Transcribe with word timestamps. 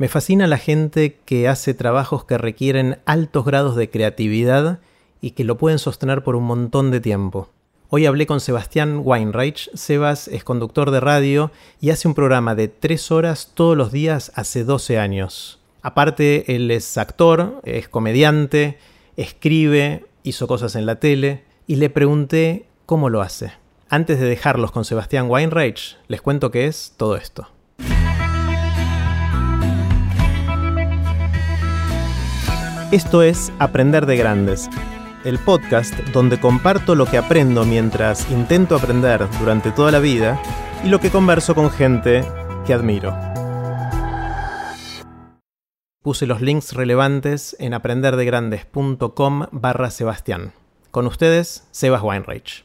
Me 0.00 0.08
fascina 0.08 0.46
la 0.46 0.56
gente 0.56 1.18
que 1.26 1.46
hace 1.46 1.74
trabajos 1.74 2.24
que 2.24 2.38
requieren 2.38 3.00
altos 3.04 3.44
grados 3.44 3.76
de 3.76 3.90
creatividad 3.90 4.80
y 5.20 5.32
que 5.32 5.44
lo 5.44 5.58
pueden 5.58 5.78
sostener 5.78 6.24
por 6.24 6.36
un 6.36 6.44
montón 6.44 6.90
de 6.90 7.00
tiempo. 7.00 7.50
Hoy 7.90 8.06
hablé 8.06 8.24
con 8.24 8.40
Sebastián 8.40 9.02
Weinreich. 9.04 9.68
Sebas 9.74 10.26
es 10.28 10.42
conductor 10.42 10.90
de 10.90 11.00
radio 11.00 11.50
y 11.82 11.90
hace 11.90 12.08
un 12.08 12.14
programa 12.14 12.54
de 12.54 12.68
tres 12.68 13.10
horas 13.10 13.50
todos 13.52 13.76
los 13.76 13.92
días 13.92 14.32
hace 14.36 14.64
12 14.64 14.98
años. 14.98 15.60
Aparte, 15.82 16.56
él 16.56 16.70
es 16.70 16.96
actor, 16.96 17.60
es 17.64 17.90
comediante, 17.90 18.78
escribe, 19.18 20.06
hizo 20.22 20.46
cosas 20.46 20.76
en 20.76 20.86
la 20.86 20.98
tele 20.98 21.44
y 21.66 21.76
le 21.76 21.90
pregunté 21.90 22.64
cómo 22.86 23.10
lo 23.10 23.20
hace. 23.20 23.52
Antes 23.90 24.18
de 24.18 24.30
dejarlos 24.30 24.72
con 24.72 24.86
Sebastián 24.86 25.28
Weinreich, 25.28 25.98
les 26.08 26.22
cuento 26.22 26.50
qué 26.50 26.64
es 26.64 26.94
todo 26.96 27.16
esto. 27.16 27.48
Esto 32.92 33.22
es 33.22 33.52
Aprender 33.60 34.04
de 34.04 34.16
Grandes, 34.16 34.68
el 35.22 35.38
podcast 35.38 35.94
donde 36.12 36.40
comparto 36.40 36.96
lo 36.96 37.06
que 37.06 37.18
aprendo 37.18 37.64
mientras 37.64 38.28
intento 38.32 38.74
aprender 38.74 39.28
durante 39.38 39.70
toda 39.70 39.92
la 39.92 40.00
vida 40.00 40.42
y 40.82 40.88
lo 40.88 40.98
que 40.98 41.10
converso 41.10 41.54
con 41.54 41.70
gente 41.70 42.24
que 42.66 42.74
admiro. 42.74 43.16
Puse 46.02 46.26
los 46.26 46.40
links 46.40 46.72
relevantes 46.72 47.54
en 47.60 47.74
aprenderdegrandes.com 47.74 49.46
barra 49.52 49.92
Sebastián. 49.92 50.52
Con 50.90 51.06
ustedes, 51.06 51.68
Sebas 51.70 52.02
Weinreich. 52.02 52.64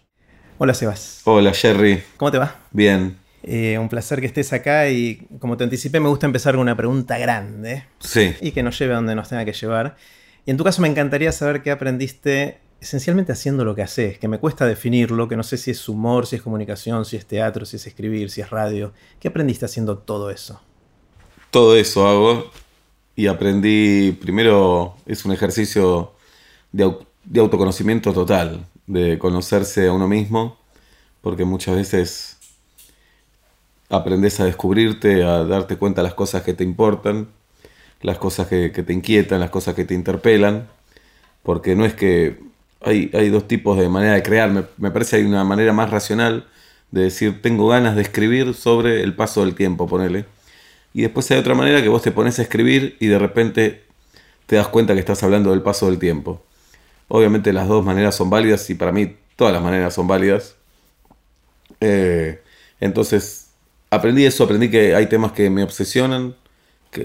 Hola 0.58 0.74
Sebas. 0.74 1.22
Hola 1.26 1.54
Jerry. 1.54 2.02
¿Cómo 2.18 2.32
te 2.32 2.40
va? 2.40 2.56
Bien. 2.72 3.25
Eh, 3.48 3.78
un 3.78 3.90
placer 3.90 4.22
que 4.22 4.26
estés 4.26 4.54
acá 4.54 4.90
y 4.90 5.28
como 5.40 5.56
te 5.56 5.64
anticipé 5.64 6.00
me 6.00 6.10
gusta 6.10 6.26
empezar 6.26 6.56
con 6.56 6.62
una 6.62 6.76
pregunta 6.76 7.20
grande. 7.20 7.86
Sí. 8.00 8.34
Y 8.42 8.52
que 8.52 8.64
nos 8.64 8.78
lleve 8.80 8.94
a 8.94 8.96
donde 8.96 9.14
nos 9.14 9.30
tenga 9.30 9.46
que 9.46 9.54
llevar. 9.54 9.98
Y 10.48 10.52
en 10.52 10.58
tu 10.58 10.64
caso 10.64 10.82
me 10.82 10.88
encantaría 10.88 11.32
saber 11.32 11.62
qué 11.62 11.70
aprendiste 11.70 12.58
esencialmente 12.82 13.32
haciendo 13.32 13.64
lo 13.64 13.76
que 13.76 13.84
haces, 13.84 14.18
que 14.18 14.28
me 14.28 14.40
cuesta 14.40 14.66
definirlo, 14.66 15.28
que 15.28 15.36
no 15.36 15.44
sé 15.44 15.58
si 15.58 15.72
es 15.72 15.88
humor, 15.88 16.26
si 16.26 16.38
es 16.38 16.42
comunicación, 16.42 17.06
si 17.06 17.18
es 17.18 17.28
teatro, 17.28 17.66
si 17.66 17.76
es 17.76 17.86
escribir, 17.86 18.32
si 18.32 18.42
es 18.42 18.50
radio. 18.50 18.94
¿Qué 19.20 19.28
aprendiste 19.28 19.66
haciendo 19.66 20.00
todo 20.00 20.32
eso? 20.32 20.60
Todo 21.52 21.76
eso 21.76 22.08
hago 22.08 22.50
y 23.16 23.28
aprendí, 23.28 24.12
primero 24.12 24.96
es 25.06 25.24
un 25.24 25.32
ejercicio 25.32 26.14
de, 26.72 26.96
de 27.24 27.40
autoconocimiento 27.40 28.12
total, 28.12 28.66
de 28.88 29.20
conocerse 29.20 29.88
a 29.88 29.94
uno 29.94 30.08
mismo, 30.08 30.58
porque 31.22 31.46
muchas 31.46 31.76
veces 31.76 32.35
aprendes 33.90 34.40
a 34.40 34.46
descubrirte, 34.46 35.24
a 35.24 35.44
darte 35.44 35.78
cuenta 35.78 36.02
de 36.02 36.08
las 36.08 36.16
cosas 36.16 36.44
que 36.44 36.54
te 36.54 36.64
importan 36.64 37.28
las 38.06 38.18
cosas 38.18 38.48
que, 38.48 38.70
te 38.70 38.94
inquietan, 38.94 39.40
las 39.40 39.50
cosas 39.50 39.76
que 39.76 39.86
te 39.86 39.94
interpelan, 39.94 40.68
porque 41.44 41.76
no 41.76 41.86
es 41.86 41.94
que 41.94 42.40
hay, 42.82 43.10
hay 43.14 43.30
dos 43.30 43.48
tipos 43.48 43.78
de 43.78 43.90
manera 43.90 44.14
de 44.14 44.24
crear, 44.24 44.52
me, 44.52 44.64
me, 44.78 44.92
parece 44.92 45.18
que 45.18 45.24
hay 45.24 45.28
una 45.28 45.44
manera 45.44 45.74
más 45.74 45.90
racional 45.90 46.48
de 46.92 47.02
decir 47.02 47.42
tengo 47.42 47.68
ganas 47.68 47.96
de 47.96 48.04
escribir 48.04 48.54
sobre 48.54 49.02
el 49.02 49.16
paso 49.16 49.44
del 49.44 49.56
tiempo, 49.56 49.88
ponele. 49.88 50.26
Y 50.94 51.02
después 51.02 51.30
hay 51.32 51.40
otra 51.40 51.56
manera 51.56 51.82
que 51.82 51.90
vos 51.90 52.04
te 52.04 52.12
pones 52.12 52.40
a 52.40 52.44
escribir 52.44 52.96
y 53.00 53.08
de 53.08 53.20
repente 53.20 53.84
te 54.46 54.56
das 54.56 54.68
cuenta 54.68 54.94
que 54.94 55.00
estás 55.00 55.24
hablando 55.24 55.52
del 55.52 55.62
paso 55.62 55.88
del 55.88 56.00
tiempo. 56.00 56.42
Obviamente 57.08 57.54
las 57.54 57.68
dos 57.68 57.84
maneras 57.84 58.16
son 58.16 58.30
válidas 58.30 58.70
y 58.70 58.76
para 58.76 58.92
mí 58.92 59.16
todas 59.36 59.54
las 59.54 59.62
maneras 59.64 59.94
son 59.94 60.08
válidas. 60.08 60.56
Eh, 61.82 62.42
entonces 62.80 63.45
aprendí 63.96 64.26
eso, 64.26 64.44
aprendí 64.44 64.70
que 64.70 64.96
hay 64.96 65.08
temas 65.08 65.32
que 65.32 65.50
me 65.50 65.64
obsesionan, 65.64 66.36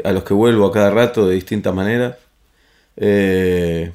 a 0.05 0.13
los 0.13 0.25
que 0.25 0.35
vuelvo 0.35 0.67
a 0.67 0.73
cada 0.73 0.91
rato 0.91 1.27
de 1.27 1.35
distintas 1.35 1.75
maneras. 1.75 2.17
Eh, 2.97 3.93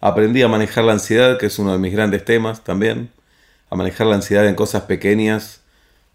aprendí 0.00 0.42
a 0.42 0.48
manejar 0.48 0.84
la 0.84 0.92
ansiedad, 0.92 1.38
que 1.38 1.46
es 1.46 1.58
uno 1.58 1.72
de 1.72 1.78
mis 1.78 1.92
grandes 1.92 2.24
temas 2.24 2.64
también. 2.64 3.10
A 3.70 3.76
manejar 3.76 4.06
la 4.08 4.16
ansiedad 4.16 4.46
en 4.48 4.54
cosas 4.54 4.82
pequeñas, 4.84 5.62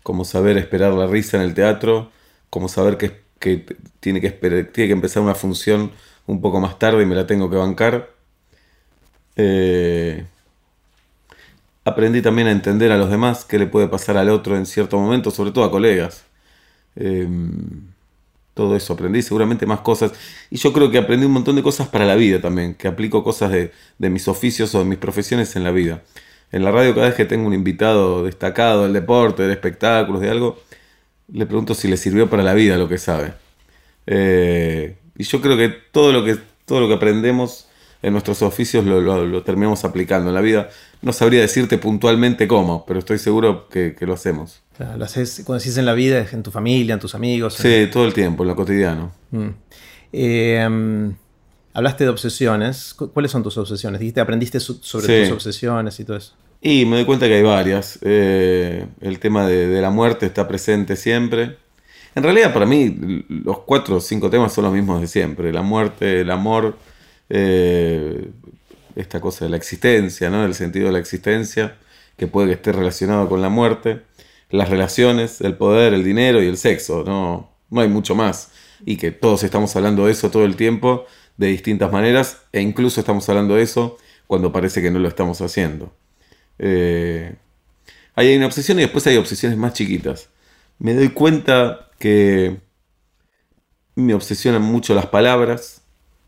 como 0.03 0.25
saber 0.25 0.57
esperar 0.57 0.93
la 0.93 1.07
risa 1.07 1.37
en 1.37 1.43
el 1.43 1.53
teatro, 1.53 2.11
como 2.49 2.67
saber 2.67 2.97
que, 2.97 3.23
tiene, 3.99 4.21
que 4.21 4.31
tiene 4.31 4.71
que 4.71 4.91
empezar 4.91 5.23
una 5.23 5.35
función 5.35 5.91
un 6.27 6.41
poco 6.41 6.59
más 6.59 6.79
tarde 6.79 7.03
y 7.03 7.05
me 7.05 7.15
la 7.15 7.27
tengo 7.27 7.49
que 7.49 7.55
bancar. 7.57 8.09
Eh, 9.37 10.25
aprendí 11.85 12.21
también 12.21 12.47
a 12.47 12.51
entender 12.51 12.91
a 12.91 12.97
los 12.97 13.09
demás, 13.09 13.45
qué 13.45 13.59
le 13.59 13.67
puede 13.67 13.87
pasar 13.87 14.17
al 14.17 14.29
otro 14.29 14.57
en 14.57 14.65
cierto 14.65 14.99
momento, 14.99 15.31
sobre 15.31 15.51
todo 15.51 15.63
a 15.63 15.71
colegas. 15.71 16.25
Eh, 16.95 17.27
todo 18.55 18.75
eso, 18.75 18.93
aprendí 18.93 19.21
seguramente 19.21 19.65
más 19.65 19.81
cosas. 19.81 20.13
Y 20.49 20.57
yo 20.57 20.73
creo 20.73 20.89
que 20.89 20.97
aprendí 20.97 21.25
un 21.25 21.33
montón 21.33 21.55
de 21.57 21.63
cosas 21.63 21.87
para 21.89 22.05
la 22.05 22.15
vida 22.15 22.41
también, 22.41 22.73
que 22.73 22.87
aplico 22.87 23.23
cosas 23.23 23.51
de, 23.51 23.71
mis 24.09 24.27
oficios 24.27 24.73
o 24.75 24.79
de 24.79 24.85
mis 24.85 24.97
profesiones 24.97 25.55
en 25.55 25.63
la 25.63 25.71
vida. 25.71 26.03
En 26.51 26.63
la 26.63 26.71
radio 26.71 26.95
cada 26.95 27.07
vez 27.07 27.15
que 27.15 27.25
tengo 27.25 27.47
un 27.47 27.53
invitado 27.53 28.23
destacado 28.23 28.83
del 28.83 28.93
deporte, 28.93 29.43
de 29.43 29.53
espectáculos, 29.53 30.21
de 30.21 30.29
algo, 30.29 30.57
le 31.33 31.45
pregunto 31.45 31.75
si 31.75 31.87
le 31.87 31.97
sirvió 31.97 32.29
para 32.29 32.43
la 32.43 32.53
vida 32.53 32.77
lo 32.77 32.87
que 32.87 32.97
sabe. 32.97 33.33
Eh, 34.07 34.97
y 35.17 35.23
yo 35.23 35.41
creo 35.41 35.57
que 35.57 35.69
todo 35.69 36.13
lo 36.13 36.23
que, 36.23 36.37
todo 36.65 36.79
lo 36.81 36.87
que 36.87 36.93
aprendemos 36.95 37.67
en 38.05 38.13
nuestros 38.13 38.43
oficios 38.43 38.85
lo, 38.85 39.41
terminamos 39.41 39.83
aplicando 39.83 40.29
en 40.29 40.35
la 40.35 40.41
vida. 40.41 40.69
No 41.01 41.11
sabría 41.11 41.41
decirte 41.41 41.79
puntualmente 41.79 42.47
cómo, 42.47 42.85
pero 42.85 42.99
estoy 42.99 43.17
seguro 43.17 43.67
que, 43.67 43.95
lo 44.01 44.13
hacemos. 44.13 44.61
lo 44.95 45.03
haces, 45.03 45.41
cuando 45.43 45.59
decís 45.59 45.75
en 45.77 45.87
la 45.87 45.93
vida, 45.93 46.23
en 46.31 46.43
tu 46.43 46.51
familia, 46.51 46.93
en 46.93 46.99
tus 46.99 47.15
amigos. 47.15 47.55
Sí, 47.55 47.89
todo 47.91 48.05
el 48.05 48.13
tiempo, 48.13 48.43
en 48.43 48.49
lo 48.49 48.55
cotidiano. 48.55 49.11
Mm. 49.31 49.47
Eh, 50.13 51.13
hablaste 51.73 52.03
de 52.03 52.11
obsesiones. 52.11 52.93
¿Cuáles 52.93 53.31
son 53.31 53.41
tus 53.41 53.57
obsesiones? 53.57 53.99
Dijiste, 53.99 54.21
aprendiste 54.21 54.59
sobre 54.59 55.23
tus 55.23 55.31
obsesiones 55.31 55.99
y 55.99 56.05
todo 56.05 56.17
eso. 56.17 56.35
Y 56.61 56.85
me 56.85 56.97
doy 56.97 57.05
cuenta 57.05 57.25
que 57.25 57.33
hay 57.33 57.43
varias. 57.43 57.97
Eh, 58.03 58.85
el 59.01 59.17
tema 59.17 59.47
de, 59.47 59.67
de, 59.67 59.81
la 59.81 59.89
muerte 59.89 60.27
está 60.27 60.47
presente 60.47 60.95
siempre. 60.95 61.57
En 62.13 62.21
realidad, 62.21 62.53
para 62.53 62.67
mí, 62.67 63.25
los 63.29 63.61
cuatro 63.61 63.95
o 63.95 63.99
cinco 63.99 64.29
temas 64.29 64.53
son 64.53 64.65
los 64.65 64.73
mismos 64.73 65.01
de 65.01 65.07
siempre. 65.07 65.51
La 65.51 65.63
muerte, 65.63 66.21
el 66.21 66.29
amor, 66.29 66.77
eh, 67.29 68.29
esta 68.95 69.19
cosa 69.19 69.45
de 69.45 69.51
la 69.51 69.57
existencia, 69.57 70.29
¿no? 70.29 70.45
el 70.45 70.53
sentido 70.53 70.87
de 70.87 70.93
la 70.93 70.99
existencia, 70.99 71.77
que 72.17 72.27
puede 72.27 72.47
que 72.47 72.53
esté 72.53 72.71
relacionado 72.71 73.27
con 73.27 73.41
la 73.41 73.49
muerte, 73.49 74.01
las 74.49 74.69
relaciones, 74.69 75.41
el 75.41 75.55
poder, 75.55 75.93
el 75.93 76.03
dinero 76.03 76.41
y 76.41 76.47
el 76.47 76.57
sexo, 76.57 77.03
no, 77.05 77.51
no 77.69 77.81
hay 77.81 77.89
mucho 77.89 78.15
más. 78.15 78.51
Y 78.85 78.97
que 78.97 79.11
todos 79.11 79.43
estamos 79.43 79.75
hablando 79.75 80.05
de 80.05 80.11
eso 80.11 80.31
todo 80.31 80.45
el 80.45 80.55
tiempo, 80.55 81.05
de 81.37 81.47
distintas 81.47 81.91
maneras, 81.91 82.41
e 82.51 82.61
incluso 82.61 82.99
estamos 82.99 83.27
hablando 83.29 83.55
de 83.55 83.63
eso 83.63 83.97
cuando 84.27 84.51
parece 84.51 84.81
que 84.81 84.91
no 84.91 84.99
lo 84.99 85.07
estamos 85.07 85.41
haciendo. 85.41 85.93
Eh, 86.59 87.35
hay 88.15 88.35
una 88.35 88.45
obsesión 88.45 88.79
y 88.79 88.83
después 88.83 89.05
hay 89.07 89.17
obsesiones 89.17 89.57
más 89.57 89.73
chiquitas. 89.73 90.29
Me 90.79 90.93
doy 90.93 91.09
cuenta 91.09 91.89
que 91.99 92.57
me 93.95 94.13
obsesionan 94.13 94.61
mucho 94.61 94.93
las 94.93 95.07
palabras, 95.07 95.81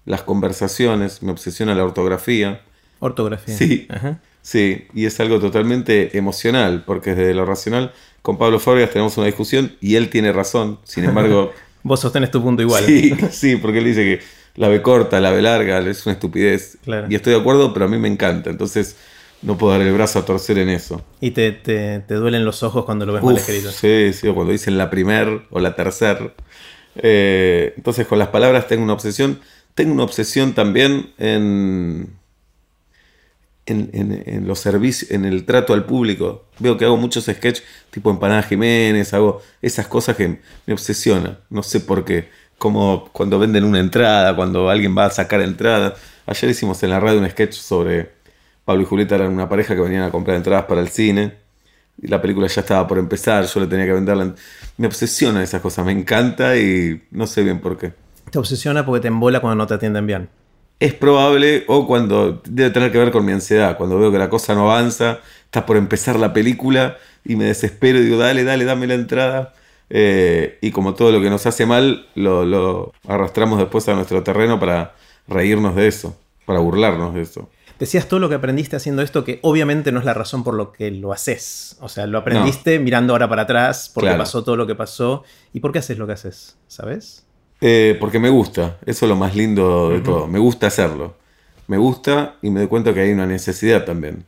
las 0.07 0.23
conversaciones, 0.23 1.21
me 1.21 1.31
obsesiona 1.31 1.75
la 1.75 1.83
ortografía. 1.83 2.61
Ortografía. 2.99 3.55
Sí. 3.55 3.87
Sí, 4.41 4.87
y 4.93 5.05
es 5.05 5.19
algo 5.19 5.41
totalmente 5.41 6.17
emocional, 6.17 6.83
porque 6.85 7.13
desde 7.13 7.33
lo 7.33 7.45
racional, 7.45 7.91
con 8.21 8.37
Pablo 8.37 8.59
Fábregas 8.59 8.91
tenemos 8.91 9.17
una 9.17 9.25
discusión 9.25 9.75
y 9.81 9.95
él 9.95 10.09
tiene 10.09 10.31
razón, 10.31 10.79
sin 10.85 11.03
embargo... 11.03 11.51
Vos 11.83 11.99
sostenés 11.99 12.31
tu 12.31 12.41
punto 12.41 12.61
igual. 12.61 12.85
Sí, 12.85 13.13
sí, 13.29 13.57
porque 13.57 13.79
él 13.79 13.83
dice 13.83 14.03
que 14.03 14.19
la 14.55 14.69
B 14.69 14.81
corta, 14.81 15.19
la 15.19 15.31
B 15.31 15.41
larga, 15.41 15.79
es 15.79 16.05
una 16.05 16.13
estupidez. 16.13 16.77
Y 17.09 17.15
estoy 17.15 17.33
de 17.33 17.39
acuerdo, 17.39 17.73
pero 17.73 17.85
a 17.85 17.89
mí 17.89 17.97
me 17.97 18.07
encanta, 18.07 18.49
entonces 18.49 18.95
no 19.41 19.57
puedo 19.57 19.73
dar 19.73 19.85
el 19.85 19.93
brazo 19.93 20.19
a 20.19 20.25
torcer 20.25 20.57
en 20.59 20.69
eso. 20.69 21.03
¿Y 21.19 21.31
te, 21.31 21.51
te, 21.51 22.01
duelen 22.07 22.45
los 22.45 22.63
ojos 22.63 22.85
cuando 22.85 23.05
lo 23.05 23.11
ves 23.11 23.23
mal 23.23 23.35
escrito? 23.35 23.69
Sí, 23.71 24.13
sí, 24.13 24.29
o 24.29 24.33
cuando 24.33 24.53
dicen 24.53 24.77
la 24.77 24.89
primer 24.89 25.41
o 25.49 25.59
la 25.59 25.75
tercer. 25.75 26.33
Eh, 26.95 27.73
entonces 27.75 28.07
con 28.07 28.17
las 28.17 28.29
palabras 28.29 28.67
tengo 28.67 28.83
una 28.83 28.93
obsesión 28.93 29.39
tengo 29.77 29.93
una 29.93 30.05
obsesión 30.05 30.55
también 30.55 31.13
en, 31.19 32.17
en, 33.67 34.47
los 34.47 34.57
servicios, 34.59 35.11
en 35.11 35.23
el 35.23 35.45
trato 35.45 35.75
al 35.75 35.85
público. 35.85 36.45
Veo 36.57 36.77
que 36.77 36.85
hago 36.85 36.97
muchos 36.97 37.25
sketches 37.25 37.63
tipo 37.91 38.09
Empanada 38.09 38.41
Jiménez, 38.41 39.13
hago 39.13 39.39
esas 39.61 39.85
cosas 39.87 40.17
que 40.17 40.39
me 40.65 40.73
obsesionan. 40.73 41.37
No 41.51 41.61
sé 41.61 41.79
por 41.79 42.03
qué. 42.05 42.27
Como 42.57 43.09
cuando 43.13 43.37
venden 43.37 43.65
una 43.65 43.79
entrada, 43.79 44.35
cuando 44.35 44.67
alguien 44.67 44.97
va 44.97 45.05
a 45.05 45.09
sacar 45.11 45.41
entrada. 45.41 45.93
Ayer 46.25 46.49
hicimos 46.49 46.81
en 46.81 46.89
la 46.89 46.99
radio 46.99 47.19
un 47.19 47.29
sketch 47.29 47.53
sobre 47.53 48.13
Pablo 48.65 48.81
y 48.81 48.85
Julieta 48.85 49.13
eran 49.13 49.31
una 49.31 49.47
pareja 49.47 49.75
que 49.75 49.81
venían 49.81 50.01
a 50.03 50.09
comprar 50.11 50.37
entradas 50.37 50.65
para 50.65 50.81
el 50.81 50.89
cine. 50.89 51.35
Y 52.01 52.07
la 52.07 52.19
película 52.19 52.47
ya 52.47 52.61
estaba 52.61 52.87
por 52.87 52.97
empezar, 52.97 53.45
yo 53.45 53.59
le 53.59 53.67
tenía 53.67 53.85
que 53.85 53.93
venderla. 53.93 54.33
Me 54.77 54.87
obsesiona 54.87 55.43
esas 55.43 55.61
cosas, 55.61 55.85
me 55.85 55.91
encanta 55.91 56.57
y 56.57 57.03
no 57.11 57.27
sé 57.27 57.43
bien 57.43 57.59
por 57.59 57.77
qué. 57.77 58.06
Te 58.31 58.39
obsesiona 58.39 58.85
porque 58.85 59.01
te 59.01 59.07
embola 59.07 59.39
cuando 59.39 59.55
no 59.55 59.67
te 59.67 59.73
atienden 59.73 60.05
bien. 60.05 60.29
Es 60.79 60.93
probable, 60.93 61.63
o 61.67 61.87
cuando 61.87 62.41
debe 62.45 62.69
tener 62.69 62.91
que 62.91 62.99
ver 62.99 63.11
con 63.11 63.25
mi 63.25 63.31
ansiedad, 63.31 63.77
cuando 63.77 63.97
veo 63.97 64.11
que 64.11 64.19
la 64.19 64.29
cosa 64.29 64.53
no 64.53 64.69
avanza, 64.69 65.19
está 65.45 65.65
por 65.65 65.75
empezar 65.75 66.19
la 66.19 66.33
película 66.33 66.97
y 67.25 67.35
me 67.35 67.45
desespero 67.45 67.97
y 67.99 68.03
digo, 68.03 68.17
dale, 68.17 68.43
dale, 68.43 68.63
dame 68.63 68.85
la 68.85 68.93
entrada. 68.93 69.53
Eh, 69.89 70.59
y 70.61 70.71
como 70.71 70.93
todo 70.93 71.11
lo 71.11 71.21
que 71.21 71.29
nos 71.29 71.45
hace 71.45 71.65
mal, 71.65 72.07
lo, 72.15 72.45
lo 72.45 72.93
arrastramos 73.07 73.57
después 73.57 73.87
a 73.89 73.95
nuestro 73.95 74.21
terreno 74.21 74.59
para 74.59 74.93
reírnos 75.27 75.75
de 75.75 75.87
eso, 75.87 76.15
para 76.45 76.59
burlarnos 76.59 77.13
de 77.15 77.21
eso. 77.21 77.49
Decías 77.79 78.07
todo 78.07 78.19
lo 78.19 78.27
que 78.27 78.35
aprendiste 78.35 78.75
haciendo 78.75 79.03
esto, 79.03 79.23
que 79.23 79.39
obviamente 79.43 79.91
no 79.91 79.99
es 79.99 80.05
la 80.05 80.15
razón 80.15 80.43
por 80.43 80.55
lo 80.55 80.71
que 80.71 80.89
lo 80.89 81.13
haces. 81.13 81.77
O 81.79 81.89
sea, 81.89 82.07
lo 82.07 82.17
aprendiste 82.17 82.79
mirando 82.79 83.13
ahora 83.13 83.29
para 83.29 83.43
atrás, 83.43 83.91
porque 83.93 84.11
pasó 84.15 84.43
todo 84.43 84.55
lo 84.55 84.65
que 84.65 84.73
pasó. 84.73 85.23
¿Y 85.53 85.59
por 85.59 85.71
qué 85.71 85.79
haces 85.79 85.97
lo 85.97 86.07
que 86.07 86.13
haces? 86.13 86.57
¿Sabes? 86.67 87.26
Eh, 87.61 87.97
porque 87.99 88.19
me 88.19 88.29
gusta. 88.29 88.77
Eso 88.85 89.05
es 89.05 89.09
lo 89.09 89.15
más 89.15 89.35
lindo 89.35 89.89
de 89.89 90.01
todo. 90.01 90.27
Me 90.27 90.39
gusta 90.39 90.67
hacerlo. 90.67 91.15
Me 91.67 91.77
gusta 91.77 92.37
y 92.41 92.49
me 92.49 92.61
doy 92.61 92.69
cuenta 92.69 92.93
que 92.93 93.01
hay 93.01 93.11
una 93.11 93.25
necesidad 93.25 93.85
también. 93.85 94.25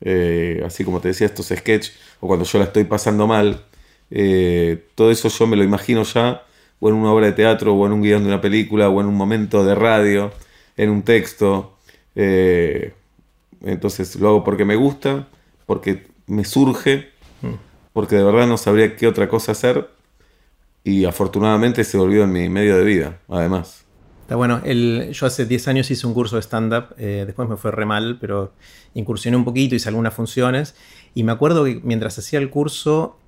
Eh, 0.00 0.62
así 0.64 0.84
como 0.84 1.00
te 1.00 1.08
decía, 1.08 1.26
estos 1.26 1.46
sketches, 1.46 1.94
o 2.20 2.26
cuando 2.26 2.44
yo 2.44 2.58
la 2.58 2.66
estoy 2.66 2.84
pasando 2.84 3.26
mal, 3.26 3.64
eh, 4.10 4.86
todo 4.94 5.10
eso 5.10 5.28
yo 5.28 5.46
me 5.46 5.56
lo 5.56 5.64
imagino 5.64 6.02
ya, 6.02 6.42
o 6.80 6.88
en 6.88 6.94
una 6.94 7.12
obra 7.12 7.26
de 7.26 7.32
teatro, 7.32 7.74
o 7.74 7.86
en 7.86 7.92
un 7.92 8.02
guion 8.02 8.22
de 8.22 8.28
una 8.28 8.40
película, 8.40 8.88
o 8.88 9.00
en 9.00 9.06
un 9.06 9.14
momento 9.14 9.64
de 9.64 9.74
radio, 9.74 10.32
en 10.76 10.90
un 10.90 11.02
texto. 11.02 11.76
Eh, 12.14 12.92
entonces 13.62 14.16
lo 14.16 14.28
hago 14.28 14.44
porque 14.44 14.64
me 14.64 14.76
gusta, 14.76 15.26
porque 15.66 16.06
me 16.26 16.44
surge, 16.44 17.08
mm. 17.42 17.54
porque 17.92 18.16
de 18.16 18.24
verdad 18.24 18.46
no 18.46 18.56
sabría 18.56 18.94
qué 18.94 19.06
otra 19.06 19.28
cosa 19.28 19.52
hacer 19.52 19.88
y 20.88 21.04
afortunadamente 21.04 21.84
se 21.84 21.98
volvió 21.98 22.24
en 22.24 22.32
mi 22.32 22.48
medio 22.48 22.76
de 22.76 22.84
vida, 22.84 23.18
además. 23.28 23.84
Está 24.22 24.36
bueno, 24.36 24.60
el, 24.64 25.10
yo 25.12 25.26
hace 25.26 25.44
10 25.44 25.68
años 25.68 25.90
hice 25.90 26.06
un 26.06 26.14
curso 26.14 26.36
de 26.36 26.42
stand-up, 26.42 26.94
eh, 26.96 27.24
después 27.26 27.48
me 27.48 27.56
fue 27.56 27.70
re 27.70 27.84
mal, 27.84 28.18
pero 28.20 28.52
incursioné 28.94 29.36
un 29.36 29.44
poquito, 29.44 29.74
hice 29.74 29.88
algunas 29.88 30.14
funciones 30.14 30.74
y 31.14 31.24
me 31.24 31.32
acuerdo 31.32 31.64
que 31.64 31.80
mientras 31.82 32.18
hacía 32.18 32.38
el 32.38 32.48
curso 32.48 33.18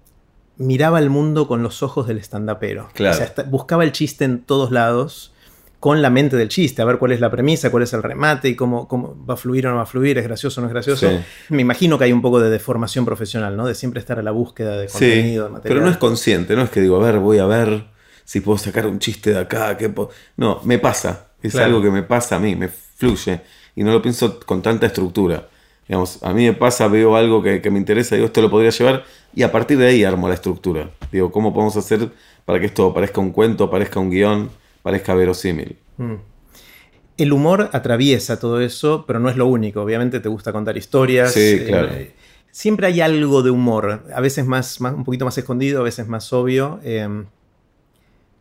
miraba 0.56 0.98
el 0.98 1.10
mundo 1.10 1.48
con 1.48 1.62
los 1.62 1.82
ojos 1.82 2.06
del 2.06 2.18
stand-upero. 2.18 2.88
Claro. 2.94 3.14
O 3.14 3.18
sea, 3.18 3.44
buscaba 3.44 3.84
el 3.84 3.92
chiste 3.92 4.24
en 4.24 4.42
todos 4.42 4.70
lados 4.70 5.32
con 5.80 6.02
la 6.02 6.10
mente 6.10 6.36
del 6.36 6.48
chiste, 6.48 6.82
a 6.82 6.84
ver 6.84 6.98
cuál 6.98 7.12
es 7.12 7.20
la 7.20 7.30
premisa, 7.30 7.70
cuál 7.70 7.84
es 7.84 7.92
el 7.94 8.02
remate 8.02 8.50
y 8.50 8.54
cómo, 8.54 8.86
cómo 8.86 9.16
va 9.24 9.34
a 9.34 9.36
fluir 9.38 9.66
o 9.66 9.70
no 9.70 9.76
va 9.76 9.82
a 9.82 9.86
fluir, 9.86 10.18
es 10.18 10.24
gracioso 10.24 10.60
o 10.60 10.62
no 10.62 10.68
es 10.68 10.74
gracioso. 10.74 11.10
Me 11.48 11.62
imagino 11.62 11.98
que 11.98 12.04
hay 12.04 12.12
un 12.12 12.20
poco 12.20 12.38
de 12.38 12.50
deformación 12.50 13.06
profesional, 13.06 13.56
¿no? 13.56 13.66
De 13.66 13.74
siempre 13.74 13.98
estar 13.98 14.18
a 14.18 14.22
la 14.22 14.30
búsqueda 14.30 14.76
de 14.76 14.88
contenido, 14.88 15.44
de 15.44 15.50
material. 15.50 15.78
Pero 15.78 15.80
no 15.80 15.90
es 15.90 15.96
consciente, 15.96 16.54
no 16.54 16.62
es 16.62 16.70
que 16.70 16.82
digo, 16.82 17.02
a 17.02 17.04
ver, 17.04 17.18
voy 17.18 17.38
a 17.38 17.46
ver 17.46 17.86
si 18.24 18.40
puedo 18.40 18.58
sacar 18.58 18.86
un 18.86 18.98
chiste 18.98 19.32
de 19.32 19.38
acá, 19.38 19.74
que 19.78 19.90
no, 20.36 20.60
me 20.64 20.78
pasa, 20.78 21.28
es 21.42 21.56
algo 21.56 21.80
que 21.80 21.90
me 21.90 22.02
pasa 22.02 22.36
a 22.36 22.38
mí, 22.38 22.54
me 22.54 22.68
fluye 22.68 23.40
y 23.74 23.82
no 23.82 23.90
lo 23.90 24.02
pienso 24.02 24.38
con 24.40 24.60
tanta 24.60 24.86
estructura. 24.86 25.48
Digamos, 25.88 26.22
a 26.22 26.34
mí 26.34 26.44
me 26.44 26.52
pasa, 26.52 26.88
veo 26.88 27.16
algo 27.16 27.42
que, 27.42 27.62
que 27.62 27.70
me 27.70 27.78
interesa, 27.78 28.14
digo, 28.16 28.26
esto 28.26 28.42
lo 28.42 28.50
podría 28.50 28.70
llevar 28.70 29.04
y 29.34 29.42
a 29.42 29.50
partir 29.50 29.78
de 29.78 29.86
ahí 29.86 30.04
armo 30.04 30.28
la 30.28 30.34
estructura. 30.34 30.90
Digo, 31.10 31.32
¿cómo 31.32 31.54
podemos 31.54 31.76
hacer 31.78 32.10
para 32.44 32.60
que 32.60 32.66
esto 32.66 32.92
parezca 32.92 33.20
un 33.20 33.32
cuento, 33.32 33.70
parezca 33.70 33.98
un 33.98 34.10
guion? 34.10 34.50
Parezca 34.82 35.14
verosímil. 35.14 35.76
Mm. 35.96 36.14
El 37.16 37.32
humor 37.32 37.68
atraviesa 37.72 38.40
todo 38.40 38.60
eso, 38.60 39.04
pero 39.06 39.18
no 39.18 39.28
es 39.28 39.36
lo 39.36 39.46
único. 39.46 39.82
Obviamente 39.82 40.20
te 40.20 40.28
gusta 40.28 40.52
contar 40.52 40.76
historias. 40.78 41.32
Sí, 41.32 41.40
eh, 41.40 41.64
claro. 41.66 41.90
siempre 42.50 42.86
hay 42.86 43.00
algo 43.02 43.42
de 43.42 43.50
humor, 43.50 44.04
a 44.14 44.20
veces 44.20 44.46
más, 44.46 44.80
un 44.80 45.04
poquito 45.04 45.26
más 45.26 45.36
escondido, 45.36 45.80
a 45.80 45.84
veces 45.84 46.08
más 46.08 46.32
obvio. 46.32 46.80
Em, 46.82 47.26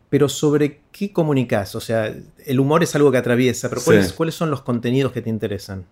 pero 0.08 0.28
sobre 0.28 0.80
qué 0.90 1.12
comunicas, 1.12 1.74
o 1.74 1.80
sea, 1.80 2.12
el 2.44 2.60
humor 2.60 2.82
es 2.82 2.94
algo 2.96 3.12
que 3.12 3.18
atraviesa, 3.18 3.68
pero 3.68 3.80
¿cuáles, 4.16 4.34
son 4.34 4.50
los 4.50 4.62
contenidos 4.62 5.12
que 5.12 5.22
te 5.22 5.30
interesan? 5.30 5.84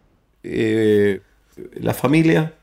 Eh, 0.42 1.20
la 1.74 1.94
familia, 1.94 2.54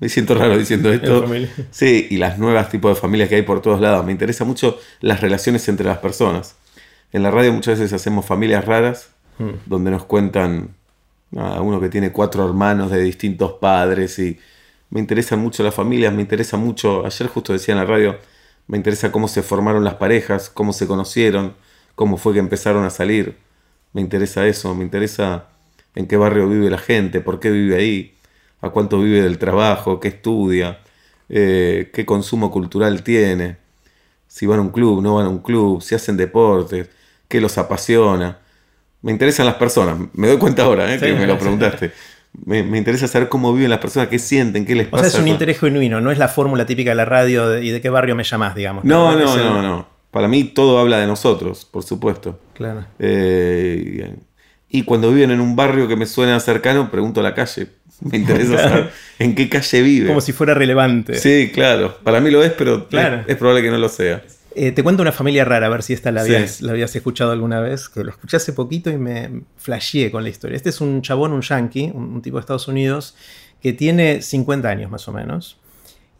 me 0.00 0.08
siento 0.08 0.34
raro 0.34 0.58
diciendo 0.58 0.92
esto. 0.92 1.24
Sí, 1.70 2.08
y 2.10 2.16
las 2.16 2.38
nuevas 2.38 2.68
tipos 2.68 2.96
de 2.96 3.00
familias 3.00 3.28
que 3.28 3.36
hay 3.36 3.42
por 3.42 3.62
todos 3.62 3.80
lados. 3.80 4.04
Me 4.04 4.12
interesa 4.12 4.44
mucho 4.44 4.78
las 5.00 5.20
relaciones 5.20 5.68
entre 5.68 5.86
las 5.86 5.98
personas. 5.98 6.56
En 7.14 7.22
la 7.22 7.30
radio 7.30 7.52
muchas 7.52 7.78
veces 7.78 7.92
hacemos 7.92 8.26
familias 8.26 8.64
raras, 8.64 9.10
hmm. 9.38 9.50
donde 9.66 9.92
nos 9.92 10.04
cuentan 10.04 10.74
a 11.36 11.60
uno 11.60 11.80
que 11.80 11.88
tiene 11.88 12.10
cuatro 12.10 12.44
hermanos 12.44 12.90
de 12.90 13.00
distintos 13.00 13.52
padres 13.52 14.18
y 14.18 14.36
me 14.90 14.98
interesan 14.98 15.38
mucho 15.38 15.62
las 15.62 15.76
familias, 15.76 16.12
me 16.12 16.22
interesa 16.22 16.56
mucho, 16.56 17.06
ayer 17.06 17.28
justo 17.28 17.52
decía 17.52 17.72
en 17.72 17.78
la 17.78 17.84
radio, 17.84 18.18
me 18.66 18.78
interesa 18.78 19.12
cómo 19.12 19.28
se 19.28 19.44
formaron 19.44 19.84
las 19.84 19.94
parejas, 19.94 20.50
cómo 20.50 20.72
se 20.72 20.88
conocieron, 20.88 21.54
cómo 21.94 22.16
fue 22.16 22.32
que 22.32 22.40
empezaron 22.40 22.84
a 22.84 22.90
salir, 22.90 23.36
me 23.92 24.00
interesa 24.00 24.44
eso, 24.48 24.74
me 24.74 24.82
interesa 24.82 25.50
en 25.94 26.08
qué 26.08 26.16
barrio 26.16 26.48
vive 26.48 26.68
la 26.68 26.78
gente, 26.78 27.20
por 27.20 27.38
qué 27.38 27.52
vive 27.52 27.76
ahí, 27.76 28.14
a 28.60 28.70
cuánto 28.70 28.98
vive 28.98 29.22
del 29.22 29.38
trabajo, 29.38 30.00
qué 30.00 30.08
estudia, 30.08 30.80
eh, 31.28 31.92
qué 31.94 32.04
consumo 32.04 32.50
cultural 32.50 33.04
tiene, 33.04 33.58
si 34.26 34.46
van 34.46 34.58
a 34.58 34.62
un 34.62 34.70
club, 34.70 35.00
no 35.00 35.14
van 35.14 35.26
a 35.26 35.28
un 35.28 35.38
club, 35.38 35.80
si 35.80 35.94
hacen 35.94 36.16
deportes, 36.16 36.88
qué 37.28 37.40
los 37.40 37.58
apasiona. 37.58 38.38
Me 39.02 39.12
interesan 39.12 39.46
las 39.46 39.56
personas, 39.56 39.98
me 40.14 40.28
doy 40.28 40.38
cuenta 40.38 40.62
ahora 40.62 40.92
¿eh? 40.92 40.98
que 40.98 41.12
me 41.12 41.26
lo 41.26 41.38
preguntaste. 41.38 41.92
Me, 42.46 42.58
interesa 42.58 43.06
saber 43.06 43.28
cómo 43.28 43.52
viven 43.54 43.70
las 43.70 43.78
personas, 43.78 44.08
qué 44.08 44.18
sienten, 44.18 44.64
qué 44.64 44.74
les 44.74 44.88
pasa. 44.88 45.06
O 45.06 45.10
sea, 45.10 45.18
es 45.18 45.22
un 45.22 45.28
interés 45.28 45.60
genuino, 45.60 46.00
no 46.00 46.10
es 46.10 46.18
la 46.18 46.28
fórmula 46.28 46.66
típica 46.66 46.90
de 46.90 46.96
la 46.96 47.04
radio 47.04 47.58
y 47.58 47.70
de 47.70 47.80
qué 47.80 47.90
barrio 47.90 48.16
me 48.16 48.24
llamás, 48.24 48.54
digamos. 48.54 48.84
No, 48.84 49.16
no, 49.16 49.36
no, 49.36 49.62
no, 49.62 49.88
Para 50.10 50.26
mí 50.26 50.44
todo 50.44 50.78
habla 50.78 50.98
de 50.98 51.06
nosotros, 51.06 51.64
por 51.64 51.84
supuesto. 51.84 52.40
Claro. 52.54 52.86
Eh, 52.98 54.16
y 54.68 54.82
cuando 54.82 55.12
viven 55.12 55.30
en 55.30 55.40
un 55.40 55.54
barrio 55.54 55.86
que 55.86 55.94
me 55.94 56.06
suena 56.06 56.40
cercano, 56.40 56.90
pregunto 56.90 57.20
a 57.20 57.22
la 57.22 57.34
calle. 57.34 57.68
Me 58.00 58.18
interesa 58.18 58.58
saber 58.58 58.90
en 59.20 59.34
qué 59.36 59.48
calle 59.48 59.82
vive. 59.82 60.08
Como 60.08 60.20
si 60.20 60.32
fuera 60.32 60.52
relevante. 60.52 61.14
Sí, 61.14 61.52
claro. 61.54 61.98
Para 62.02 62.20
mí 62.20 62.30
lo 62.30 62.42
es, 62.42 62.52
pero 62.52 62.88
es 62.90 63.36
probable 63.36 63.62
que 63.62 63.70
no 63.70 63.78
lo 63.78 63.88
sea. 63.88 64.22
Eh, 64.56 64.70
te 64.70 64.84
cuento 64.84 65.02
una 65.02 65.10
familia 65.10 65.44
rara, 65.44 65.66
a 65.66 65.68
ver 65.68 65.82
si 65.82 65.94
esta 65.94 66.12
la 66.12 66.20
habías, 66.20 66.62
la 66.62 66.72
habías 66.72 66.94
escuchado 66.94 67.32
alguna 67.32 67.60
vez, 67.60 67.88
que 67.88 68.04
la 68.04 68.12
escuché 68.12 68.36
hace 68.36 68.52
poquito 68.52 68.88
y 68.88 68.96
me 68.96 69.42
flasheé 69.56 70.12
con 70.12 70.22
la 70.22 70.28
historia. 70.28 70.56
Este 70.56 70.68
es 70.68 70.80
un 70.80 71.02
chabón, 71.02 71.32
un 71.32 71.42
yankee, 71.42 71.90
un, 71.92 72.22
tipo 72.22 72.36
de 72.36 72.42
Estados 72.42 72.68
Unidos, 72.68 73.16
que 73.60 73.72
tiene 73.72 74.22
50 74.22 74.68
años 74.68 74.92
más 74.92 75.08
o 75.08 75.12
menos, 75.12 75.58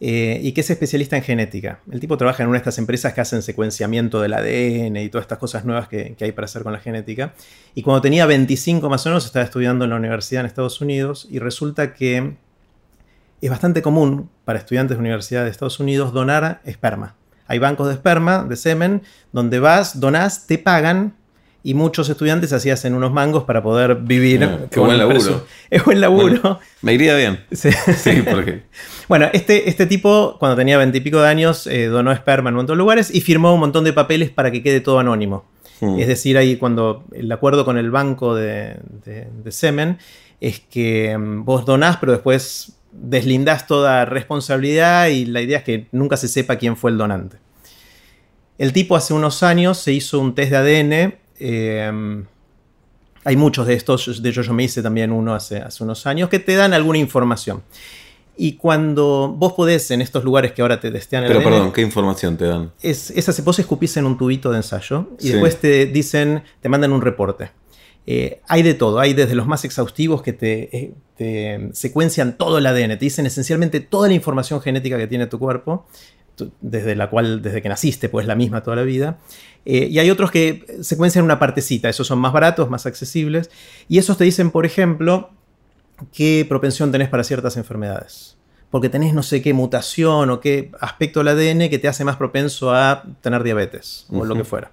eh, 0.01 0.41
y 0.43 0.51
que 0.51 0.61
es 0.61 0.69
especialista 0.69 1.15
en 1.15 1.23
genética. 1.23 1.79
El 1.89 2.01
tipo 2.01 2.17
trabaja 2.17 2.43
en 2.43 2.49
una 2.49 2.57
de 2.57 2.63
estas 2.63 2.77
empresas 2.77 3.13
que 3.13 3.21
hacen 3.21 3.41
secuenciamiento 3.41 4.19
del 4.19 4.33
ADN 4.33 4.97
y 4.97 5.07
todas 5.07 5.23
estas 5.23 5.37
cosas 5.37 5.63
nuevas 5.63 5.87
que, 5.87 6.15
que 6.17 6.25
hay 6.25 6.33
para 6.33 6.45
hacer 6.45 6.63
con 6.63 6.73
la 6.73 6.79
genética. 6.79 7.33
Y 7.73 7.83
cuando 7.83 8.01
tenía 8.01 8.25
25 8.25 8.89
más 8.89 9.05
o 9.05 9.09
menos, 9.09 9.25
estaba 9.25 9.45
estudiando 9.45 9.85
en 9.85 9.91
la 9.91 9.95
universidad 9.95 10.41
en 10.41 10.47
Estados 10.47 10.81
Unidos, 10.81 11.25
y 11.31 11.39
resulta 11.39 11.93
que 11.93 12.33
es 13.39 13.49
bastante 13.49 13.81
común 13.81 14.29
para 14.43 14.59
estudiantes 14.59 14.97
de 14.97 14.99
universidad 14.99 15.45
de 15.45 15.51
Estados 15.51 15.79
Unidos 15.79 16.11
donar 16.11 16.59
esperma 16.65 17.15
hay 17.47 17.59
bancos 17.59 17.87
de 17.87 17.93
esperma, 17.93 18.43
de 18.43 18.55
semen, 18.55 19.03
donde 19.31 19.59
vas, 19.59 19.99
donás, 19.99 20.47
te 20.47 20.57
pagan 20.57 21.13
y 21.65 21.73
muchos 21.73 22.09
estudiantes 22.09 22.53
así 22.53 22.69
hacen 22.69 22.93
unos 22.93 23.11
mangos 23.11 23.43
para 23.43 23.63
poder 23.63 23.95
vivir. 23.95 24.43
Ah, 24.43 24.59
qué 24.69 24.79
buen 24.79 24.99
laburo. 24.99 25.47
Es 25.71 25.83
buen 25.83 25.99
laburo. 25.99 26.59
me 26.83 26.93
iría 26.93 27.15
bien. 27.15 27.43
Sí, 27.51 27.71
sí 27.71 28.21
porque. 28.21 28.63
bueno, 29.09 29.29
este, 29.33 29.67
este 29.67 29.87
tipo, 29.87 30.37
cuando 30.39 30.55
tenía 30.55 30.77
veintipico 30.77 31.19
de 31.19 31.27
años, 31.27 31.65
eh, 31.65 31.87
donó 31.87 32.11
esperma 32.11 32.49
en 32.49 32.53
un 32.53 32.57
montón 32.57 32.75
de 32.75 32.77
lugares 32.77 33.13
y 33.13 33.21
firmó 33.21 33.51
un 33.51 33.59
montón 33.59 33.83
de 33.83 33.93
papeles 33.93 34.29
para 34.29 34.51
que 34.51 34.61
quede 34.61 34.79
todo 34.79 34.99
anónimo. 34.99 35.45
Hmm. 35.81 35.99
Es 35.99 36.07
decir, 36.07 36.37
ahí 36.37 36.57
cuando 36.57 37.03
el 37.13 37.31
acuerdo 37.31 37.65
con 37.65 37.79
el 37.79 37.89
banco 37.89 38.35
de, 38.35 38.77
de 39.03 39.51
semen 39.51 39.97
es 40.39 40.59
que 40.59 41.17
mm, 41.17 41.45
vos 41.45 41.65
donás, 41.65 41.97
pero 41.97 42.11
después 42.11 42.74
deslindas 43.01 43.67
toda 43.67 44.05
responsabilidad 44.05 45.07
y 45.07 45.25
la 45.25 45.41
idea 45.41 45.59
es 45.59 45.63
que 45.63 45.87
nunca 45.91 46.17
se 46.17 46.27
sepa 46.27 46.57
quién 46.57 46.77
fue 46.77 46.91
el 46.91 46.97
donante. 46.97 47.37
El 48.57 48.71
tipo 48.73 48.95
hace 48.95 49.13
unos 49.13 49.43
años 49.43 49.77
se 49.77 49.91
hizo 49.91 50.19
un 50.19 50.33
test 50.33 50.51
de 50.51 50.57
ADN. 50.57 51.15
Em, 51.39 52.25
hay 53.25 53.35
muchos 53.35 53.67
de 53.67 53.73
estos, 53.73 54.21
de 54.21 54.29
hecho 54.29 54.43
yo 54.43 54.53
me 54.53 54.63
hice 54.63 54.81
también 54.81 55.11
uno 55.11 55.33
hace, 55.33 55.57
hace 55.57 55.83
unos 55.83 56.05
años, 56.07 56.29
que 56.29 56.39
te 56.39 56.55
dan 56.55 56.73
alguna 56.73 56.99
información. 56.99 57.63
Y 58.37 58.53
cuando 58.53 59.33
vos 59.37 59.53
podés 59.53 59.89
en 59.91 60.01
estos 60.01 60.23
lugares 60.23 60.51
que 60.51 60.61
ahora 60.61 60.79
te 60.79 60.91
testean 60.91 61.23
el 61.23 61.29
Pero 61.29 61.43
perdón, 61.43 61.71
¿qué 61.71 61.81
información 61.81 62.37
te 62.37 62.45
dan? 62.45 62.71
Es, 62.81 63.09
esas 63.11 63.41
vos 63.43 63.59
escupís 63.59 63.95
en 63.97 64.05
un 64.05 64.17
tubito 64.17 64.51
de 64.51 64.57
ensayo 64.57 65.09
y 65.19 65.29
después 65.29 65.59
te 65.59 65.85
dicen, 65.85 66.43
te 66.61 66.69
mandan 66.69 66.91
un 66.91 67.01
reporte. 67.01 67.51
Eh, 68.07 68.41
hay 68.47 68.61
de 68.61 68.75
todo, 68.75 68.99
hay 68.99 69.13
desde 69.13 69.33
los 69.33 69.47
más 69.47 69.65
exhaustivos 69.65 70.21
que 70.21 70.37
eh, 70.41 70.93
te, 71.17 71.69
secuencian 71.73 72.37
todo 72.37 72.59
el 72.59 72.65
ADN, 72.67 72.89
te 72.89 72.97
dicen 72.97 73.25
esencialmente 73.25 73.79
toda 73.79 74.07
la 74.07 74.13
información 74.13 74.61
genética 74.61 74.97
que 74.97 75.07
tiene 75.07 75.25
tu 75.25 75.39
cuerpo, 75.39 75.87
desde 76.61 76.95
la 76.95 77.09
cual, 77.09 77.41
desde 77.41 77.61
que 77.61 77.69
naciste, 77.69 78.09
pues 78.09 78.27
la 78.27 78.35
misma 78.35 78.61
toda 78.61 78.75
la 78.75 78.83
vida. 78.83 79.17
Eh, 79.65 79.87
y 79.89 79.99
hay 79.99 80.11
otros 80.11 80.29
que 80.29 80.65
secuencian 80.81 81.25
una 81.25 81.39
partecita, 81.39 81.89
esos 81.89 82.05
son 82.05 82.19
más 82.19 82.33
baratos, 82.33 82.69
más 82.69 82.85
accesibles, 82.85 83.49
y 83.87 83.97
esos 83.97 84.17
te 84.17 84.23
dicen, 84.23 84.51
por 84.51 84.65
ejemplo, 84.65 85.31
qué 86.11 86.45
propensión 86.47 86.91
tenés 86.91 87.09
para 87.09 87.23
ciertas 87.23 87.57
enfermedades. 87.57 88.37
Porque 88.69 88.89
tenés 88.89 89.13
no 89.13 89.23
sé 89.23 89.41
qué 89.41 89.53
mutación 89.53 90.29
o 90.29 90.41
qué 90.41 90.71
aspecto 90.81 91.23
del 91.23 91.29
ADN 91.29 91.69
que 91.69 91.79
te 91.79 91.87
hace 91.87 92.03
más 92.03 92.17
propenso 92.17 92.73
a 92.73 93.03
tener 93.21 93.41
diabetes 93.41 94.05
o 94.09 94.25
lo 94.25 94.35
que 94.35 94.43
fuera. 94.43 94.71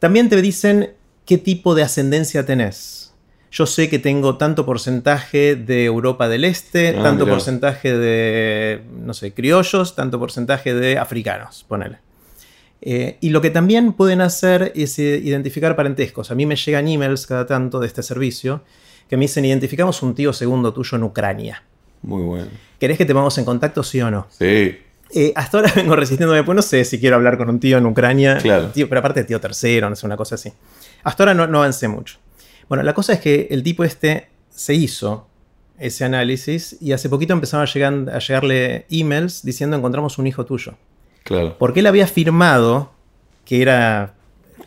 También 0.00 0.28
te 0.28 0.42
dicen 0.42 0.94
qué 1.32 1.38
tipo 1.38 1.74
de 1.74 1.82
ascendencia 1.82 2.44
tenés. 2.44 3.14
Yo 3.50 3.64
sé 3.64 3.88
que 3.88 3.98
tengo 3.98 4.36
tanto 4.36 4.66
porcentaje 4.66 5.56
de 5.56 5.86
Europa 5.86 6.28
del 6.28 6.44
Este, 6.44 6.88
ah, 6.90 7.02
tanto 7.02 7.26
porcentaje 7.26 7.96
de, 7.96 8.82
no 9.00 9.14
sé, 9.14 9.32
criollos, 9.32 9.94
tanto 9.94 10.18
porcentaje 10.18 10.74
de 10.74 10.98
africanos, 10.98 11.64
ponele. 11.66 12.00
Eh, 12.82 13.16
y 13.22 13.30
lo 13.30 13.40
que 13.40 13.48
también 13.48 13.94
pueden 13.94 14.20
hacer 14.20 14.72
es 14.74 14.98
eh, 14.98 15.22
identificar 15.24 15.74
parentescos. 15.74 16.30
A 16.30 16.34
mí 16.34 16.44
me 16.44 16.56
llegan 16.56 16.86
emails 16.86 17.26
cada 17.26 17.46
tanto 17.46 17.80
de 17.80 17.86
este 17.86 18.02
servicio 18.02 18.60
que 19.08 19.16
me 19.16 19.24
dicen, 19.24 19.46
identificamos 19.46 20.02
un 20.02 20.14
tío 20.14 20.34
segundo 20.34 20.74
tuyo 20.74 20.98
en 20.98 21.04
Ucrania. 21.04 21.62
Muy 22.02 22.24
bueno. 22.24 22.48
¿Querés 22.78 22.98
que 22.98 23.06
te 23.06 23.14
pongamos 23.14 23.38
en 23.38 23.46
contacto, 23.46 23.82
sí 23.82 24.02
o 24.02 24.10
no? 24.10 24.26
Sí. 24.28 24.76
Eh, 25.14 25.32
hasta 25.34 25.58
ahora 25.58 25.72
vengo 25.76 25.96
resistiéndome, 25.96 26.44
pues 26.44 26.56
no 26.56 26.62
sé 26.62 26.84
si 26.84 27.00
quiero 27.00 27.16
hablar 27.16 27.38
con 27.38 27.48
un 27.48 27.58
tío 27.58 27.78
en 27.78 27.86
Ucrania. 27.86 28.36
Claro. 28.36 28.68
Tío, 28.68 28.86
pero 28.86 28.98
aparte 28.98 29.24
tío 29.24 29.40
tercero, 29.40 29.88
no 29.88 29.96
sé, 29.96 30.04
una 30.04 30.18
cosa 30.18 30.34
así. 30.34 30.52
Hasta 31.02 31.22
ahora 31.22 31.34
no, 31.34 31.46
no 31.46 31.58
avancé 31.58 31.88
mucho. 31.88 32.18
Bueno, 32.68 32.82
la 32.84 32.94
cosa 32.94 33.12
es 33.12 33.20
que 33.20 33.48
el 33.50 33.62
tipo 33.62 33.84
este 33.84 34.28
se 34.50 34.74
hizo 34.74 35.26
ese 35.78 36.04
análisis 36.04 36.76
y 36.80 36.92
hace 36.92 37.08
poquito 37.08 37.32
empezaron 37.32 37.66
a, 37.66 37.70
llegar, 37.72 37.92
a 38.14 38.18
llegarle 38.18 38.86
emails 38.90 39.42
diciendo 39.44 39.76
encontramos 39.76 40.18
un 40.18 40.26
hijo 40.26 40.44
tuyo. 40.46 40.74
Claro. 41.24 41.56
Porque 41.58 41.80
él 41.80 41.86
había 41.86 42.06
firmado 42.06 42.92
que 43.44 43.62
era 43.62 44.14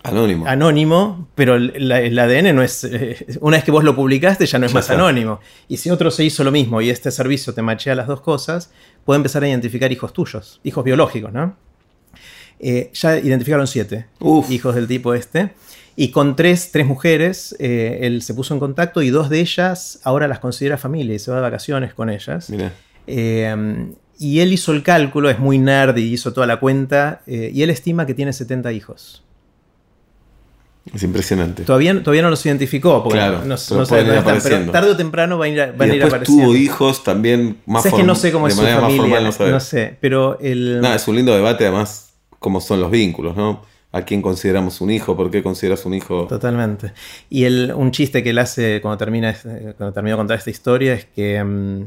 Anónimo. 0.04 0.46
anónimo, 0.48 1.28
pero 1.36 1.56
el, 1.56 1.88
la- 1.88 2.02
el 2.02 2.18
ADN 2.20 2.54
no 2.56 2.62
es. 2.62 2.84
eh, 2.84 3.26
una 3.42 3.58
vez 3.58 3.64
que 3.64 3.72
vos 3.72 3.84
lo 3.84 3.96
publicaste, 3.96 4.46
ya 4.46 4.60
no 4.60 4.66
es 4.66 4.72
Ya 4.72 4.76
más 4.76 4.86
está. 4.86 4.94
anónimo. 4.96 5.40
Y 5.68 5.78
si 5.78 5.90
otro 5.90 6.12
se 6.12 6.24
hizo 6.24 6.44
lo 6.44 6.52
mismo 6.52 6.82
y 6.82 6.90
este 6.90 7.10
servicio 7.12 7.54
te 7.54 7.62
machea 7.62 7.96
las 7.96 8.08
dos 8.08 8.22
cosas, 8.22 8.72
puede 9.06 9.18
empezar 9.18 9.44
a 9.44 9.48
identificar 9.50 9.92
hijos 9.92 10.14
tuyos, 10.14 10.60
hijos 10.64 10.84
biológicos, 10.84 11.32
¿no? 11.34 11.56
Eh, 12.60 12.90
ya 12.94 13.18
identificaron 13.18 13.68
siete 13.68 14.06
Uf. 14.20 14.50
hijos 14.52 14.76
del 14.76 14.88
tipo 14.88 15.14
este. 15.14 15.52
Y 15.98 16.10
con 16.12 16.36
tres, 16.36 16.72
tres 16.72 16.86
mujeres, 16.86 17.56
eh, 17.60 18.00
él 18.02 18.22
se 18.22 18.34
puso 18.34 18.54
en 18.54 18.60
contacto 18.60 19.02
y 19.02 19.10
dos 19.12 19.30
de 19.30 19.40
ellas 19.40 20.00
ahora 20.04 20.28
las 20.28 20.40
considera 20.40 20.78
familia 20.78 21.16
y 21.16 21.20
se 21.20 21.32
va 21.32 21.38
de 21.38 21.44
vacaciones 21.44 21.94
con 21.94 22.10
ellas. 22.10 22.50
Mira. 22.50 22.74
Eh, 23.08 23.88
y 24.20 24.40
él 24.40 24.52
hizo 24.54 24.72
el 24.74 24.84
cálculo, 24.84 25.30
es 25.30 25.40
muy 25.40 25.58
nerd 25.58 25.96
y 25.98 26.14
hizo 26.14 26.34
toda 26.34 26.48
la 26.48 26.60
cuenta, 26.60 27.22
eh, 27.28 27.52
y 27.54 27.62
él 27.64 27.70
estima 27.70 28.06
que 28.06 28.14
tiene 28.14 28.34
70 28.34 28.72
hijos. 28.74 29.22
Es 30.94 31.02
impresionante. 31.02 31.64
Todavía, 31.64 32.02
todavía 32.04 32.22
no 32.22 32.30
los 32.30 32.46
identificó, 32.46 33.02
porque 33.04 33.18
Claro, 33.18 33.40
no, 33.40 33.46
no 33.46 33.58
sabe 33.58 34.04
dónde 34.04 34.18
están, 34.20 34.40
pero 34.44 34.72
tarde 34.72 34.92
o 34.92 34.96
temprano 34.98 35.38
van 35.38 35.50
a 35.50 35.52
ir, 35.54 35.62
a- 35.62 35.72
van 35.72 35.88
y 35.90 35.92
a 35.92 35.96
ir 35.96 36.04
apareciendo. 36.04 36.44
tuvo 36.44 36.56
hijos 36.56 37.04
también 37.04 37.58
más 37.66 37.82
Sabes 37.84 37.96
que 37.96 38.04
form- 38.04 38.06
no 38.06 38.16
sé 38.16 38.32
cómo 38.32 38.46
de 38.46 38.52
es 38.52 38.56
su 38.56 38.62
manera 38.62 38.82
más 38.82 38.92
familia, 38.92 39.18
formal, 39.32 39.36
no, 39.40 39.52
no 39.54 39.60
sé, 39.60 39.98
pero 40.00 40.38
el... 40.40 40.82
Nada, 40.82 40.96
es 40.96 41.08
un 41.08 41.16
lindo 41.16 41.34
debate 41.34 41.64
además 41.66 42.14
cómo 42.38 42.62
son 42.62 42.82
los 42.82 42.92
vínculos, 42.92 43.36
¿no? 43.36 43.64
¿A 43.98 44.02
quién 44.04 44.22
consideramos 44.22 44.82
un 44.82 44.92
hijo? 44.92 45.16
¿Por 45.16 45.32
qué 45.32 45.42
consideras 45.42 45.86
un 45.86 45.94
hijo? 45.94 46.26
Totalmente. 46.28 46.92
Y 47.30 47.46
el, 47.46 47.72
un 47.74 47.92
chiste 47.92 48.24
que 48.24 48.32
él 48.32 48.40
hace 48.40 48.82
cuando 48.82 48.98
termina 48.98 49.30
este- 49.30 49.74
cuando 49.78 49.94
terminó 49.94 50.16
de 50.16 50.18
contar 50.18 50.38
esta 50.38 50.50
historia 50.50 50.94
es 50.96 51.06
que, 51.06 51.42
mm, 51.44 51.84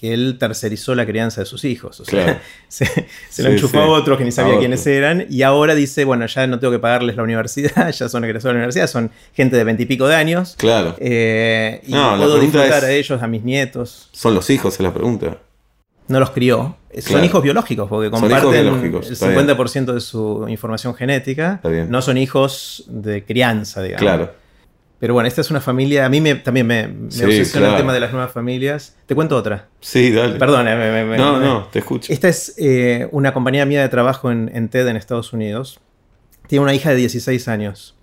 que 0.00 0.12
él 0.12 0.36
tercerizó 0.38 0.94
la 0.94 1.06
crianza 1.06 1.40
de 1.42 1.46
sus 1.46 1.64
hijos. 1.64 2.00
O 2.00 2.04
sea, 2.04 2.24
Claro. 2.24 2.38
se, 2.68 2.84
se 3.30 3.42
lo 3.44 3.50
enchufó 3.50 3.78
sí. 3.78 3.84
a 3.84 3.86
otros 3.86 4.18
que 4.18 4.24
ni 4.24 4.32
sabía 4.32 4.58
quiénes 4.58 4.84
eran. 4.88 5.24
Y 5.30 5.42
ahora 5.42 5.74
dice, 5.76 6.04
bueno, 6.04 6.26
ya 6.26 6.46
no 6.48 6.58
tengo 6.58 6.72
que 6.72 6.80
pagarles 6.80 7.14
la 7.16 7.22
universidad, 7.22 7.90
ya 7.92 8.08
son 8.08 8.24
egresados 8.24 8.50
de 8.52 8.54
la 8.54 8.58
universidad, 8.58 8.88
son 8.88 9.10
gente 9.32 9.56
de 9.56 9.62
veintipico 9.64 10.08
de 10.08 10.16
años. 10.16 10.54
Claro. 10.58 10.96
Eh, 10.98 11.80
y 11.86 11.92
No, 11.92 12.16
puedo 12.16 12.40
disfrutar 12.40 12.78
es- 12.78 12.84
a 12.84 12.90
ellos, 12.92 13.22
a 13.22 13.26
mis 13.28 13.42
nietos. 13.44 14.08
Son 14.12 14.34
los 14.34 14.50
hijos, 14.50 14.74
es 14.74 14.80
la 14.80 14.92
pregunta. 14.92 15.38
No 16.08 16.20
los 16.20 16.30
crió. 16.30 16.76
Son 16.94 17.02
Claro. 17.02 17.24
hijos 17.24 17.42
biológicos, 17.42 17.88
porque 17.88 18.10
comparten 18.10 18.50
biológicos, 18.50 19.06
el 19.08 19.12
está 19.12 19.28
bien. 19.28 19.46
50% 19.46 19.92
de 19.92 20.00
su 20.00 20.46
información 20.48 20.94
genética. 20.94 21.60
No 21.88 22.00
son 22.02 22.16
hijos 22.16 22.84
de 22.88 23.24
crianza, 23.24 23.82
digamos. 23.82 24.00
Claro. 24.02 24.32
Pero 24.98 25.12
bueno, 25.12 25.26
esta 25.26 25.42
es 25.42 25.50
una 25.50 25.60
familia. 25.60 26.06
A 26.06 26.08
mí 26.08 26.22
me, 26.22 26.36
también 26.36 26.66
me, 26.66 26.88
me 26.88 27.10
Sí, 27.10 27.22
obsesiona 27.22 27.70
el 27.72 27.76
tema 27.76 27.92
de 27.92 28.00
las 28.00 28.12
nuevas 28.12 28.32
familias. 28.32 28.96
Te 29.04 29.14
cuento 29.14 29.36
otra. 29.36 29.68
Sí, 29.80 30.10
dale. 30.10 30.38
Perdón, 30.38 30.66
eh, 30.68 31.04
me- 31.06 31.18
No, 31.18 31.38
no, 31.38 31.64
te 31.70 31.80
escucho. 31.80 32.10
Esta 32.10 32.28
es 32.28 32.54
eh, 32.56 33.06
una 33.12 33.34
compañía 33.34 33.66
mía 33.66 33.82
de 33.82 33.90
trabajo 33.90 34.30
en, 34.30 34.50
en 34.54 34.68
TED 34.70 34.88
en 34.88 34.96
Estados 34.96 35.34
Unidos. 35.34 35.80
Tiene 36.46 36.62
una 36.62 36.72
hija 36.72 36.90
de 36.90 36.96
16 36.96 37.46
años. 37.48 37.94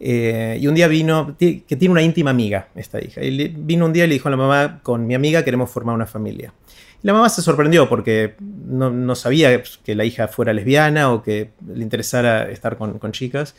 Eh, 0.00 0.58
y 0.60 0.66
un 0.68 0.74
día 0.74 0.88
vino, 0.88 1.36
que 1.38 1.62
tiene 1.76 1.90
una 1.92 2.02
íntima 2.02 2.30
amiga, 2.30 2.68
esta 2.76 2.98
hija. 3.04 3.22
Y 3.22 3.30
le- 3.30 3.52
vino 3.54 3.84
un 3.84 3.92
día 3.92 4.04
y 4.04 4.08
le 4.08 4.14
dijo 4.14 4.28
a 4.28 4.30
la 4.30 4.36
mamá, 4.38 4.80
con 4.82 5.06
mi 5.06 5.14
amiga 5.14 5.44
queremos 5.44 5.70
formar 5.70 5.94
una 5.94 6.06
familia. 6.06 6.52
La 7.02 7.12
mamá 7.12 7.28
se 7.28 7.42
sorprendió 7.42 7.88
porque 7.88 8.36
no, 8.40 8.90
no 8.90 9.14
sabía 9.14 9.62
que 9.84 9.94
la 9.94 10.04
hija 10.04 10.28
fuera 10.28 10.52
lesbiana 10.52 11.12
o 11.12 11.22
que 11.22 11.50
le 11.74 11.82
interesara 11.82 12.50
estar 12.50 12.78
con, 12.78 12.98
con 12.98 13.12
chicas. 13.12 13.54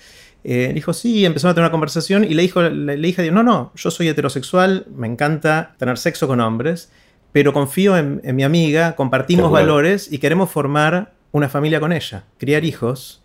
Eh, 0.45 0.71
dijo, 0.73 0.93
sí, 0.93 1.25
empezaron 1.25 1.51
a 1.51 1.55
tener 1.55 1.65
una 1.65 1.71
conversación 1.71 2.23
y 2.23 2.33
le 2.33 2.41
dijo, 2.41 2.61
la, 2.61 2.95
la 2.95 3.07
hija 3.07 3.21
dijo, 3.21 3.35
no, 3.35 3.43
no, 3.43 3.71
yo 3.75 3.91
soy 3.91 4.07
heterosexual, 4.07 4.85
me 4.95 5.07
encanta 5.07 5.75
tener 5.77 5.97
sexo 5.97 6.27
con 6.27 6.39
hombres, 6.41 6.91
pero 7.31 7.53
confío 7.53 7.97
en, 7.97 8.21
en 8.23 8.35
mi 8.35 8.43
amiga, 8.43 8.95
compartimos 8.95 9.49
bueno. 9.49 9.67
valores 9.67 10.11
y 10.11 10.19
queremos 10.19 10.49
formar 10.49 11.13
una 11.31 11.49
familia 11.49 11.79
con 11.79 11.91
ella, 11.91 12.25
criar 12.37 12.63
hijos 12.63 13.23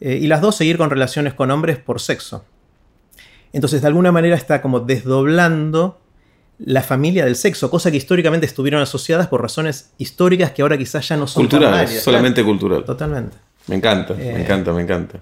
eh, 0.00 0.18
y 0.20 0.26
las 0.26 0.40
dos 0.40 0.56
seguir 0.56 0.78
con 0.78 0.90
relaciones 0.90 1.34
con 1.34 1.50
hombres 1.50 1.78
por 1.78 2.00
sexo. 2.00 2.44
Entonces, 3.52 3.82
de 3.82 3.86
alguna 3.88 4.10
manera 4.10 4.34
está 4.34 4.62
como 4.62 4.80
desdoblando 4.80 6.00
la 6.64 6.82
familia 6.82 7.24
del 7.24 7.36
sexo, 7.36 7.70
cosa 7.70 7.90
que 7.90 7.96
históricamente 7.96 8.46
estuvieron 8.46 8.80
asociadas 8.82 9.26
por 9.28 9.42
razones 9.42 9.90
históricas 9.98 10.52
que 10.52 10.62
ahora 10.62 10.78
quizás 10.78 11.08
ya 11.08 11.16
no 11.16 11.26
son 11.26 11.42
tan 11.48 11.58
Cultural, 11.58 11.72
válidas. 11.84 12.02
solamente 12.04 12.44
cultural. 12.44 12.78
Claro, 12.84 12.92
totalmente. 12.94 13.36
Me 13.66 13.76
encanta, 13.76 14.14
Eh. 14.14 14.32
me 14.34 14.42
encanta, 14.42 14.72
me 14.72 14.82
encanta. 14.82 15.20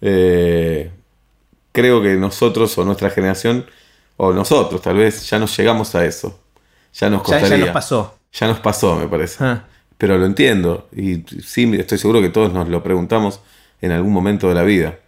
Eh, 0.00 0.90
creo 1.72 2.02
que 2.02 2.14
nosotros 2.16 2.76
o 2.78 2.84
nuestra 2.84 3.10
generación, 3.10 3.66
o 4.16 4.32
nosotros 4.32 4.80
tal 4.82 4.96
vez, 4.96 5.28
ya 5.28 5.38
nos 5.38 5.56
llegamos 5.56 5.94
a 5.94 6.04
eso. 6.04 6.40
Ya 6.94 7.10
nos 7.10 7.22
Ya, 7.26 7.34
ya 7.36 7.40
costaría. 7.40 7.64
nos 7.66 7.72
pasó. 7.74 8.18
Ya 8.32 8.46
nos 8.48 8.60
pasó, 8.60 8.96
me 8.96 9.08
parece. 9.08 9.42
Ah, 9.44 9.64
Pero 9.98 10.18
lo 10.18 10.26
entiendo. 10.26 10.88
Y 10.94 11.22
sí, 11.42 11.70
estoy 11.78 11.96
seguro 11.98 12.20
que 12.20 12.28
todos 12.28 12.52
nos 12.52 12.68
lo 12.68 12.82
preguntamos 12.82 13.40
en 13.80 13.92
algún 13.92 14.12
momento 14.12 14.48
de 14.48 14.54
la 14.54 14.62
vida. 14.62 14.98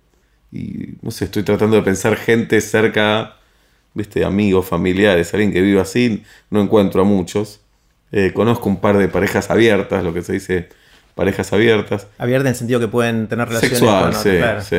Y 0.53 0.95
no 1.03 1.11
sé, 1.11 1.27
estoy 1.27 1.43
tratando 1.43 1.77
de 1.77 1.83
pensar 1.83 2.17
gente 2.17 2.59
cerca, 2.63 3.37
viste, 3.99 4.25
amigos, 4.25 4.67
familiares, 4.67 5.35
alguien 5.35 5.53
que 5.53 5.61
vive 5.61 5.81
así. 5.81 6.23
No 6.51 6.63
encuentro 6.63 7.03
a 7.03 7.05
muchos. 7.05 7.61
Eh, 8.13 8.33
conozco 8.33 8.69
un 8.71 8.81
par 8.81 8.97
de 8.97 9.09
parejas 9.09 9.51
abiertas, 9.51 10.03
lo 10.03 10.15
que 10.15 10.23
se 10.23 10.33
dice 10.33 10.69
parejas 11.15 11.53
abiertas. 11.53 12.07
abierta 12.17 12.49
en 12.49 12.53
el 12.53 12.57
sentido 12.57 12.81
que 12.81 12.89
pueden 12.89 13.27
tener 13.29 13.49
relaciones 13.49 13.79
Sexual, 13.79 14.13
con 14.15 14.23
sí, 14.23 14.31
claro. 14.39 14.63
sí. 14.63 14.77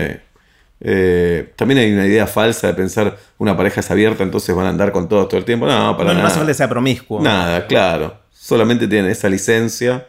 Eh, 0.82 1.52
también 1.58 1.80
hay 1.80 1.92
una 1.92 2.08
idea 2.08 2.26
falsa 2.26 2.68
de 2.68 2.74
pensar 2.74 3.18
una 3.38 3.56
pareja 3.58 3.82
es 3.82 3.92
abierta, 3.92 4.24
entonces 4.24 4.56
van 4.56 4.66
a 4.66 4.70
andar 4.70 4.92
con 4.94 5.08
todos 5.10 5.28
todo 5.28 5.38
el 5.38 5.46
tiempo. 5.46 5.68
No, 5.68 5.96
para 5.98 6.10
No, 6.10 6.14
no 6.14 6.20
nada. 6.20 6.28
hace 6.28 6.38
falta 6.38 6.52
que 6.52 6.54
sea 6.56 6.70
promiscuo. 6.70 7.22
Nada, 7.22 7.68
claro. 7.68 8.18
Solamente 8.32 8.88
tienen 8.88 9.12
esa 9.12 9.28
licencia 9.30 10.08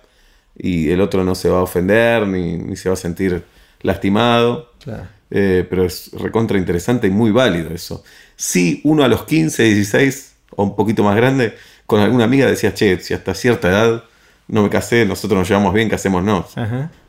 y 0.57 0.91
el 0.91 1.01
otro 1.01 1.25
no 1.25 1.35
se 1.35 1.49
va 1.49 1.59
a 1.59 1.63
ofender 1.63 2.27
ni, 2.27 2.57
ni 2.57 2.77
se 2.77 2.89
va 2.89 2.93
a 2.95 2.97
sentir 2.97 3.43
lastimado. 3.83 4.73
Claro. 4.83 5.09
Eh, 5.31 5.65
pero 5.71 5.85
es 5.85 6.11
recontra 6.13 6.59
interesante 6.59 7.07
y 7.07 7.11
muy 7.11 7.31
válido 7.31 7.71
eso. 7.73 8.03
Si 8.37 8.81
uno 8.85 9.05
a 9.05 9.09
los 9.09 9.25
15, 9.25 9.63
16 9.63 10.35
o 10.57 10.65
un 10.65 10.75
poquito 10.77 11.05
más 11.05 11.15
grande, 11.17 11.55
con 11.87 12.01
alguna 12.01 12.25
amiga 12.25 12.47
decía, 12.47 12.75
che, 12.75 12.99
si 13.01 13.15
hasta 13.15 13.35
cierta 13.35 13.69
edad 13.69 14.05
no 14.49 14.63
me 14.65 14.71
casé, 14.71 15.07
nosotros 15.07 15.39
nos 15.39 15.49
llevamos 15.49 15.73
bien, 15.73 15.89
casémonos. 15.89 16.47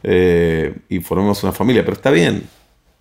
Eh, 0.04 0.76
y 0.90 1.00
formemos 1.00 1.42
una 1.44 1.52
familia, 1.52 1.84
pero 1.84 1.94
está 1.96 2.12
bien. 2.12 2.44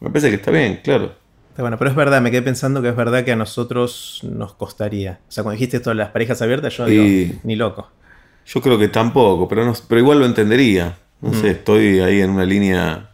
Me 0.00 0.09
parece 0.09 0.31
que 0.31 0.37
está 0.37 0.50
bien, 0.50 0.81
claro. 0.83 1.15
Está 1.50 1.62
bueno, 1.62 1.77
pero 1.79 1.91
es 1.91 1.97
verdad, 1.97 2.23
me 2.23 2.31
quedé 2.31 2.43
pensando 2.43 2.81
que 2.81 2.89
es 2.89 2.97
verdad 2.97 3.23
que 3.25 3.33
a 3.33 3.37
nosotros 3.37 4.21
nos 4.23 4.55
costaría. 4.55 5.21
O 5.29 5.33
sea, 5.33 5.43
cuando 5.45 5.57
dijiste 5.59 5.77
esto 5.79 5.91
de 5.91 5.97
las 5.97 6.09
parejas 6.11 6.41
abiertas, 6.41 6.75
yo 6.77 6.87
digo, 6.87 7.03
Y- 7.05 7.39
ni 7.43 7.57
loco. 7.57 7.91
Yo 8.47 8.62
creo 8.62 8.79
que 8.79 8.89
tampoco, 8.89 9.47
pero, 9.47 9.65
no, 9.67 9.75
pero 9.89 10.00
igual 10.00 10.21
lo 10.21 10.27
entendería. 10.27 10.97
No 11.21 11.31
Mm. 11.31 11.41
sé, 11.41 11.50
estoy 11.50 12.00
ahí 12.00 12.21
en 12.23 12.31
una 12.31 12.45
línea 12.47 13.11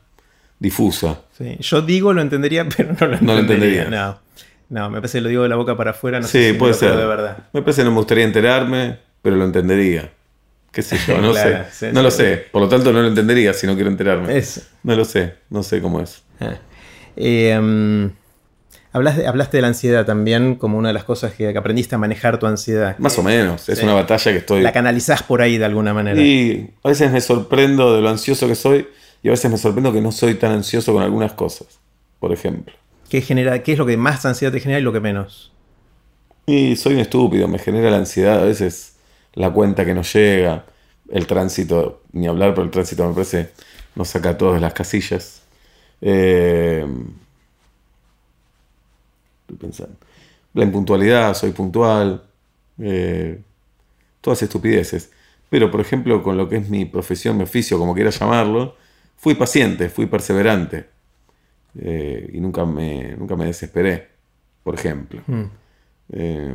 difusa. 0.60 1.20
Sí, 1.36 1.56
Yo 1.60 1.82
digo 1.82 2.12
lo 2.12 2.22
entendería, 2.22 2.66
pero 2.76 2.94
no 2.98 3.06
lo 3.06 3.20
No 3.20 3.34
lo 3.34 3.38
entendería. 3.40 3.82
entendería. 3.82 3.84
No, 3.90 4.20
no, 4.68 4.90
me 4.90 4.98
parece 5.00 5.18
que 5.18 5.22
lo 5.22 5.28
digo 5.28 5.42
de 5.42 5.48
la 5.48 5.56
boca 5.56 5.76
para 5.76 5.90
afuera, 5.92 6.18
no 6.20 6.26
sí, 6.26 6.32
sé 6.38 6.52
si 6.52 6.58
puede 6.58 6.74
ser. 6.74 6.96
de 6.96 7.06
verdad. 7.06 7.38
Me 7.52 7.62
parece 7.62 7.82
que 7.82 7.84
no 7.84 7.90
me 7.92 7.98
gustaría 7.98 8.24
enterarme, 8.24 8.98
pero 9.22 9.36
lo 9.36 9.44
entendería. 9.44 10.10
¿Qué 10.72 10.82
sé 10.82 10.96
yo? 11.06 11.18
No 11.20 11.30
Claro, 11.32 11.64
sé. 11.70 11.86
sí, 11.88 11.92
no 11.92 12.00
sí. 12.00 12.04
lo 12.04 12.10
sé. 12.10 12.46
Por 12.50 12.62
lo 12.62 12.68
tanto, 12.68 12.92
no 12.92 13.00
lo 13.00 13.08
entendería 13.08 13.52
si 13.52 13.66
no 13.66 13.74
quiero 13.74 13.90
enterarme. 13.90 14.36
Es- 14.36 14.68
No 14.82 14.94
lo 14.96 15.04
sé. 15.04 15.34
No 15.50 15.62
sé 15.62 15.80
cómo 15.80 16.00
es. 16.00 16.22
Ah. 16.40 16.54
Eh, 17.16 17.58
de- 18.92 19.26
hablaste 19.26 19.58
de 19.58 19.60
la 19.60 19.68
ansiedad 19.68 20.04
también 20.06 20.54
como 20.56 20.78
una 20.78 20.88
de 20.88 20.94
las 20.94 21.04
cosas 21.04 21.32
que, 21.32 21.52
que 21.52 21.58
aprendiste 21.58 21.94
a 21.94 21.98
manejar 21.98 22.38
tu 22.38 22.46
ansiedad. 22.46 22.96
Más 22.98 23.18
o 23.18 23.22
menos. 23.22 23.68
Es 23.68 23.82
una 23.82 23.92
batalla 23.94 24.32
que 24.32 24.38
estoy. 24.38 24.62
La 24.62 24.72
canalizás 24.72 25.22
por 25.22 25.42
ahí 25.42 25.58
de 25.58 25.64
alguna 25.66 25.92
manera. 25.94 26.20
Y 26.20 26.70
a 26.82 26.88
veces 26.88 27.10
me 27.12 27.20
sorprendo 27.20 27.94
de 27.94 28.00
lo 28.02 28.08
ansioso 28.08 28.48
que 28.48 28.54
soy 28.54 28.88
y 29.22 29.28
a 29.28 29.32
veces 29.32 29.50
me 29.50 29.58
sorprendo 29.58 29.92
que 29.92 30.00
no 30.00 30.12
soy 30.12 30.34
tan 30.34 30.52
ansioso 30.52 30.92
con 30.92 31.02
algunas 31.02 31.32
cosas. 31.32 31.80
Por 32.20 32.32
ejemplo. 32.32 32.74
¿Qué, 33.08 33.20
genera, 33.20 33.62
¿Qué 33.62 33.72
es 33.72 33.78
lo 33.78 33.86
que 33.86 33.96
más 33.96 34.24
ansiedad 34.26 34.52
te 34.52 34.60
genera 34.60 34.80
y 34.80 34.82
lo 34.82 34.92
que 34.92 35.00
menos? 35.00 35.52
Y 36.46 36.76
soy 36.76 36.94
un 36.94 37.00
estúpido, 37.00 37.48
me 37.48 37.58
genera 37.58 37.90
la 37.90 37.98
ansiedad 37.98 38.40
a 38.40 38.44
veces 38.44 38.96
la 39.34 39.52
cuenta 39.52 39.84
que 39.84 39.94
no 39.94 40.02
llega, 40.02 40.64
el 41.10 41.26
tránsito, 41.26 42.02
ni 42.12 42.26
hablar, 42.26 42.54
pero 42.54 42.64
el 42.64 42.70
tránsito 42.70 43.06
me 43.06 43.14
parece 43.14 43.50
nos 43.94 44.08
saca 44.08 44.30
a 44.30 44.38
todos 44.38 44.54
de 44.54 44.60
las 44.60 44.72
casillas. 44.72 45.42
Eh, 46.00 46.86
estoy 49.40 49.56
pensando. 49.56 49.96
La 50.54 50.64
impuntualidad, 50.64 51.34
soy 51.34 51.50
puntual, 51.52 52.22
eh, 52.78 53.40
todas 54.20 54.42
estupideces. 54.42 55.10
Pero, 55.50 55.70
por 55.70 55.80
ejemplo, 55.80 56.22
con 56.22 56.36
lo 56.36 56.48
que 56.48 56.56
es 56.56 56.68
mi 56.68 56.84
profesión, 56.84 57.36
mi 57.36 57.44
oficio, 57.44 57.78
como 57.78 57.94
quieras 57.94 58.18
llamarlo, 58.18 58.76
fui 59.16 59.34
paciente, 59.34 59.88
fui 59.88 60.06
perseverante 60.06 60.86
eh, 61.78 62.30
y 62.32 62.40
nunca 62.40 62.64
me, 62.64 63.16
nunca 63.16 63.36
me 63.36 63.46
desesperé, 63.46 64.08
por 64.62 64.74
ejemplo. 64.74 65.20
Mm. 65.26 65.42
Eh, 66.12 66.54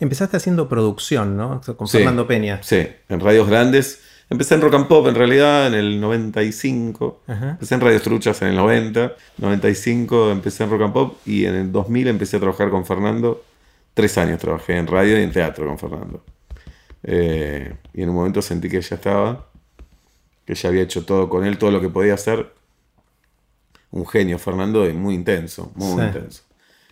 Empezaste 0.00 0.36
haciendo 0.36 0.68
producción, 0.68 1.36
¿no? 1.36 1.60
Con 1.76 1.88
Sí. 1.88 1.98
Fernando 1.98 2.26
Peña. 2.26 2.60
sí, 2.62 2.86
en 3.08 3.20
radios 3.20 3.48
grandes. 3.48 4.00
Empecé 4.30 4.54
en 4.54 4.60
rock 4.60 4.74
and 4.74 4.86
pop 4.88 5.06
en 5.08 5.14
realidad 5.14 5.66
en 5.68 5.74
el 5.74 6.00
95. 6.00 7.22
Ajá. 7.26 7.50
Empecé 7.52 7.74
en 7.74 7.80
radios 7.80 8.02
truchas 8.02 8.40
en 8.42 8.48
el 8.48 8.56
90. 8.56 9.12
95 9.38 10.30
empecé 10.30 10.64
en 10.64 10.70
rock 10.70 10.82
and 10.82 10.92
pop 10.92 11.16
y 11.26 11.46
en 11.46 11.54
el 11.54 11.72
2000 11.72 12.08
empecé 12.08 12.36
a 12.36 12.40
trabajar 12.40 12.70
con 12.70 12.84
Fernando. 12.84 13.42
Tres 13.94 14.16
años 14.18 14.38
trabajé 14.38 14.76
en 14.76 14.86
radio 14.86 15.18
y 15.18 15.22
en 15.22 15.32
teatro 15.32 15.66
con 15.66 15.78
Fernando. 15.78 16.22
Eh, 17.02 17.74
y 17.94 18.02
en 18.02 18.08
un 18.10 18.14
momento 18.14 18.42
sentí 18.42 18.68
que 18.68 18.80
ya 18.80 18.96
estaba, 18.96 19.47
que 20.48 20.54
ya 20.54 20.70
había 20.70 20.80
hecho 20.80 21.04
todo 21.04 21.28
con 21.28 21.44
él, 21.44 21.58
todo 21.58 21.70
lo 21.70 21.78
que 21.78 21.90
podía 21.90 22.14
hacer. 22.14 22.54
Un 23.90 24.06
genio, 24.06 24.38
Fernando, 24.38 24.88
y 24.88 24.94
muy 24.94 25.14
intenso, 25.14 25.70
muy 25.74 26.00
Sí. 26.00 26.06
intenso. 26.06 26.42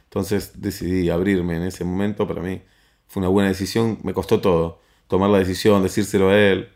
Entonces 0.05 0.61
decidí 0.61 1.09
abrirme 1.09 1.57
en 1.57 1.63
ese 1.63 1.83
momento. 1.83 2.29
Para 2.29 2.43
mí 2.43 2.61
fue 3.07 3.21
una 3.21 3.29
buena 3.31 3.49
decisión. 3.49 3.99
Me 4.03 4.13
costó 4.13 4.41
todo. 4.43 4.81
Tomar 5.09 5.31
la 5.31 5.39
decisión, 5.39 5.83
decírselo 5.83 6.29
a 6.31 6.39
él. 6.39 6.69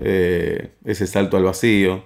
eh, 0.00 0.72
ese 0.84 1.06
salto 1.06 1.36
al 1.36 1.44
vacío. 1.44 2.04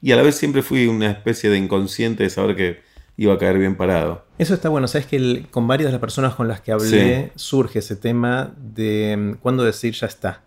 Y 0.00 0.12
a 0.12 0.16
la 0.16 0.22
vez 0.22 0.34
siempre 0.36 0.62
fui 0.62 0.86
una 0.86 1.10
especie 1.10 1.50
de 1.50 1.58
inconsciente 1.58 2.22
de 2.22 2.30
saber 2.30 2.56
que 2.56 2.80
iba 3.18 3.34
a 3.34 3.38
caer 3.38 3.58
bien 3.58 3.76
parado. 3.76 4.24
Eso 4.38 4.54
está 4.54 4.70
bueno. 4.70 4.88
Sabes 4.88 5.06
que 5.08 5.16
el- 5.16 5.46
con 5.50 5.66
varias 5.66 5.88
de 5.88 5.92
las 5.92 6.00
personas 6.00 6.34
con 6.36 6.48
las 6.48 6.62
que 6.62 6.72
hablé 6.72 7.32
surge 7.34 7.80
ese 7.80 7.96
tema 7.96 8.54
de 8.56 9.14
mm, 9.18 9.32
cuándo 9.42 9.62
decir 9.62 9.92
ya 9.92 10.06
está. 10.06 10.42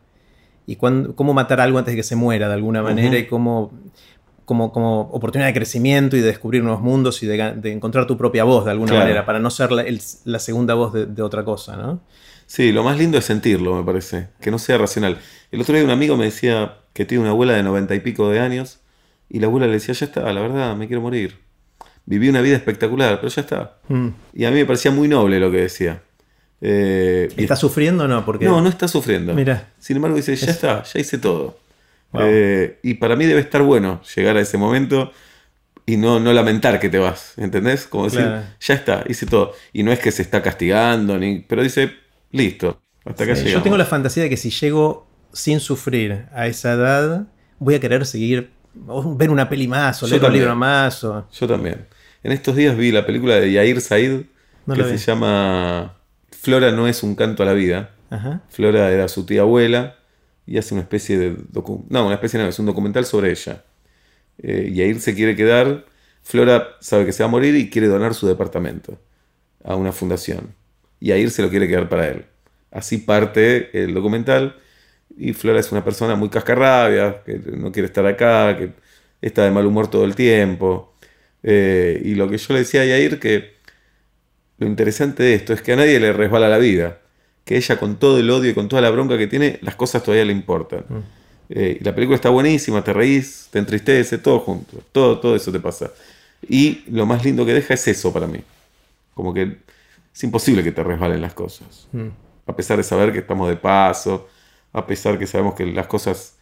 Y 0.68 0.76
cuándo- 0.78 1.16
cómo 1.16 1.34
matar 1.34 1.62
algo 1.62 1.78
antes 1.78 1.94
de 1.94 1.98
que 1.98 2.04
se 2.04 2.16
muera 2.16 2.48
de 2.48 2.54
alguna 2.56 2.82
manera 2.82 3.18
y 3.18 3.28
cómo, 3.28 3.72
como, 4.46 4.72
como 4.72 5.02
oportunidad 5.12 5.48
de 5.48 5.54
crecimiento 5.54 6.18
y 6.18 6.22
de 6.22 6.28
descubrir 6.28 6.64
nuevos 6.64 6.82
mundos 6.82 7.22
y 7.24 7.28
de, 7.28 7.72
encontrar 7.72 8.08
tu 8.08 8.18
propia 8.18 8.44
voz 8.44 8.66
de 8.66 8.72
alguna 8.72 8.90
Claro. 8.92 9.04
manera 9.06 9.26
para 9.26 9.40
no 9.40 9.50
ser 9.50 9.72
la, 9.72 9.82
el- 9.84 10.02
la 10.26 10.40
segunda 10.40 10.74
voz 10.74 10.94
de, 10.94 11.06
de 11.06 11.22
otra 11.22 11.44
cosa, 11.46 11.76
¿no? 11.76 12.02
Sí, 12.48 12.72
lo 12.72 12.84
más 12.84 12.98
lindo 12.98 13.18
es 13.18 13.26
sentirlo, 13.26 13.76
me 13.76 13.84
parece. 13.84 14.28
Que 14.40 14.52
no 14.52 14.60
sea 14.60 14.78
racional. 14.78 15.18
El 15.52 15.62
otro 15.62 15.74
día 15.76 15.84
un 15.84 15.90
amigo 15.90 16.16
me 16.16 16.26
decía 16.26 16.76
que 16.94 17.04
tiene 17.06 17.24
una 17.24 17.32
abuela 17.32 17.54
de 17.54 17.64
noventa 17.64 17.96
y 17.96 18.00
pico 18.02 18.30
de 18.30 18.40
años 18.40 18.80
y 19.30 19.40
la 19.40 19.48
abuela 19.48 19.66
le 19.66 19.74
decía, 19.74 19.96
ya 19.96 20.06
está, 20.06 20.32
la 20.32 20.42
verdad, 20.42 20.76
me 20.76 20.86
quiero 20.88 21.02
morir. 21.02 21.40
Viví 22.06 22.30
una 22.30 22.42
vida 22.42 22.56
espectacular, 22.56 23.16
pero 23.20 23.30
ya 23.30 23.42
está. 23.42 23.78
Mm. 23.88 24.10
Y 24.36 24.46
a 24.46 24.52
mí 24.52 24.58
me 24.58 24.66
parecía 24.66 24.92
muy 24.92 25.08
noble 25.08 25.40
lo 25.40 25.50
que 25.50 25.58
decía. 25.58 26.04
Eh, 26.62 27.30
y- 27.38 27.42
¿Estás 27.44 27.60
sufriendo 27.60 28.06
o 28.06 28.08
no? 28.08 28.26
Porque 28.26 28.46
no, 28.46 28.62
no 28.62 28.70
está 28.70 28.88
sufriendo. 28.88 29.34
Mira. 29.34 29.70
Sin 29.80 29.98
embargo, 29.98 30.16
dice, 30.18 30.36
ya 30.36 30.46
Es- 30.46 30.52
está, 30.56 30.84
ya 30.84 31.00
hice 31.00 31.18
todo. 31.18 31.58
Wow. 32.12 32.22
Eh, 32.26 32.80
y 32.84 32.94
para 32.96 33.16
mí 33.16 33.26
debe 33.26 33.42
estar 33.42 33.62
bueno 33.62 34.02
llegar 34.16 34.38
a 34.38 34.42
ese 34.42 34.58
momento 34.58 35.12
y 35.86 35.98
no, 35.98 36.20
no 36.20 36.32
lamentar 36.34 36.80
que 36.80 36.90
te 36.90 36.98
vas, 36.98 37.34
¿entendés? 37.38 37.86
Como 37.88 38.06
decir, 38.06 38.22
Claro. 38.22 38.44
ya 38.60 38.74
está, 38.74 39.04
hice 39.08 39.26
todo. 39.26 39.54
Y 39.74 39.84
no 39.84 39.92
es 39.92 40.00
que 40.00 40.12
se 40.12 40.22
está 40.22 40.42
castigando, 40.42 41.18
ni, 41.18 41.40
pero 41.40 41.62
dice, 41.62 41.92
listo, 42.32 42.82
hasta 43.04 43.24
acá 43.26 43.36
Sí, 43.36 43.44
llegamos. 43.44 43.60
yo 43.60 43.64
tengo 43.64 43.78
la 43.78 43.86
fantasía 43.86 44.24
de 44.24 44.30
que 44.30 44.38
si 44.38 44.50
llego 44.50 45.08
sin 45.34 45.60
sufrir 45.60 46.26
a 46.34 46.48
esa 46.48 46.74
edad, 46.74 47.28
voy 47.60 47.76
a 47.76 47.80
querer 47.80 48.06
seguir, 48.06 48.50
ver 48.74 49.30
una 49.30 49.50
peli 49.50 49.68
más, 49.68 50.02
o 50.02 50.08
leer 50.08 50.24
un 50.24 50.34
libro 50.34 50.56
más. 50.56 51.04
O... 51.04 51.28
Yo 51.32 51.48
también. 51.48 51.86
En 52.24 52.32
estos 52.32 52.56
días 52.56 52.76
vi 52.78 52.92
la 52.92 53.06
película 53.06 53.36
de 53.36 53.52
Yair 53.52 53.80
Said 53.82 54.22
No 54.66 54.74
que 54.74 54.84
se 54.86 54.98
llama 54.98 55.95
Flora 56.46 56.72
no 56.72 56.88
es 56.88 57.02
un 57.02 57.16
canto 57.16 57.42
a 57.42 57.46
la 57.48 57.54
vida. 57.54 57.90
Ajá. 58.12 58.44
Flora 58.50 58.92
era 58.92 59.08
su 59.08 59.26
tía 59.26 59.42
abuela 59.42 59.96
y 60.46 60.60
hace 60.60 60.76
una 60.76 60.84
especie 60.84 61.18
de 61.18 61.36
no, 61.90 62.06
una 62.06 62.14
especie 62.14 62.40
no, 62.40 62.48
es 62.48 62.60
un 62.60 62.68
documental 62.68 63.04
sobre 63.04 63.32
ella. 63.32 63.64
Eh, 64.38 64.72
Yair 64.72 65.02
se 65.02 65.16
quiere 65.16 65.36
quedar, 65.36 65.86
Flora 66.22 66.76
sabe 66.82 67.08
que 67.08 67.14
se 67.14 67.24
va 67.24 67.30
a 67.30 67.32
morir 67.32 67.56
y 67.56 67.72
quiere 67.72 67.88
donar 67.88 68.14
su 68.14 68.28
departamento 68.28 69.00
a 69.64 69.76
una 69.76 69.92
fundación. 69.92 70.54
Y 71.00 71.08
Yair 71.08 71.32
se 71.32 71.42
lo 71.42 71.50
quiere 71.50 71.68
quedar 71.68 71.90
para 71.90 72.10
él. 72.10 72.26
Así 72.70 73.00
parte 73.00 73.84
el 73.84 73.96
documental 73.96 74.56
y 75.18 75.34
Flora 75.34 75.60
es 75.60 75.72
una 75.72 75.84
persona 75.84 76.16
muy 76.16 76.30
cascarrabia, 76.30 77.24
que 77.26 77.40
no 77.58 77.72
quiere 77.72 77.88
estar 77.88 78.06
acá, 78.06 78.56
que 78.56 78.70
está 79.20 79.46
de 79.46 79.50
mal 79.50 79.66
humor 79.66 79.90
todo 79.90 80.06
el 80.06 80.14
tiempo. 80.14 80.94
Eh, 81.42 82.04
y 82.06 82.14
lo 82.14 82.30
que 82.30 82.38
yo 82.38 82.54
le 82.54 82.60
decía 82.60 82.82
a 82.82 82.86
Yair 82.86 83.20
que 83.20 83.55
lo 84.58 84.68
interesante 84.68 85.24
de 85.24 85.36
esto 85.36 85.54
es 85.54 85.62
que 85.62 85.74
a 85.74 85.76
nadie 85.76 86.00
le 86.00 86.14
resbala 86.14 86.50
la 86.50 86.58
vida. 86.58 87.00
Que 87.44 87.58
ella 87.58 87.78
con 87.78 87.98
todo 87.98 88.20
el 88.20 88.30
odio 88.30 88.50
y 88.50 88.54
con 88.54 88.68
toda 88.68 88.82
la 88.82 88.90
bronca 88.90 89.18
que 89.18 89.28
tiene, 89.28 89.60
las 89.62 89.76
cosas 89.76 90.02
todavía 90.02 90.26
le 90.26 90.34
importan. 90.34 90.84
Eh, 91.50 91.78
y 91.80 91.84
la 91.84 91.94
película 91.94 92.16
está 92.16 92.30
buenísima, 92.30 92.84
te 92.84 92.92
reís, 92.92 93.50
te 93.52 93.60
entristece, 93.60 94.18
todo 94.18 94.40
junto. 94.40 94.82
Todo, 94.92 95.20
todo 95.20 95.36
eso 95.36 95.52
te 95.52 95.60
pasa. 95.60 95.92
Y 96.48 96.84
lo 96.88 97.06
más 97.06 97.24
lindo 97.24 97.46
que 97.46 97.54
deja 97.54 97.76
es 97.76 97.88
eso 97.88 98.12
para 98.12 98.26
mí. 98.26 98.40
Como 99.14 99.34
que 99.34 99.58
es 100.14 100.24
imposible 100.24 100.64
que 100.64 100.72
te 100.72 100.84
resbalen 100.84 101.22
las 101.22 101.34
cosas. 101.34 101.88
Mm. 101.92 102.08
A 102.48 102.56
pesar 102.56 102.78
de 102.78 102.84
saber 102.84 103.12
que 103.12 103.20
estamos 103.20 103.48
de 103.50 103.58
paso, 103.58 104.28
a 104.74 104.86
pesar 104.88 105.20
que 105.20 105.28
sabemos 105.28 105.56
que 105.56 105.66
las 105.66 105.88
cosas 105.88 106.38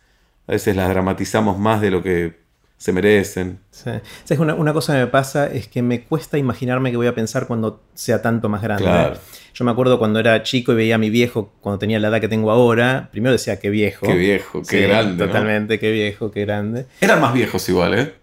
a 0.48 0.54
veces 0.54 0.76
las 0.76 0.90
dramatizamos 0.90 1.58
más 1.58 1.82
de 1.82 1.92
lo 1.92 2.04
que 2.04 2.43
se 2.84 2.92
merecen. 2.92 3.60
Sí. 3.72 3.92
¿Sabes? 4.26 4.40
Una, 4.40 4.56
una 4.56 4.74
cosa 4.74 4.92
que 4.92 5.00
me 5.00 5.08
pasa 5.08 5.48
es 5.48 5.70
que 5.70 5.82
me 5.82 6.04
cuesta 6.04 6.38
imaginarme 6.38 6.92
que 6.92 6.98
voy 6.98 7.08
a 7.08 7.16
pensar 7.16 7.48
cuando 7.48 7.82
sea 7.94 8.22
tanto 8.22 8.50
más 8.50 8.62
grande. 8.62 8.84
Claro. 8.84 9.16
Yo 9.54 9.64
me 9.64 9.72
acuerdo 9.72 9.98
cuando 9.98 10.20
era 10.20 10.44
chico 10.44 10.74
y 10.74 10.76
veía 10.76 10.96
a 10.96 10.98
mi 10.98 11.10
viejo 11.10 11.54
cuando 11.62 11.80
tenía 11.80 11.98
la 12.02 12.10
edad 12.10 12.20
que 12.20 12.28
tengo 12.28 12.52
ahora. 12.52 13.08
Primero 13.10 13.32
decía 13.32 13.58
qué 13.58 13.70
viejo. 13.70 14.06
Qué 14.06 14.16
viejo, 14.16 14.64
qué 14.64 14.68
Sí, 14.68 14.82
grande. 14.82 15.16
¿no? 15.26 15.32
Totalmente, 15.32 15.80
qué 15.80 15.92
viejo, 15.94 16.30
qué 16.30 16.42
grande. 16.42 16.86
Eran 17.00 17.22
más 17.22 17.34
viejos 17.34 17.70
igual, 17.70 17.94
¿eh? 17.98 18.14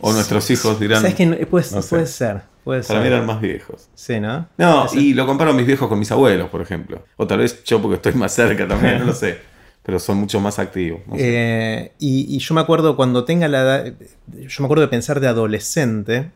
O 0.00 0.12
nuestros 0.12 0.50
hijos 0.50 0.80
dirán. 0.80 1.00
¿Sabes 1.00 1.14
que 1.14 1.26
no- 1.26 1.36
puede, 1.46 1.66
no 1.72 1.80
sé. 1.82 1.88
puede 1.88 2.06
ser? 2.08 2.40
Puede 2.64 2.82
Para 2.82 3.00
ser. 3.00 3.08
mí 3.08 3.14
eran 3.14 3.26
más 3.26 3.40
viejos. 3.40 3.90
Sí, 3.94 4.18
¿no? 4.18 4.48
No, 4.58 4.86
y 4.92 5.14
lo 5.14 5.24
comparo 5.24 5.52
a 5.52 5.54
mis 5.54 5.66
viejos 5.66 5.88
con 5.88 6.00
mis 6.00 6.10
abuelos, 6.10 6.50
por 6.50 6.60
ejemplo. 6.62 7.04
O 7.16 7.28
tal 7.28 7.38
vez 7.38 7.62
yo 7.62 7.80
porque 7.80 7.94
estoy 7.94 8.14
más 8.14 8.34
cerca 8.34 8.66
también, 8.66 8.98
no 8.98 9.04
lo 9.04 9.14
sé. 9.14 9.38
Pero 9.88 9.98
son 9.98 10.18
mucho 10.18 10.38
más 10.38 10.58
activos. 10.58 11.00
no 11.06 11.16
sé. 11.16 11.20
Eh, 11.24 11.92
y, 11.98 12.36
y 12.36 12.38
yo 12.40 12.54
me 12.54 12.60
acuerdo 12.60 12.94
cuando 12.94 13.24
tenga 13.24 13.48
la 13.48 13.60
edad, 13.62 13.86
yo 14.36 14.56
me 14.58 14.66
acuerdo 14.66 14.82
de 14.82 14.88
pensar 14.88 15.18
de 15.18 15.28
adolescente, 15.28 16.28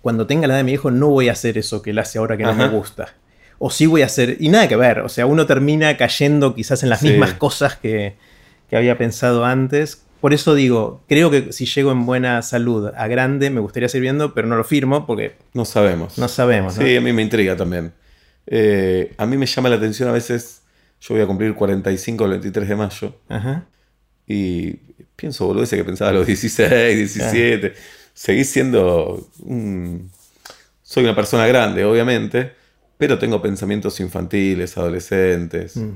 cuando 0.00 0.28
tenga 0.28 0.46
la 0.46 0.54
edad 0.54 0.60
de 0.60 0.64
mi 0.64 0.72
hijo 0.74 0.92
no 0.92 1.08
voy 1.08 1.28
a 1.28 1.32
hacer 1.32 1.58
eso 1.58 1.82
que 1.82 1.90
él 1.90 1.98
hace 1.98 2.18
ahora 2.18 2.36
que 2.36 2.44
no 2.44 2.54
me 2.54 2.68
gusta. 2.68 3.14
O 3.58 3.68
sí 3.70 3.86
voy 3.86 4.02
a 4.02 4.06
hacer, 4.06 4.36
y 4.38 4.48
nada 4.48 4.68
que 4.68 4.76
ver, 4.76 5.00
o 5.00 5.08
sea, 5.08 5.26
uno 5.26 5.44
termina 5.46 5.96
cayendo 5.96 6.54
quizás 6.54 6.84
en 6.84 6.88
las 6.90 7.00
Sí. 7.00 7.08
mismas 7.08 7.32
cosas 7.34 7.74
que, 7.74 8.14
que 8.70 8.76
había 8.76 8.96
pensado 8.96 9.44
antes. 9.44 10.04
Por 10.20 10.32
eso 10.32 10.54
digo, 10.54 11.00
creo 11.08 11.32
que 11.32 11.52
si 11.52 11.66
llego 11.66 11.90
en 11.90 12.06
buena 12.06 12.40
salud 12.42 12.92
a 12.96 13.08
grande 13.08 13.50
me 13.50 13.58
gustaría 13.58 13.88
seguir 13.88 14.02
viendo, 14.02 14.34
pero 14.34 14.46
no 14.46 14.54
lo 14.54 14.62
firmo 14.62 15.04
porque 15.04 15.34
no 15.52 15.64
sabemos. 15.64 16.16
no 16.16 16.28
sabemos. 16.28 16.78
¿no? 16.78 16.84
Sí, 16.84 16.96
a 16.96 17.00
mí 17.00 17.12
me 17.12 17.22
intriga 17.22 17.56
también. 17.56 17.92
Eh, 18.46 19.14
a 19.18 19.26
mí 19.26 19.36
me 19.36 19.46
llama 19.46 19.68
la 19.68 19.74
atención 19.76 20.08
a 20.08 20.12
veces. 20.12 20.62
Yo 21.08 21.14
voy 21.14 21.22
a 21.22 21.26
cumplir 21.26 21.54
45 21.54 22.24
el 22.24 22.30
23 22.32 22.68
de 22.68 22.76
mayo. 22.76 23.14
Ajá. 23.28 23.66
Y 24.26 24.72
pienso, 25.14 25.46
boludo, 25.46 25.62
ese 25.64 25.76
que 25.76 25.84
pensaba 25.84 26.10
a 26.10 26.14
los 26.14 26.26
16, 26.26 26.96
17. 27.14 27.74
Seguís 28.12 28.50
siendo 28.50 29.28
un... 29.40 30.10
Soy 30.82 31.04
una 31.04 31.14
persona 31.14 31.46
grande, 31.46 31.84
obviamente, 31.84 32.52
pero 32.98 33.18
tengo 33.18 33.42
pensamientos 33.42 34.00
infantiles, 34.00 34.76
adolescentes, 34.78 35.76
Mm, 35.76 35.90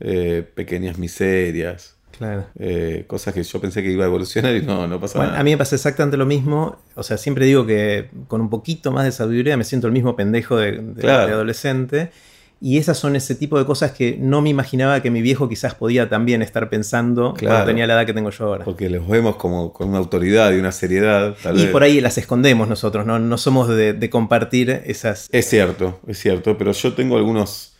eh, 0.00 0.42
pequeñas 0.54 0.96
miserias, 0.98 1.96
claro. 2.18 2.46
eh, 2.58 3.04
cosas 3.06 3.34
que 3.34 3.42
yo 3.42 3.60
pensé 3.60 3.82
que 3.82 3.90
iba 3.90 4.04
a 4.04 4.08
evolucionar 4.08 4.56
y 4.56 4.62
no, 4.62 4.86
no 4.88 4.98
pasa 4.98 5.18
Bueno, 5.18 5.32
nada. 5.32 5.40
a 5.42 5.44
mí 5.44 5.50
me 5.50 5.58
pasa 5.58 5.76
exactamente 5.76 6.16
lo 6.16 6.24
mismo. 6.26 6.78
O 6.94 7.02
sea, 7.02 7.18
siempre 7.18 7.44
digo 7.44 7.66
que 7.66 8.08
con 8.28 8.40
un 8.40 8.48
poquito 8.50 8.92
más 8.92 9.04
de 9.04 9.12
sabiduría 9.12 9.56
me 9.58 9.64
siento 9.64 9.86
el 9.86 9.92
mismo 9.92 10.16
pendejo 10.16 10.56
de, 10.56 10.72
de- 10.72 11.00
Claro. 11.02 11.26
de 11.26 11.32
adolescente. 11.34 12.10
Y 12.62 12.76
esas 12.76 12.98
son 12.98 13.16
ese 13.16 13.34
tipo 13.34 13.58
de 13.58 13.64
cosas 13.64 13.92
que 13.92 14.18
no 14.20 14.42
me 14.42 14.50
imaginaba 14.50 15.00
que 15.00 15.10
mi 15.10 15.22
viejo 15.22 15.48
quizás 15.48 15.74
podía 15.74 16.10
también 16.10 16.42
estar 16.42 16.68
pensando 16.68 17.32
Claro. 17.32 17.54
cuando 17.54 17.66
tenía 17.66 17.86
la 17.86 17.94
edad 17.94 18.04
que 18.06 18.12
tengo 18.12 18.28
yo 18.30 18.44
ahora. 18.44 18.64
Porque 18.66 18.90
los 18.90 19.08
vemos 19.08 19.36
como 19.36 19.72
con 19.72 19.88
una 19.88 19.98
autoridad 19.98 20.52
y 20.52 20.58
una 20.58 20.70
seriedad. 20.70 21.34
Tal 21.42 21.58
Y 21.58 21.62
vez. 21.62 21.70
por 21.72 21.82
ahí 21.82 22.00
las 22.02 22.18
escondemos 22.18 22.68
nosotros, 22.68 23.06
¿no? 23.06 23.18
No 23.18 23.38
somos 23.38 23.66
de, 23.68 23.94
de 23.94 24.10
compartir 24.10 24.82
esas... 24.84 25.28
Es 25.32 25.46
cierto, 25.48 26.00
es 26.06 26.18
cierto, 26.18 26.58
pero 26.58 26.72
yo 26.72 26.92
tengo 26.92 27.16
algunos 27.16 27.76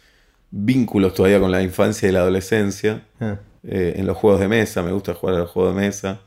vínculos 0.51 1.13
todavía 1.15 1.41
con 1.41 1.51
la 1.51 1.63
infancia 1.63 2.09
y 2.09 2.13
la 2.13 2.21
adolescencia. 2.21 3.03
Ah, 3.21 3.37
eh, 3.63 3.95
en 3.97 4.07
los 4.07 4.17
juegos 4.17 4.41
de 4.41 4.49
mesa, 4.49 4.83
me 4.83 4.93
gusta 4.93 5.13
jugar 5.13 5.37
a 5.37 5.39
los 5.41 5.51
juegos 5.51 5.75
de 5.75 5.81
mesa. 5.83 6.21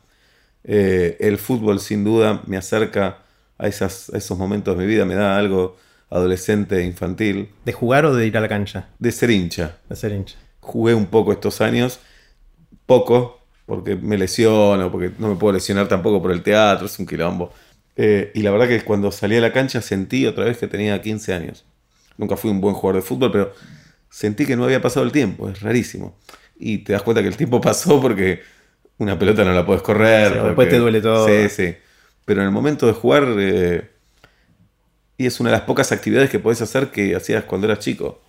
Eh, 0.63 1.18
el 1.20 1.38
fútbol 1.39 1.80
sin 1.80 2.04
duda 2.04 2.42
me 2.46 2.58
acerca 2.58 3.18
a, 3.58 3.68
esas, 3.68 4.12
a 4.13 4.18
esos 4.18 4.38
momentos 4.38 4.78
de 4.78 4.84
mi 4.84 4.88
vida, 4.88 5.06
me 5.06 5.16
da 5.16 5.38
algo 5.38 5.76
adolescente 6.13 6.80
e 6.80 6.86
infantil, 6.86 7.49
¿De 7.65 7.73
jugar 7.73 8.06
o 8.06 8.15
de 8.15 8.28
ir 8.28 8.38
a 8.38 8.41
la 8.41 8.47
cancha? 8.47 8.89
de 8.99 9.12
ser 9.12 9.32
hincha. 9.32 9.78
De 9.89 9.95
ser 9.95 10.12
hincha. 10.12 10.36
Jugué 10.60 10.93
un 10.93 11.08
poco 11.08 11.32
estos 11.34 11.60
años, 11.60 11.99
poco, 12.86 13.41
porque 13.65 13.95
me 13.95 14.17
lesiono, 14.17 14.91
porque 14.91 15.12
no 15.17 15.30
me 15.30 15.36
puedo 15.36 15.54
lesionar 15.54 15.88
tampoco 15.88 16.21
por 16.21 16.32
el 16.32 16.43
teatro, 16.43 16.86
es 16.86 16.99
un 16.99 17.06
quilombo. 17.06 17.52
Eh, 17.95 18.32
y 18.34 18.41
la 18.41 18.52
verdad 18.52 18.67
que 18.67 18.82
cuando 18.82 19.12
salí 19.12 19.36
a 19.38 19.41
la 19.41 19.52
cancha 19.52 19.82
sentí 19.82 20.26
otra 20.26 20.45
vez 20.45 20.58
que 20.58 20.67
tenía 20.67 21.02
15 21.02 21.34
años. 21.34 21.65
Nunca 22.17 22.38
fui 22.38 22.52
un 22.52 22.62
buen 22.62 22.76
jugador 22.76 23.02
de 23.02 23.08
fútbol, 23.08 23.32
pero 23.32 23.54
sentí 24.10 24.45
que 24.45 24.56
no 24.56 24.65
había 24.65 24.82
pasado 24.82 25.06
el 25.06 25.12
tiempo, 25.12 25.49
es 25.49 25.62
rarísimo. 25.62 26.15
Y 26.58 26.80
te 26.80 26.93
das 26.93 27.02
cuenta 27.02 27.21
que 27.21 27.28
el 27.28 27.38
tiempo 27.38 27.60
pasó 27.62 27.99
porque 27.99 28.41
una 28.97 29.17
pelota 29.17 29.43
no 29.43 29.54
la 29.54 29.65
puedes 29.65 29.82
correr. 29.82 30.34
Sí, 30.34 30.39
después 30.43 30.69
te 30.69 30.78
duele 30.78 31.02
todo. 31.02 31.28
Sí, 31.28 31.49
sí. 31.49 31.76
Pero 32.26 32.41
en 32.41 32.47
el 32.47 32.54
momento 32.54 32.88
de 32.88 32.93
jugar, 32.93 33.26
eh, 33.38 33.89
y 35.23 35.27
es 35.27 35.39
una 35.39 35.49
de 35.49 35.57
las 35.57 35.65
pocas 35.65 35.91
actividades 35.91 36.29
que 36.29 36.39
podés 36.39 36.62
hacer 36.62 36.91
que 36.91 37.15
hacías 37.15 37.45
cuando 37.45 37.67
eras 37.67 37.79
chico. 37.79 38.19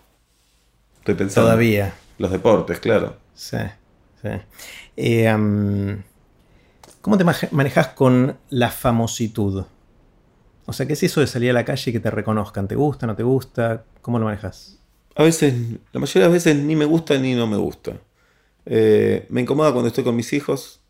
Estoy 0.99 1.15
pensando. 1.15 1.49
Todavía. 1.49 1.95
Los 2.19 2.31
deportes, 2.31 2.79
claro. 2.79 3.17
Sí, 3.35 3.59
sí. 4.23 4.29
Eh, 4.97 6.03
¿Cómo 7.01 7.19
te 7.19 7.25
manejas 7.51 7.89
con 7.89 8.39
la 8.49 8.71
famositud? 8.71 9.65
O 10.67 10.73
sea, 10.73 10.87
¿qué 10.87 10.95
es 10.95 11.03
eso 11.03 11.21
de 11.21 11.27
salir 11.27 11.51
a 11.51 11.53
la 11.53 11.65
calle 11.65 11.91
y 11.91 11.93
que 11.93 12.01
te 12.01 12.11
reconozcan? 12.11 12.69
¿Te 12.69 12.77
gusta, 12.77 13.07
no 13.07 13.15
te 13.15 13.23
gusta? 13.23 13.85
¿Cómo 14.01 14.19
lo 14.19 14.25
manejas? 14.25 14.79
A 15.17 15.23
veces, 15.23 15.53
la 15.93 16.01
mayoría 16.01 16.29
de 16.29 16.35
las 16.35 16.45
veces 16.45 16.57
ni 16.57 16.75
me 16.77 16.85
gusta 16.85 17.19
ni 17.19 17.35
no 17.35 17.47
me 17.47 17.57
gusta. 17.57 17.99
Eh, 18.67 19.27
me 19.29 19.43
incomoda 19.43 19.73
cuando 19.73 19.89
estoy 19.89 20.05
con 20.05 20.17
mis 20.17 20.33
hijos, 20.33 20.81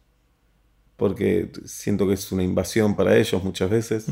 porque 0.96 1.50
siento 1.64 2.06
que 2.06 2.14
es 2.14 2.30
una 2.30 2.42
invasión 2.42 2.94
para 2.94 3.16
ellos 3.16 3.42
muchas 3.42 3.68
veces, 3.68 4.06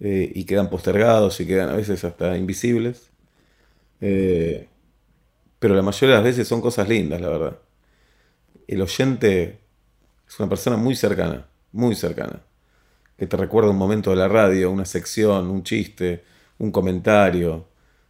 eh, 0.00 0.32
y 0.34 0.44
quedan 0.44 0.70
postergados 0.70 1.40
y 1.40 1.46
quedan 1.46 1.70
a 1.70 1.76
veces 1.76 2.04
hasta 2.04 2.36
invisibles. 2.36 3.10
Eh, 4.00 4.68
pero 5.58 5.74
la 5.74 5.82
mayoría 5.82 6.16
de 6.16 6.22
las 6.22 6.24
veces 6.24 6.48
son 6.48 6.60
cosas 6.60 6.88
lindas, 6.88 7.20
la 7.20 7.28
verdad. 7.28 7.58
El 8.66 8.82
oyente 8.82 9.58
es 10.28 10.38
una 10.40 10.48
persona 10.48 10.76
muy 10.76 10.96
cercana, 10.96 11.46
muy 11.72 11.94
cercana, 11.94 12.42
que 13.18 13.26
te 13.26 13.36
recuerda 13.38 13.70
un 13.70 13.78
momento 13.78 14.10
de 14.10 14.16
la 14.16 14.28
radio, 14.28 14.70
una 14.70 14.86
sección, 14.86 15.50
un 15.50 15.64
chiste, 15.64 16.24
un 16.58 16.72
comentario. 16.72 17.68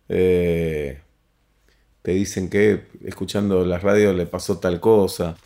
eh, 0.08 1.00
te 2.02 2.12
dicen 2.12 2.48
que 2.50 2.86
escuchando 3.04 3.64
la 3.64 3.78
radio 3.78 4.12
le 4.12 4.26
pasó 4.26 4.58
tal 4.58 4.80
cosa, 4.80 5.36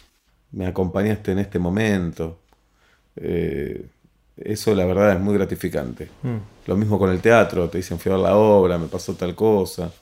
me 0.53 0.67
acompañaste 0.67 1.33
en 1.33 1.41
este 1.41 1.59
momento. 1.59 2.41
Eso 4.37 4.75
la 4.75 4.85
verdad 4.85 5.13
es 5.13 5.21
muy 5.21 5.35
gratificante. 5.35 6.09
Mm. 6.23 6.37
Lo 6.67 6.77
mismo 6.77 6.99
con 6.99 7.11
el 7.11 7.21
teatro, 7.21 7.69
te 7.69 7.79
dicen 7.79 7.99
fui 7.99 8.11
a 8.13 8.17
ver 8.17 8.25
la 8.25 8.37
obra, 8.37 8.79
me 8.79 8.87
pasó 8.89 9.15
tal 9.15 9.35
cosa, 9.35 9.93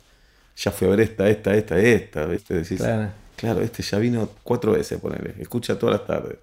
ya 0.56 0.70
fui 0.70 0.86
a 0.86 0.90
ver 0.90 1.00
esta, 1.00 1.28
esta, 1.28 1.54
esta, 1.54 1.78
esta, 1.78 2.26
¿viste? 2.26 2.54
Decís, 2.54 2.78
Claro. 2.80 3.10
claro, 3.36 3.60
este 3.60 3.82
ya 3.82 3.98
vino 3.98 4.28
cuatro 4.42 4.72
veces, 4.72 5.00
ponele, 5.00 5.34
escucha 5.38 5.78
todas 5.78 5.98
las 5.98 6.06
tardes. 6.06 6.38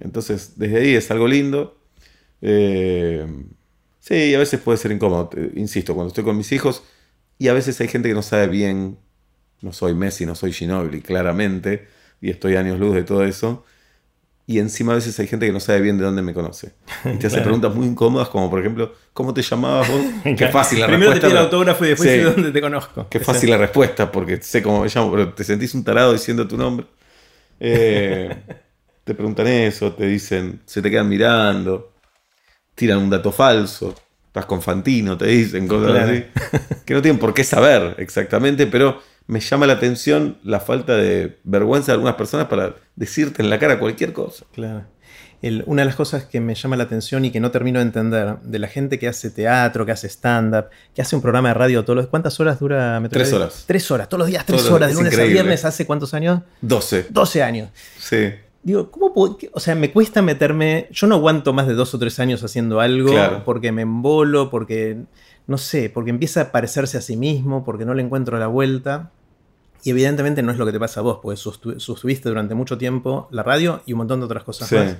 Entonces, 0.00 0.52
desde 0.56 0.78
ahí 0.78 0.94
es 0.94 1.10
algo 1.10 1.28
lindo. 1.28 1.76
Eh, 2.40 3.26
sí, 4.00 4.34
a 4.34 4.38
veces 4.38 4.60
puede 4.60 4.78
ser 4.78 4.92
incómodo, 4.92 5.30
insisto, 5.54 5.94
cuando 5.94 6.08
estoy 6.08 6.24
con 6.24 6.36
mis 6.36 6.50
hijos, 6.52 6.82
y 7.38 7.48
a 7.48 7.52
veces 7.52 7.80
hay 7.80 7.88
gente 7.88 8.08
que 8.08 8.14
no 8.14 8.22
sabe 8.22 8.48
bien, 8.48 8.98
no 9.60 9.72
soy 9.72 9.94
Messi, 9.94 10.26
no 10.26 10.34
soy 10.34 10.52
Ginobili, 10.52 11.02
claramente, 11.02 11.86
y 12.20 12.30
estoy 12.30 12.56
años 12.56 12.78
luz 12.78 12.94
de 12.94 13.04
todo 13.04 13.24
eso. 13.24 13.64
Y 14.46 14.58
encima 14.58 14.92
a 14.92 14.96
veces 14.96 15.18
hay 15.20 15.28
gente 15.28 15.46
que 15.46 15.52
no 15.52 15.60
sabe 15.60 15.80
bien 15.80 15.98
de 15.98 16.04
dónde 16.04 16.20
me 16.22 16.34
conoce. 16.34 16.72
Y 17.04 17.16
te 17.18 17.28
hace 17.28 17.40
preguntas 17.40 17.74
muy 17.74 17.86
incómodas, 17.86 18.28
como 18.28 18.50
por 18.50 18.60
ejemplo, 18.60 18.92
¿cómo 19.12 19.32
te 19.32 19.42
llamabas 19.42 19.88
vos? 19.88 20.00
Qué 20.36 20.48
fácil 20.48 20.80
la 20.80 20.86
Primero 20.86 21.12
te 21.12 21.20
respuesta. 21.20 21.28
pide 21.28 21.38
el 21.38 21.44
autógrafo 21.44 21.84
y 21.84 21.88
después 21.88 22.08
sé 22.10 22.22
dónde 22.22 22.50
te 22.52 22.60
conozco. 22.60 23.06
Qué 23.08 23.20
fácil 23.20 23.50
la 23.50 23.58
respuesta, 23.58 24.10
porque 24.10 24.42
sé 24.42 24.62
cómo 24.62 24.82
me 24.82 24.88
llamo, 24.88 25.10
pero 25.12 25.32
te 25.32 25.44
sentís 25.44 25.74
un 25.74 25.84
tarado 25.84 26.12
diciendo 26.12 26.46
tu 26.48 26.56
nombre. 26.56 26.86
Eh, 27.60 28.34
te 29.04 29.14
preguntan 29.14 29.46
eso, 29.46 29.92
te 29.92 30.06
dicen, 30.06 30.60
se 30.66 30.82
te 30.82 30.90
quedan 30.90 31.08
mirando, 31.08 31.92
tiran 32.74 32.98
un 32.98 33.10
dato 33.10 33.30
falso, 33.32 33.94
estás 34.26 34.46
con 34.46 34.60
Fantino, 34.62 35.16
te 35.16 35.26
dicen 35.26 35.68
cosas 35.68 35.92
Claro. 35.92 36.12
así, 36.12 36.24
que 36.84 36.94
no 36.94 37.02
tienen 37.02 37.18
por 37.20 37.32
qué 37.34 37.44
saber 37.44 37.94
exactamente, 37.98 38.66
pero 38.66 39.00
me 39.26 39.40
llama 39.40 39.66
la 39.66 39.74
atención 39.74 40.38
la 40.44 40.60
falta 40.60 40.96
de 40.96 41.38
vergüenza 41.44 41.92
de 41.92 41.94
algunas 41.94 42.14
personas 42.16 42.46
para 42.48 42.74
decirte 42.96 43.42
en 43.42 43.50
la 43.50 43.58
cara 43.58 43.78
cualquier 43.78 44.12
cosa. 44.12 44.44
Claro. 44.52 44.84
El- 45.40 45.64
una 45.66 45.82
de 45.82 45.86
las 45.86 45.96
cosas 45.96 46.24
que 46.24 46.40
me 46.40 46.54
llama 46.54 46.76
la 46.76 46.84
atención 46.84 47.24
y 47.24 47.32
que 47.32 47.40
no 47.40 47.50
termino 47.50 47.80
de 47.80 47.84
entender 47.86 48.36
de 48.42 48.58
la 48.60 48.68
gente 48.68 48.98
que 49.00 49.08
hace 49.08 49.28
teatro, 49.30 49.84
que 49.84 49.90
hace 49.90 50.06
stand-up, 50.08 50.66
que 50.94 51.02
hace 51.02 51.16
un 51.16 51.22
programa 51.22 51.48
de 51.48 51.54
radio 51.54 51.84
todos 51.84 51.96
los... 51.96 52.06
¿Cuántas 52.06 52.38
horas 52.38 52.60
dura 52.60 53.00
Metro 53.00 53.18
Tres 53.18 53.32
horas. 53.32 53.64
Tres 53.66 53.90
horas, 53.90 54.08
todos 54.08 54.20
los 54.20 54.28
días, 54.28 54.46
tres 54.46 54.60
Todos 54.60 54.72
horas, 54.72 54.88
de 54.88 54.92
es 54.92 54.98
lunes 54.98 55.12
a 55.12 55.14
increíble. 55.16 55.34
viernes, 55.42 55.64
¿hace 55.64 55.84
cuántos 55.84 56.14
años? 56.14 56.42
12. 56.60 57.06
12 57.10 57.42
años. 57.42 57.70
Sí, 57.98 58.30
Digo, 58.64 58.92
¿cómo 58.92 59.12
puedo- 59.12 59.36
O 59.54 59.58
sea, 59.58 59.74
me 59.74 59.90
cuesta 59.90 60.22
meterme. 60.22 60.86
Yo 60.92 61.08
no 61.08 61.16
aguanto 61.16 61.52
más 61.52 61.66
de 61.66 61.74
dos 61.74 61.92
o 61.94 61.98
tres 61.98 62.20
años 62.20 62.44
haciendo 62.44 62.78
algo 62.78 63.10
Claro. 63.10 63.42
porque 63.44 63.72
me 63.72 63.82
embolo, 63.82 64.48
porque. 64.50 64.98
No 65.46 65.58
sé, 65.58 65.90
porque 65.90 66.10
empieza 66.10 66.40
a 66.42 66.52
parecerse 66.52 66.98
a 66.98 67.00
sí 67.00 67.16
mismo, 67.16 67.64
porque 67.64 67.84
no 67.84 67.94
le 67.94 68.02
encuentro 68.02 68.38
la 68.38 68.46
vuelta. 68.46 69.10
Y 69.84 69.90
evidentemente 69.90 70.42
no 70.42 70.52
es 70.52 70.58
lo 70.58 70.64
que 70.66 70.72
te 70.72 70.78
pasa 70.78 71.00
a 71.00 71.02
vos, 71.02 71.18
porque 71.22 71.38
sostu- 71.40 71.78
sostuviste 71.80 72.28
durante 72.28 72.54
mucho 72.54 72.78
tiempo 72.78 73.26
la 73.32 73.42
radio 73.42 73.82
y 73.84 73.92
un 73.92 73.98
montón 73.98 74.20
de 74.20 74.26
otras 74.26 74.44
cosas 74.44 74.68
sí. 74.68 74.76
más. 74.76 74.96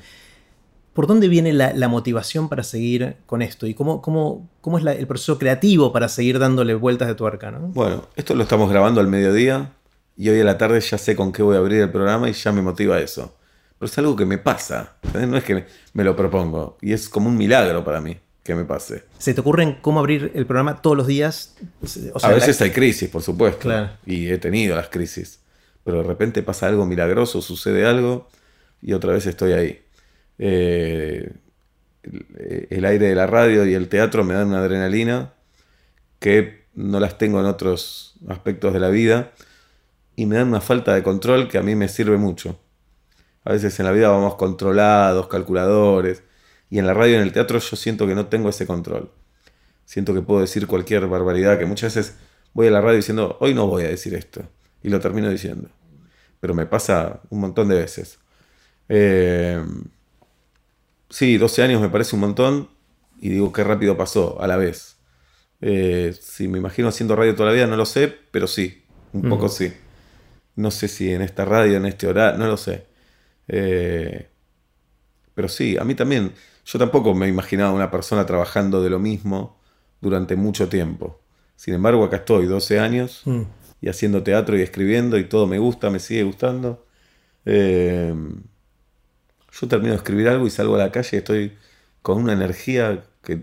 ¿Por 0.92 1.07
dónde 1.07 1.28
viene 1.28 1.52
la, 1.52 1.72
la 1.72 1.88
motivación 1.88 2.48
para 2.48 2.62
seguir 2.64 3.16
con 3.24 3.40
esto? 3.40 3.66
¿Y 3.66 3.74
cómo, 3.74 4.02
cómo, 4.02 4.50
cómo 4.61 4.76
es 4.78 4.85
la- 4.85 4.92
el 4.92 5.07
proceso 5.07 5.38
creativo 5.38 5.92
para 5.92 6.09
seguir 6.09 6.38
dándole 6.38 6.74
vueltas 6.74 7.09
de 7.09 7.14
tuerca? 7.14 7.50
¿no? 7.50 7.61
Bueno, 7.68 8.09
esto 8.16 8.35
lo 8.35 8.42
estamos 8.42 8.68
grabando 8.68 9.00
al 9.00 9.07
mediodía 9.07 9.72
y 10.16 10.28
hoy 10.28 10.40
a 10.40 10.44
la 10.44 10.59
tarde 10.59 10.81
ya 10.81 10.98
sé 10.98 11.16
con 11.16 11.33
qué 11.33 11.42
voy 11.42 11.55
a 11.57 11.61
abrir 11.61 11.81
el 11.81 11.90
programa 11.90 12.28
y 12.28 12.33
ya 12.33 12.52
me 12.52 12.61
motiva 12.61 12.98
eso. 12.98 13.37
Pero 13.78 13.90
es 13.90 13.96
algo 13.98 14.16
que 14.16 14.26
me 14.26 14.38
pasa, 14.38 14.96
no 15.14 15.37
es 15.37 15.44
que 15.44 15.55
me, 15.55 15.64
me 15.94 16.05
lo 16.05 16.14
propongo 16.14 16.76
y 16.83 16.92
es 16.92 17.09
como 17.09 17.28
un 17.28 17.37
milagro 17.37 17.85
para 17.85 18.00
mí 18.00 18.18
que 18.42 18.55
me 18.55 18.64
pase. 18.64 19.05
¿Se 19.18 19.35
te 19.35 19.40
ocurren 19.40 19.78
cómo 19.81 20.00
abrir 20.00 20.33
el 20.35 20.46
programa 20.46 20.83
todos 20.83 20.96
los 20.96 21.07
días? 21.07 21.55
O 21.81 21.87
sea, 21.87 22.12
a 22.14 22.28
la- 22.28 22.35
veces 22.35 22.61
hay 22.61 22.70
crisis, 22.70 23.09
por 23.09 23.22
supuesto, 23.22 23.61
Claro. 23.68 23.90
y 24.05 24.28
he 24.31 24.38
tenido 24.38 24.74
las 24.76 24.88
crisis, 24.88 25.40
pero 25.85 25.98
de 25.98 26.05
repente 26.05 26.42
pasa 26.42 26.66
algo 26.66 26.85
milagroso, 26.87 27.40
sucede 27.40 27.87
algo 27.87 28.28
y 28.81 28.92
otra 28.94 29.12
vez 29.12 29.26
estoy 29.26 29.52
ahí. 29.52 29.83
Eh, 30.38 31.31
el 32.70 32.85
aire 32.85 33.07
de 33.09 33.14
la 33.14 33.26
radio 33.28 33.64
y 33.64 33.74
el 33.74 33.88
teatro 33.88 34.24
me 34.24 34.35
dan 34.35 34.48
una 34.48 34.59
adrenalina 34.59 35.35
que 36.18 36.64
no 36.74 36.98
las 36.98 37.16
tengo 37.18 37.38
en 37.38 37.46
otros 37.46 38.14
aspectos 38.28 38.72
de 38.72 38.81
la 38.81 38.88
vida 38.88 39.31
y 40.16 40.26
me 40.26 40.37
dan 40.37 40.48
una 40.48 40.61
falta 40.61 40.94
de 40.94 41.02
control 41.05 41.48
que 41.48 41.59
a 41.59 41.62
mí 41.62 41.76
me 41.76 41.88
sirve 41.88 42.16
mucho. 42.16 42.59
A 43.44 43.52
veces 43.52 43.78
en 43.78 43.87
la 43.87 43.92
vida 43.92 44.09
vamos 44.09 44.35
controlados, 44.35 45.28
calculadores, 45.28 46.22
y 46.72 46.78
en 46.78 46.87
la 46.87 46.94
radio 46.94 47.12
y 47.12 47.16
en 47.16 47.22
el 47.24 47.32
teatro 47.32 47.58
yo 47.58 47.76
siento 47.76 48.06
que 48.06 48.14
no 48.14 48.28
tengo 48.28 48.48
ese 48.48 48.66
control. 48.66 49.11
Siento 49.85 50.14
que 50.14 50.22
puedo 50.22 50.40
decir 50.40 50.66
cualquier 50.66 51.06
barbaridad, 51.06 51.58
que 51.58 51.66
muchas 51.66 51.94
veces 51.94 52.16
voy 52.54 52.66
a 52.66 52.70
la 52.70 52.80
radio 52.80 52.96
diciendo, 52.96 53.37
hoy 53.40 53.52
no 53.52 53.66
voy 53.66 53.85
a 53.85 53.88
decir 53.88 54.14
esto, 54.14 54.48
y 54.82 54.88
lo 54.88 54.98
termino 54.98 55.28
diciendo. 55.28 55.68
Pero 56.40 56.54
me 56.54 56.64
pasa 56.64 57.20
un 57.28 57.40
montón 57.40 57.68
de 57.68 57.74
veces. 57.74 58.20
Eh, 58.88 59.62
sí, 61.11 61.37
12 61.37 61.62
años 61.62 61.82
me 61.82 61.90
parece 61.90 62.16
un 62.16 62.20
montón, 62.20 62.70
y 63.20 63.28
digo 63.28 63.52
qué 63.52 63.64
rápido 63.64 63.98
pasó 63.98 64.40
a 64.40 64.46
la 64.46 64.56
vez. 64.56 64.96
Eh, 65.61 66.16
si 66.18 66.48
me 66.48 66.56
imagino 66.56 66.88
haciendo 66.88 67.14
radio 67.16 67.35
toda 67.35 67.50
la 67.50 67.54
vida, 67.54 67.66
no 67.66 67.76
lo 67.76 67.85
sé, 67.85 68.08
pero 68.30 68.46
sí, 68.46 68.82
un 69.12 69.28
poco 69.28 69.50
sí. 69.50 69.70
No 70.56 70.70
sé 70.70 70.88
si 70.88 71.12
en 71.12 71.20
esta 71.20 71.44
radio, 71.44 71.76
en 71.76 71.85
este 71.85 72.06
horario, 72.06 72.38
no 72.38 72.46
lo 72.46 72.56
sé. 72.56 72.87
Eh, 73.46 74.26
pero 75.35 75.50
sí, 75.50 75.76
a 75.76 75.85
mí 75.85 75.94
también. 75.94 76.32
Yo 76.64 76.79
tampoco 76.79 77.14
me 77.14 77.29
imaginaba 77.29 77.72
una 77.72 77.90
persona 77.90 78.25
trabajando 78.27 78.83
de 78.83 78.90
lo 78.90 78.98
mismo 78.98 79.59
durante 80.01 80.37
mucho 80.37 80.68
tiempo. 80.68 81.20
Sin 81.57 81.75
embargo, 81.75 82.05
acá 82.05 82.16
estoy, 82.18 82.46
12 82.46 82.79
años, 82.79 83.22
Mm. 83.25 83.42
y 83.81 83.88
haciendo 83.88 84.22
teatro 84.22 84.57
y 84.59 84.62
escribiendo, 84.62 85.18
y 85.18 85.25
todo 85.25 85.46
me 85.46 85.59
gusta, 85.59 85.90
me 85.90 85.98
sigue 85.98 86.22
gustando. 86.22 86.87
Eh, 87.44 88.14
yo 89.61 89.68
termino 89.68 89.90
de 89.90 89.96
escribir 89.96 90.29
algo 90.29 90.46
y 90.46 90.51
salgo 90.51 90.77
a 90.77 90.79
la 90.79 90.92
calle 90.92 91.09
y 91.12 91.18
estoy 91.18 91.53
con 92.01 92.18
una 92.22 92.33
energía 92.33 93.05
que, 93.22 93.42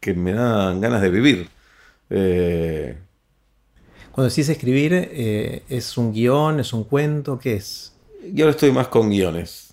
que 0.00 0.14
me 0.14 0.32
dan 0.32 0.80
ganas 0.80 1.00
de 1.02 1.10
vivir. 1.10 1.48
Eh, 2.10 2.96
Cuando 4.12 4.28
decís 4.30 4.48
escribir, 4.48 4.92
eh, 4.94 5.62
¿es 5.68 5.96
un 5.96 6.12
guion, 6.12 6.60
es 6.60 6.72
un 6.72 6.84
cuento? 6.84 7.38
¿Qué 7.38 7.54
es? 7.54 7.92
y 8.26 8.40
ahora 8.40 8.52
estoy 8.52 8.72
más 8.72 8.88
con 8.88 9.10
guiones. 9.10 9.63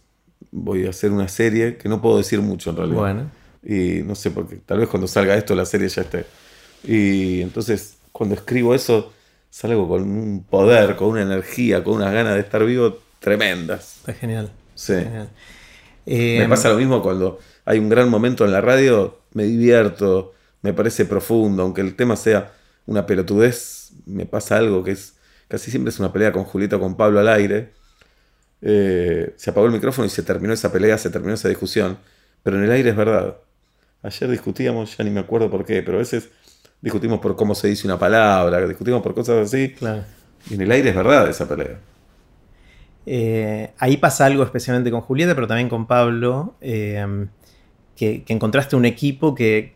Voy 0.51 0.86
a 0.86 0.89
hacer 0.89 1.12
una 1.12 1.27
serie 1.27 1.77
que 1.77 1.88
no 1.89 2.01
puedo 2.01 2.17
decir 2.17 2.41
mucho 2.41 2.71
en 2.71 2.77
realidad. 2.77 2.97
Bueno, 2.99 3.32
Y 3.63 4.01
no 4.04 4.15
sé, 4.15 4.32
porque 4.32 4.58
tal 4.58 4.80
vez 4.80 4.89
cuando 4.89 5.08
salga 5.08 5.36
esto 5.38 5.56
la 5.56 5.65
serie 5.65 5.88
ya 5.89 6.01
esté. 6.01 6.25
Y 6.84 7.41
entonces 7.41 7.97
cuando 8.12 8.36
escribo 8.36 8.73
eso, 8.75 9.13
salgo 9.49 9.88
con 9.88 10.04
un 10.04 10.43
poder, 10.49 10.95
con 10.95 11.10
una 11.10 11.21
energía, 11.21 11.84
con 11.84 11.95
unas 11.95 12.13
ganas 12.13 12.34
de 12.36 12.41
estar 12.41 12.65
vivo 12.65 12.97
tremendas. 13.19 13.97
está 13.97 14.13
genial. 14.13 14.51
Sí. 14.75 14.93
Genial. 14.93 15.30
Eh, 16.06 16.39
Me 16.39 16.47
pasa 16.49 16.69
lo 16.69 16.77
mismo 16.77 17.01
cuando 17.01 17.39
hay 17.65 17.80
un 17.80 17.89
gran 17.89 18.10
momento 18.10 18.45
en 18.45 18.51
la 18.51 18.62
radio, 18.62 19.19
me 19.34 19.43
divierto, 19.43 20.34
me 20.62 20.73
parece 20.73 21.06
profundo, 21.06 21.63
aunque 21.63 21.82
el 21.82 21.95
tema 21.95 22.15
sea 22.15 22.54
una 22.86 23.06
pelotudez, 23.06 23.91
me 24.06 24.25
pasa 24.25 24.58
algo 24.58 24.84
que 24.84 24.91
es, 24.91 25.17
casi 25.47 25.69
siempre 25.71 25.89
es 25.91 25.99
una 25.99 26.12
pelea 26.12 26.32
con 26.32 26.43
Julieta 26.43 26.77
o 26.77 26.80
con 26.80 26.97
Pablo 26.97 27.19
al 27.19 27.27
aire. 27.30 27.73
Eh, 28.62 29.34
se 29.38 29.50
apagó 29.50 29.65
el 29.67 29.74
micrófono 29.74 30.06
y 30.06 30.10
se 30.10 30.24
terminó 30.24 30.54
esa 30.54 30.71
pelea, 30.71 30.97
se 30.97 31.10
terminó 31.10 31.34
esa 31.34 31.50
discusión, 31.50 31.97
pero 32.43 32.58
en 32.58 32.63
el 32.63 32.71
aire 32.71 32.89
es 32.91 32.95
verdad. 32.95 33.38
Ayer 34.04 34.30
discutíamos, 34.30 34.97
ya 34.97 35.04
ni 35.04 35.10
me 35.12 35.19
acuerdo 35.19 35.50
por 35.50 35.65
qué, 35.65 35.82
pero 35.84 35.97
a 35.97 36.00
veces 36.00 36.30
discutimos 36.82 37.19
por 37.19 37.36
cómo 37.36 37.56
se 37.56 37.67
dice 37.67 37.88
una 37.88 38.00
palabra, 38.00 38.65
discutimos 38.67 39.02
por 39.02 39.13
cosas 39.13 39.47
así, 39.47 39.74
Claro. 39.74 40.04
y 40.50 40.56
en 40.56 40.62
el 40.62 40.71
aire 40.71 40.89
es 40.89 40.95
verdad 40.95 41.30
esa 41.30 41.47
pelea. 41.47 41.78
Eh, 43.06 43.71
ahí 43.80 43.97
pasa 43.97 44.26
algo 44.26 44.43
especialmente 44.43 44.91
con 44.91 45.02
Julieta, 45.02 45.34
pero 45.34 45.47
también 45.47 45.69
con 45.69 45.88
Pablo, 45.88 46.56
eh, 46.62 47.28
que, 47.95 48.24
que 48.24 48.34
encontraste 48.34 48.76
un 48.76 48.86
equipo 48.86 49.34
que, 49.34 49.74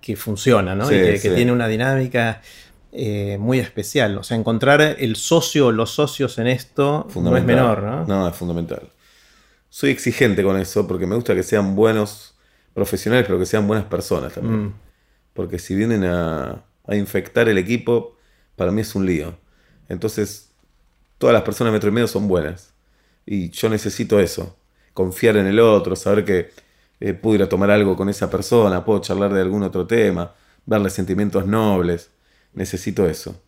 que 0.00 0.16
funciona, 0.16 0.74
¿no? 0.74 0.86
Sí, 0.86 0.94
y 0.94 1.18
que, 1.20 1.30
tiene 1.30 1.52
una 1.52 1.68
dinámica 1.68 2.42
eh, 2.96 3.38
muy 3.40 3.58
especial. 3.58 4.16
O 4.18 4.22
sea, 4.22 4.36
encontrar 4.36 4.80
el 4.80 5.16
socio 5.16 5.66
o 5.66 5.72
los 5.72 5.90
socios 5.90 6.38
en 6.38 6.46
esto 6.46 7.08
no 7.16 7.36
es 7.36 7.44
menor, 7.44 7.82
¿no? 7.82 8.06
No, 8.06 8.28
es 8.28 8.36
fundamental. 8.36 8.88
Soy 9.68 9.90
exigente 9.90 10.44
con 10.44 10.56
eso 10.56 10.86
porque 10.86 11.04
me 11.04 11.16
gusta 11.16 11.34
que 11.34 11.42
sean 11.42 11.74
buenos 11.74 12.36
profesionales, 12.72 13.26
pero 13.26 13.38
que 13.40 13.46
sean 13.46 13.66
buenas 13.66 13.86
personas 13.86 14.32
también. 14.34 14.66
Mm, 14.66 14.74
Porque 15.32 15.58
si 15.58 15.74
vienen 15.74 16.04
a, 16.04 16.64
a 16.86 16.94
infectar 16.94 17.48
el 17.48 17.58
equipo, 17.58 18.16
para 18.54 18.70
mí 18.70 18.82
es 18.82 18.94
un 18.94 19.04
lío. 19.06 19.34
Entonces, 19.88 20.52
todas 21.18 21.34
las 21.34 21.42
personas 21.42 21.72
de 21.72 21.76
metro 21.76 21.88
y 21.90 21.92
medio 21.92 22.06
son 22.06 22.28
buenas. 22.28 22.74
Y 23.26 23.50
yo 23.50 23.68
necesito 23.68 24.20
eso. 24.20 24.56
Confiar 24.92 25.36
en 25.36 25.46
el 25.46 25.58
otro, 25.58 25.96
saber 25.96 26.24
que 26.24 26.50
eh, 27.00 27.12
puedo 27.14 27.34
ir 27.34 27.42
a 27.42 27.48
tomar 27.48 27.70
algo 27.72 27.96
con 27.96 28.08
esa 28.08 28.30
persona, 28.30 28.84
puedo 28.84 29.00
charlar 29.00 29.32
de 29.34 29.40
algún 29.40 29.64
otro 29.64 29.84
tema, 29.84 30.32
darle 30.64 30.90
sentimientos 30.90 31.44
nobles. 31.46 32.10
Necesito 32.54 33.06
eso. 33.08 33.40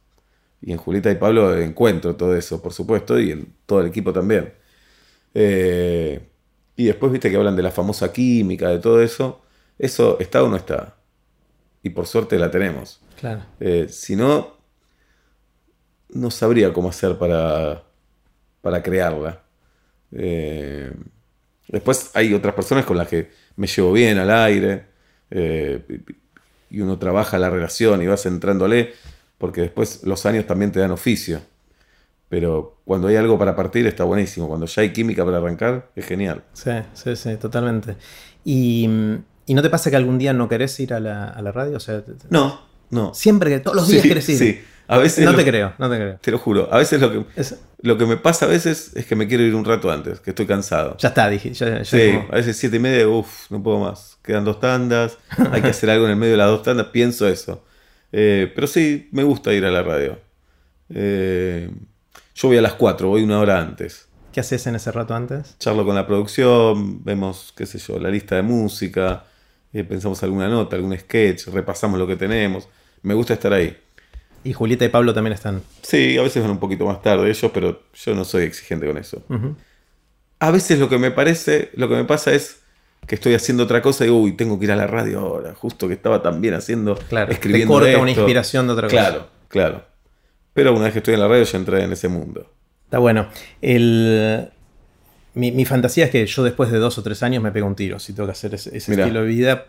Y 0.60 0.72
en 0.72 0.78
Julieta 0.78 1.10
y 1.10 1.16
Pablo 1.16 1.56
encuentro 1.56 2.16
todo 2.16 2.36
eso, 2.36 2.62
por 2.62 2.72
supuesto, 2.72 3.18
y 3.20 3.30
en 3.32 3.54
todo 3.66 3.80
el 3.80 3.86
equipo 3.88 4.12
también. 4.12 4.52
Eh, 5.34 6.20
y 6.76 6.84
después, 6.84 7.12
viste 7.12 7.30
que 7.30 7.36
hablan 7.36 7.56
de 7.56 7.62
la 7.62 7.70
famosa 7.70 8.12
química, 8.12 8.68
de 8.68 8.78
todo 8.78 9.00
eso. 9.02 9.42
Eso 9.78 10.18
está 10.20 10.42
o 10.42 10.48
no 10.48 10.56
está. 10.56 10.96
Y 11.82 11.90
por 11.90 12.06
suerte 12.06 12.38
la 12.38 12.50
tenemos. 12.50 13.00
claro. 13.18 13.42
Eh, 13.60 13.86
si 13.88 14.16
no, 14.16 14.56
no 16.10 16.30
sabría 16.30 16.72
cómo 16.72 16.88
hacer 16.88 17.16
para, 17.18 17.84
para 18.60 18.82
crearla. 18.82 19.42
Eh, 20.12 20.92
después 21.68 22.10
hay 22.14 22.32
otras 22.34 22.54
personas 22.54 22.84
con 22.84 22.96
las 22.96 23.08
que 23.08 23.30
me 23.56 23.66
llevo 23.66 23.92
bien 23.92 24.18
al 24.18 24.30
aire. 24.30 24.86
eh, 25.30 26.02
y 26.70 26.80
uno 26.80 26.98
trabaja 26.98 27.38
la 27.38 27.50
relación 27.50 28.02
y 28.02 28.06
vas 28.06 28.26
entrándole, 28.26 28.92
porque 29.38 29.60
después 29.62 30.02
los 30.04 30.26
años 30.26 30.46
también 30.46 30.72
te 30.72 30.80
dan 30.80 30.90
oficio. 30.90 31.40
Pero 32.28 32.80
cuando 32.84 33.06
hay 33.08 33.16
algo 33.16 33.38
para 33.38 33.54
partir 33.54 33.86
está 33.86 34.02
buenísimo. 34.04 34.48
Cuando 34.48 34.66
ya 34.66 34.82
hay 34.82 34.92
química 34.92 35.24
para 35.24 35.38
arrancar, 35.38 35.90
es 35.94 36.04
genial. 36.06 36.42
Sí, 36.52 36.70
sí, 36.92 37.14
sí, 37.14 37.36
totalmente. 37.36 37.96
Y, 38.44 38.88
¿y 39.46 39.54
no 39.54 39.62
te 39.62 39.70
pasa 39.70 39.90
que 39.90 39.96
algún 39.96 40.18
día 40.18 40.32
no 40.32 40.48
querés 40.48 40.78
ir 40.80 40.92
a 40.92 40.98
la, 41.00 41.26
a 41.28 41.40
la 41.42 41.52
radio? 41.52 41.76
O 41.76 41.80
sea, 41.80 42.02
No, 42.30 42.60
no. 42.90 43.14
siempre 43.14 43.50
que 43.50 43.60
todos 43.60 43.76
los 43.76 43.88
días 43.88 44.02
Sí, 44.02 44.08
querés 44.08 44.28
ir. 44.28 44.38
sí. 44.38 44.60
A 44.88 44.98
veces 44.98 45.24
No 45.24 45.32
lo- 45.32 45.38
te 45.38 45.44
creo, 45.44 45.72
no 45.78 45.90
te 45.90 45.96
creo. 45.96 46.18
Te 46.20 46.30
lo 46.30 46.38
juro. 46.38 46.68
A 46.72 46.78
veces 46.78 47.00
lo 47.00 47.10
que, 47.10 47.24
lo 47.82 47.98
que 47.98 48.06
me 48.06 48.16
pasa 48.16 48.46
a 48.46 48.48
veces 48.48 48.92
es 48.94 49.04
que 49.06 49.16
me 49.16 49.26
quiero 49.26 49.42
ir 49.42 49.54
un 49.54 49.64
rato 49.64 49.90
antes, 49.90 50.20
que 50.20 50.30
estoy 50.30 50.46
cansado. 50.46 50.96
ya 50.98 51.08
está, 51.08 51.28
dije. 51.28 51.52
Ya, 51.54 51.78
ya 51.78 51.84
Sí, 51.84 52.12
como- 52.14 52.28
a 52.32 52.36
veces 52.36 52.56
siete 52.56 52.76
y 52.76 52.80
media, 52.80 53.08
uff, 53.08 53.50
no 53.50 53.62
puedo 53.62 53.80
más. 53.80 54.18
Quedan 54.22 54.44
dos 54.44 54.60
tandas, 54.60 55.18
hay 55.52 55.62
que 55.62 55.68
hacer 55.68 55.90
algo 55.90 56.04
en 56.04 56.12
el 56.12 56.16
medio 56.16 56.32
de 56.32 56.38
las 56.38 56.48
dos 56.48 56.62
tandas, 56.62 56.86
pienso 56.88 57.26
eso. 57.28 57.64
Eh, 58.12 58.50
pero 58.54 58.66
sí, 58.66 59.08
me 59.12 59.22
gusta 59.24 59.52
ir 59.52 59.64
a 59.64 59.70
la 59.70 59.82
radio. 59.82 60.18
Eh, 60.88 61.70
yo 62.34 62.48
voy 62.48 62.56
a 62.58 62.62
las 62.62 62.74
cuatro, 62.74 63.08
voy 63.08 63.22
una 63.22 63.40
hora 63.40 63.60
antes. 63.60 64.06
¿Qué 64.32 64.40
haces 64.40 64.66
en 64.66 64.74
ese 64.76 64.92
rato 64.92 65.14
antes? 65.14 65.56
Charlo 65.58 65.84
con 65.84 65.94
la 65.94 66.06
producción, 66.06 67.02
vemos, 67.04 67.52
qué 67.56 67.64
sé 67.66 67.78
yo, 67.78 67.98
la 67.98 68.10
lista 68.10 68.36
de 68.36 68.42
música, 68.42 69.24
eh, 69.72 69.82
pensamos 69.84 70.22
alguna 70.22 70.48
nota, 70.48 70.76
algún 70.76 70.96
sketch, 70.96 71.48
repasamos 71.48 71.98
lo 71.98 72.06
que 72.06 72.16
tenemos. 72.16 72.68
Me 73.02 73.14
gusta 73.14 73.32
estar 73.34 73.52
ahí. 73.52 73.76
Y 74.46 74.52
Julieta 74.52 74.84
y 74.84 74.88
Pablo 74.88 75.12
también 75.12 75.32
están. 75.32 75.62
Sí, 75.82 76.16
a 76.16 76.22
veces 76.22 76.40
van 76.40 76.52
un 76.52 76.58
poquito 76.60 76.86
más 76.86 77.02
tarde 77.02 77.28
ellos, 77.28 77.50
pero 77.52 77.82
yo 77.92 78.14
no 78.14 78.24
soy 78.24 78.44
exigente 78.44 78.86
con 78.86 78.96
eso. 78.96 79.22
A 80.38 80.50
veces 80.52 80.78
lo 80.78 80.88
que 80.88 80.98
me 80.98 81.10
parece, 81.10 81.70
lo 81.74 81.88
que 81.88 81.96
me 81.96 82.04
pasa 82.04 82.32
es 82.32 82.60
que 83.06 83.16
estoy 83.16 83.34
haciendo 83.34 83.64
otra 83.64 83.82
cosa 83.82 84.04
y 84.04 84.06
digo, 84.06 84.20
uy, 84.20 84.32
tengo 84.32 84.58
que 84.58 84.66
ir 84.66 84.72
a 84.72 84.76
la 84.76 84.86
radio 84.86 85.20
ahora, 85.20 85.54
justo 85.54 85.88
que 85.88 85.94
estaba 85.94 86.22
también 86.22 86.54
haciendo, 86.54 86.96
Claro, 87.08 87.32
escribiendo 87.32 87.72
te 87.74 87.74
corta 87.74 87.90
esto. 87.90 88.02
una 88.02 88.10
inspiración 88.12 88.66
de 88.68 88.72
otra 88.72 88.88
cosa. 88.88 89.08
Claro, 89.08 89.28
claro. 89.48 89.84
Pero 90.52 90.72
una 90.74 90.84
vez 90.84 90.92
que 90.92 90.98
estoy 91.00 91.14
en 91.14 91.20
la 91.20 91.28
radio 91.28 91.42
ya 91.42 91.58
entré 91.58 91.82
en 91.82 91.92
ese 91.92 92.08
mundo. 92.08 92.52
Está 92.84 92.98
bueno. 92.98 93.28
El, 93.60 94.48
mi, 95.34 95.50
mi 95.50 95.64
fantasía 95.64 96.04
es 96.04 96.10
que 96.12 96.24
yo 96.24 96.44
después 96.44 96.70
de 96.70 96.78
dos 96.78 96.98
o 96.98 97.02
tres 97.02 97.22
años 97.22 97.42
me 97.42 97.50
pego 97.50 97.66
un 97.66 97.74
tiro 97.74 97.98
si 97.98 98.12
tengo 98.12 98.26
que 98.28 98.32
hacer 98.32 98.54
ese, 98.54 98.76
estilo 98.76 99.22
de 99.22 99.26
vida. 99.26 99.66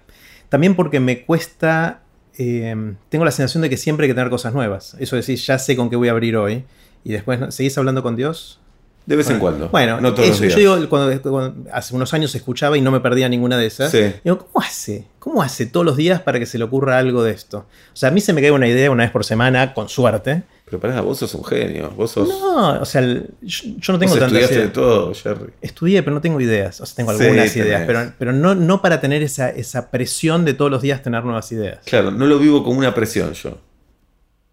También 0.50 0.76
porque 0.76 1.00
me 1.00 1.24
cuesta. 1.24 2.04
Eh, 2.38 2.94
tengo 3.10 3.26
la 3.26 3.32
sensación 3.32 3.62
de 3.62 3.70
que 3.70 3.78
siempre 3.78 4.06
hay 4.06 4.10
que 4.10 4.16
tener 4.16 4.30
cosas 4.30 4.54
nuevas. 4.54 4.96
Eso 5.00 5.18
es 5.18 5.26
decir, 5.26 5.38
ya 5.46 5.58
sé 5.60 5.76
con 5.76 5.90
qué 5.90 5.96
voy 5.96 6.08
a 6.08 6.12
abrir 6.12 6.38
hoy. 6.38 6.64
Y 7.04 7.12
después, 7.12 7.40
¿no? 7.40 7.52
¿seguís 7.52 7.78
hablando 7.78 8.04
con 8.04 8.16
Dios? 8.16 8.60
De 9.06 9.16
vez 9.16 9.30
en 9.30 9.40
cuando. 9.40 9.70
Bueno, 9.70 10.02
no 10.02 10.14
todos 10.14 10.28
eso, 10.28 10.32
los 10.32 10.42
días. 10.42 10.60
yo 10.60 10.76
digo, 10.76 10.90
cuando, 10.90 11.22
cuando 11.22 11.70
hace 11.72 11.96
unos 11.96 12.14
años 12.14 12.36
escuchaba 12.36 12.78
y 12.78 12.82
no 12.82 12.92
me 12.92 13.00
perdía 13.00 13.30
ninguna 13.30 13.58
de 13.58 13.66
esas. 13.66 13.90
Sí. 13.90 14.14
Digo, 14.24 14.40
¿cómo 14.40 14.66
hace? 14.66 15.08
¿Cómo 15.20 15.42
hace 15.42 15.66
todos 15.66 15.86
los 15.86 15.96
días 15.96 16.22
para 16.22 16.40
que 16.40 16.46
se 16.46 16.58
le 16.58 16.66
ocurra 16.66 16.98
algo 16.98 17.24
de 17.24 17.32
esto? 17.32 17.60
O 17.60 17.96
sea, 17.96 18.10
a 18.10 18.12
mí 18.12 18.20
se 18.20 18.34
me 18.34 18.42
cae 18.42 18.52
una 18.52 18.68
idea 18.68 18.92
una 18.92 19.04
vez 19.04 19.12
por 19.12 19.24
semana, 19.24 19.74
con 19.74 19.88
suerte. 19.88 20.44
Pero 20.70 20.82
pará, 20.82 21.00
vos 21.00 21.18
sos 21.18 21.34
un 21.34 21.46
genio. 21.46 21.92
Vos 21.92 22.12
sos. 22.12 22.28
No, 22.28 22.82
o 22.82 22.86
sea, 22.86 23.00
el- 23.00 23.30
yo, 23.42 23.64
yo 23.78 23.94
no 23.94 24.00
tengo 24.00 24.12
vos 24.12 24.20
tantas 24.20 24.42
estudiaste 24.42 24.56
de 24.56 24.60
ideas. 24.64 24.74
todo, 24.74 25.14
Jerry. 25.14 25.54
Estudié, 25.62 26.04
pero 26.04 26.14
no 26.14 26.20
tengo 26.22 26.42
ideas. 26.42 26.82
O 26.82 26.86
sea, 26.86 26.96
tengo 26.98 27.12
algunas 27.12 27.56
ideas, 27.56 27.84
pero, 27.88 28.14
pero 28.20 28.34
no, 28.34 28.54
no 28.54 28.82
para 28.82 29.00
tener 29.00 29.24
esa, 29.24 29.50
esa 29.50 29.90
presión 29.92 30.44
de 30.44 30.54
todos 30.54 30.70
los 30.70 30.82
días 30.82 31.02
tener 31.02 31.24
nuevas 31.24 31.50
ideas. 31.54 31.80
Claro, 31.86 32.12
no 32.12 32.26
lo 32.26 32.38
vivo 32.38 32.64
como 32.66 32.80
una 32.80 32.94
presión 32.94 33.32
yo. 33.34 33.58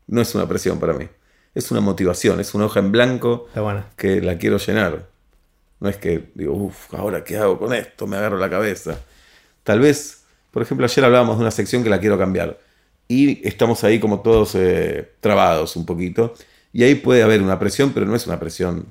No 0.07 0.21
es 0.21 0.33
una 0.37 0.47
presión 0.47 0.79
para 0.79 0.93
mí. 0.93 1.09
Es 1.53 1.71
una 1.73 1.81
motivación, 1.81 2.39
es 2.39 2.55
una 2.55 2.67
hoja 2.67 2.79
en 2.81 2.93
blanco 2.93 3.49
que 3.97 4.21
la 4.21 4.39
quiero 4.39 4.59
llenar. 4.59 5.09
No 5.81 5.89
es 5.89 5.97
que 5.97 6.31
digo, 6.35 6.53
uff, 6.55 6.95
ahora 6.95 7.25
qué 7.25 7.37
hago 7.39 7.59
con 7.59 7.75
esto, 7.75 8.07
me 8.07 8.17
agarro 8.17 8.39
la 8.39 8.49
cabeza. 8.49 8.99
Tal 9.65 9.81
vez, 9.81 10.23
por 10.53 10.63
ejemplo, 10.63 10.87
ayer 10.87 11.05
hablábamos 11.05 11.37
de 11.39 11.43
una 11.43 11.51
sección 11.51 11.83
que 11.83 11.91
la 11.91 11.99
quiero 11.99 12.17
cambiar. 12.19 12.59
Y 13.09 13.47
estamos 13.47 13.85
ahí 13.85 14.01
como 14.01 14.21
todos 14.21 14.55
eh, 14.55 15.11
trabados 15.21 15.77
un 15.77 15.85
poquito. 15.87 16.35
Y 16.73 16.83
ahí 16.85 16.95
puede 16.97 17.23
haber 17.23 17.43
una 17.43 17.59
presión, 17.59 17.93
pero 17.93 18.07
no 18.07 18.15
es 18.17 18.27
una 18.27 18.41
presión 18.41 18.87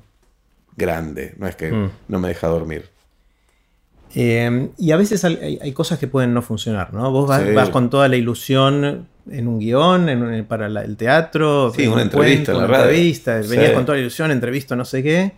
grande. 0.76 1.34
No 1.38 1.46
es 1.48 1.56
que 1.56 1.70
Mm. 1.72 1.90
no 2.08 2.18
me 2.20 2.28
deja 2.28 2.46
dormir. 2.48 2.88
Eh, 4.14 4.68
y 4.78 4.92
a 4.92 4.96
veces 4.96 5.24
hay, 5.24 5.72
cosas 5.72 5.98
que 5.98 6.06
pueden 6.06 6.32
no 6.34 6.40
funcionar, 6.42 6.94
¿no? 6.94 7.10
Vos 7.10 7.28
vas, 7.28 7.42
Sí. 7.42 7.52
vas 7.52 7.70
con 7.70 7.90
toda 7.90 8.06
la 8.08 8.16
ilusión 8.16 9.08
en 9.28 9.48
un 9.48 9.58
guion, 9.58 10.08
en 10.08 10.22
un- 10.22 10.44
para 10.44 10.68
la- 10.68 10.82
el 10.84 10.96
teatro, 10.96 11.72
Sí, 11.74 11.82
en 11.82 11.88
una 11.88 11.96
un 11.96 12.02
entrevista 12.02 12.52
en 12.52 12.58
una 12.58 12.66
la 12.68 12.72
radio. 12.72 12.84
entrevista, 12.90 13.34
venías 13.40 13.68
Sí. 13.70 13.74
con 13.74 13.84
toda 13.84 13.96
la 13.96 14.02
ilusión, 14.02 14.30
entrevisto, 14.30 14.76
no 14.76 14.84
sé 14.84 15.02
qué, 15.02 15.32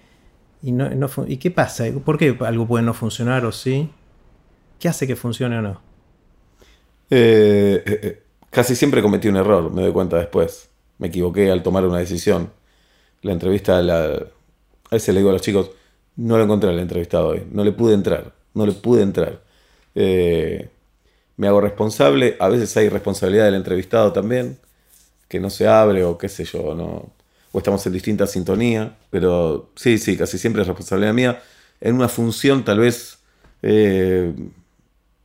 y, 0.62 0.72
no, 0.72 0.90
¿y 1.26 1.36
qué 1.38 1.50
pasa? 1.50 1.84
¿Por 2.04 2.18
qué 2.18 2.36
algo 2.40 2.66
puede 2.66 2.84
no 2.84 2.92
funcionar 2.92 3.46
o 3.46 3.52
sí? 3.52 3.88
¿Qué 4.78 4.88
hace 4.88 5.06
que 5.06 5.16
funcione 5.16 5.56
o 5.58 5.62
no? 5.62 5.80
Eh, 7.08 7.82
eh, 7.86 8.00
eh, 8.02 8.22
casi 8.50 8.76
siempre 8.76 9.02
cometí 9.02 9.28
un 9.28 9.36
error, 9.36 9.70
me 9.72 9.82
doy 9.82 9.92
cuenta 9.92 10.16
después. 10.16 10.68
Me 10.98 11.08
equivoqué 11.08 11.50
al 11.50 11.62
tomar 11.62 11.84
una 11.84 11.98
decisión. 11.98 12.50
La 13.22 13.32
entrevista, 13.32 13.80
la, 13.82 14.04
a 14.04 14.94
veces 14.94 15.14
le 15.14 15.20
digo 15.20 15.30
a 15.30 15.34
los 15.34 15.42
chicos, 15.42 15.70
no 16.16 16.36
lo 16.38 16.44
encontré 16.44 16.70
al 16.70 16.78
entrevistado 16.78 17.28
hoy, 17.28 17.46
no 17.50 17.64
le 17.64 17.72
pude 17.72 17.94
entrar, 17.94 18.32
no 18.54 18.66
le 18.66 18.72
pude 18.72 19.02
entrar. 19.02 19.42
Eh, 19.94 20.68
me 21.36 21.48
hago 21.48 21.60
responsable, 21.60 22.36
a 22.40 22.48
veces 22.48 22.74
hay 22.76 22.88
responsabilidad 22.88 23.44
del 23.44 23.54
entrevistado 23.54 24.12
también, 24.12 24.58
que 25.28 25.40
no 25.40 25.50
se 25.50 25.68
abre 25.68 26.04
o 26.04 26.16
qué 26.16 26.28
sé 26.28 26.44
yo, 26.44 26.74
no, 26.74 27.10
o 27.52 27.58
estamos 27.58 27.84
en 27.86 27.92
distinta 27.92 28.26
sintonía, 28.26 28.96
pero 29.10 29.70
sí, 29.76 29.98
sí, 29.98 30.16
casi 30.16 30.38
siempre 30.38 30.62
es 30.62 30.68
responsabilidad 30.68 31.12
mía. 31.12 31.42
En 31.80 31.94
una 31.94 32.08
función 32.08 32.64
tal 32.64 32.78
vez 32.80 33.18
eh, 33.62 34.32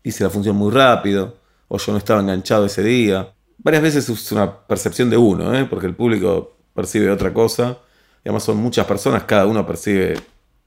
hice 0.03 0.23
la 0.23 0.29
función 0.29 0.55
muy 0.55 0.71
rápido, 0.71 1.37
o 1.73 1.77
yo 1.77 1.93
no 1.93 1.97
estaba 1.97 2.19
enganchado 2.19 2.65
ese 2.65 2.83
día. 2.83 3.33
Varias 3.57 3.81
veces 3.81 4.09
es 4.09 4.31
una 4.33 4.67
percepción 4.67 5.09
de 5.09 5.15
uno, 5.15 5.57
¿eh? 5.57 5.65
porque 5.69 5.87
el 5.87 5.95
público 5.95 6.57
percibe 6.75 7.09
otra 7.09 7.33
cosa, 7.33 7.77
y 8.17 8.27
además 8.27 8.43
son 8.43 8.57
muchas 8.57 8.85
personas, 8.85 9.23
cada 9.23 9.45
uno 9.45 9.65
percibe 9.65 10.15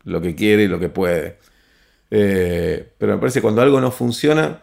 lo 0.05 0.23
que 0.23 0.35
quiere 0.35 0.63
y 0.63 0.67
lo 0.67 0.81
que 0.81 0.89
puede. 0.89 1.39
Eh, 2.11 2.95
pero 2.97 3.13
me 3.13 3.19
parece 3.19 3.41
que 3.41 3.43
cuando 3.43 3.61
algo 3.61 3.83
no 3.83 3.91
funciona, 3.91 4.63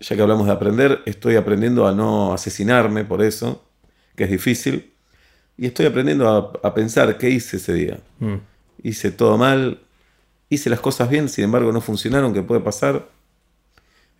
ya 0.00 0.16
que 0.16 0.20
hablamos 0.20 0.46
de 0.46 0.52
aprender, 0.52 1.00
estoy 1.06 1.36
aprendiendo 1.36 1.88
a 1.88 1.92
no 1.92 2.34
asesinarme 2.34 3.06
por 3.06 3.22
eso, 3.22 3.64
que 4.14 4.24
es 4.24 4.30
difícil, 4.30 4.92
y 5.56 5.64
estoy 5.64 5.86
aprendiendo 5.86 6.28
a, 6.28 6.68
a 6.68 6.74
pensar 6.74 7.16
qué 7.16 7.30
hice 7.30 7.56
ese 7.56 7.72
día. 7.72 8.00
Mm. 8.18 8.34
Hice 8.82 9.10
todo 9.10 9.38
mal, 9.38 9.80
hice 10.50 10.68
las 10.68 10.80
cosas 10.80 11.08
bien, 11.08 11.30
sin 11.30 11.44
embargo 11.44 11.72
no 11.72 11.80
funcionaron, 11.80 12.34
¿qué 12.34 12.42
puede 12.42 12.60
pasar? 12.60 13.08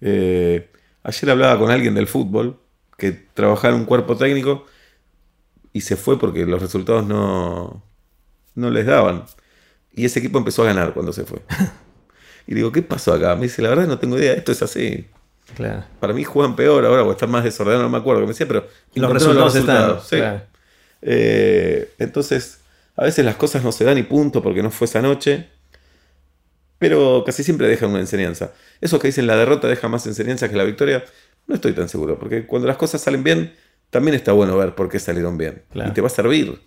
Eh, 0.01 0.71
ayer 1.03 1.31
hablaba 1.31 1.59
con 1.59 1.71
alguien 1.71 1.95
del 1.95 2.07
fútbol 2.07 2.59
que 2.97 3.13
trabajaba 3.13 3.75
en 3.75 3.81
un 3.81 3.87
cuerpo 3.87 4.17
técnico 4.17 4.67
y 5.73 5.81
se 5.83 5.97
fue 5.97 6.19
porque 6.19 6.47
los 6.47 6.61
resultados 6.61 7.07
no, 7.07 7.83
no 8.55 8.71
les 8.71 8.87
daban. 8.87 9.25
Y 9.93 10.05
ese 10.05 10.21
equipo 10.21 10.39
empezó 10.39 10.63
a 10.63 10.67
ganar 10.67 10.95
cuando 10.95 11.13
se 11.13 11.25
fue. 11.25 11.41
Y 12.45 12.55
digo, 12.55 12.73
¿qué 12.73 12.83
pasó 12.83 13.13
acá? 13.13 13.37
Me 13.37 13.43
dice, 13.43 13.63
la 13.63 13.69
verdad 13.69 13.87
no 13.87 14.01
tengo 14.01 14.19
idea, 14.19 14.33
esto 14.33 14.51
es 14.51 14.61
así. 14.63 15.07
Claro. 15.55 15.85
Para 16.01 16.13
mí 16.13 16.25
juegan 16.25 16.57
peor 16.57 16.85
ahora 16.85 17.05
o 17.05 17.13
están 17.13 17.31
más 17.31 17.45
desordenados, 17.45 17.85
no 17.85 17.91
me 17.91 17.99
acuerdo. 17.99 18.21
Que 18.21 18.27
me 18.27 18.33
decía, 18.33 18.49
pero 18.49 18.67
los 18.95 19.13
resultados 19.13 19.55
están. 19.55 20.01
sí. 20.01 20.17
claro. 20.17 20.43
Eh, 21.03 21.93
entonces, 21.99 22.61
A 22.97 23.05
veces 23.05 23.25
las 23.25 23.37
cosas 23.37 23.63
no 23.63 23.73
se 23.73 23.85
dan 23.85 23.97
y 23.97 24.03
punto 24.03 24.43
porque 24.43 24.63
no 24.63 24.71
fue 24.71 24.87
esa 24.87 25.01
noche, 25.01 25.49
pero 26.83 27.23
casi 27.25 27.45
siempre 27.45 27.69
dejan 27.69 27.91
una 27.91 28.01
enseñanza. 28.01 28.51
Eso 28.81 28.99
que 28.99 29.07
dicen 29.07 29.29
la 29.29 29.37
derrota 29.37 29.69
deja 29.69 29.87
más 29.89 30.05
enseñanza 30.07 30.49
que 30.49 30.57
la 30.57 30.65
victoria, 30.65 31.05
no 31.47 31.55
estoy 31.55 31.73
tan 31.75 31.89
seguro, 31.89 32.19
porque 32.19 32.45
cuando 32.45 32.67
las 32.67 32.77
cosas 32.77 33.01
salen 33.01 33.23
bien, 33.23 33.53
también 33.91 34.15
está 34.17 34.33
bueno 34.33 34.57
ver 34.59 34.75
por 34.75 34.89
qué 34.89 34.99
salieron 34.99 35.39
bien. 35.39 35.63
Claro. 35.71 35.91
Y 35.91 35.95
te 35.95 36.01
va 36.01 36.09
a 36.09 36.11
servir. 36.11 36.59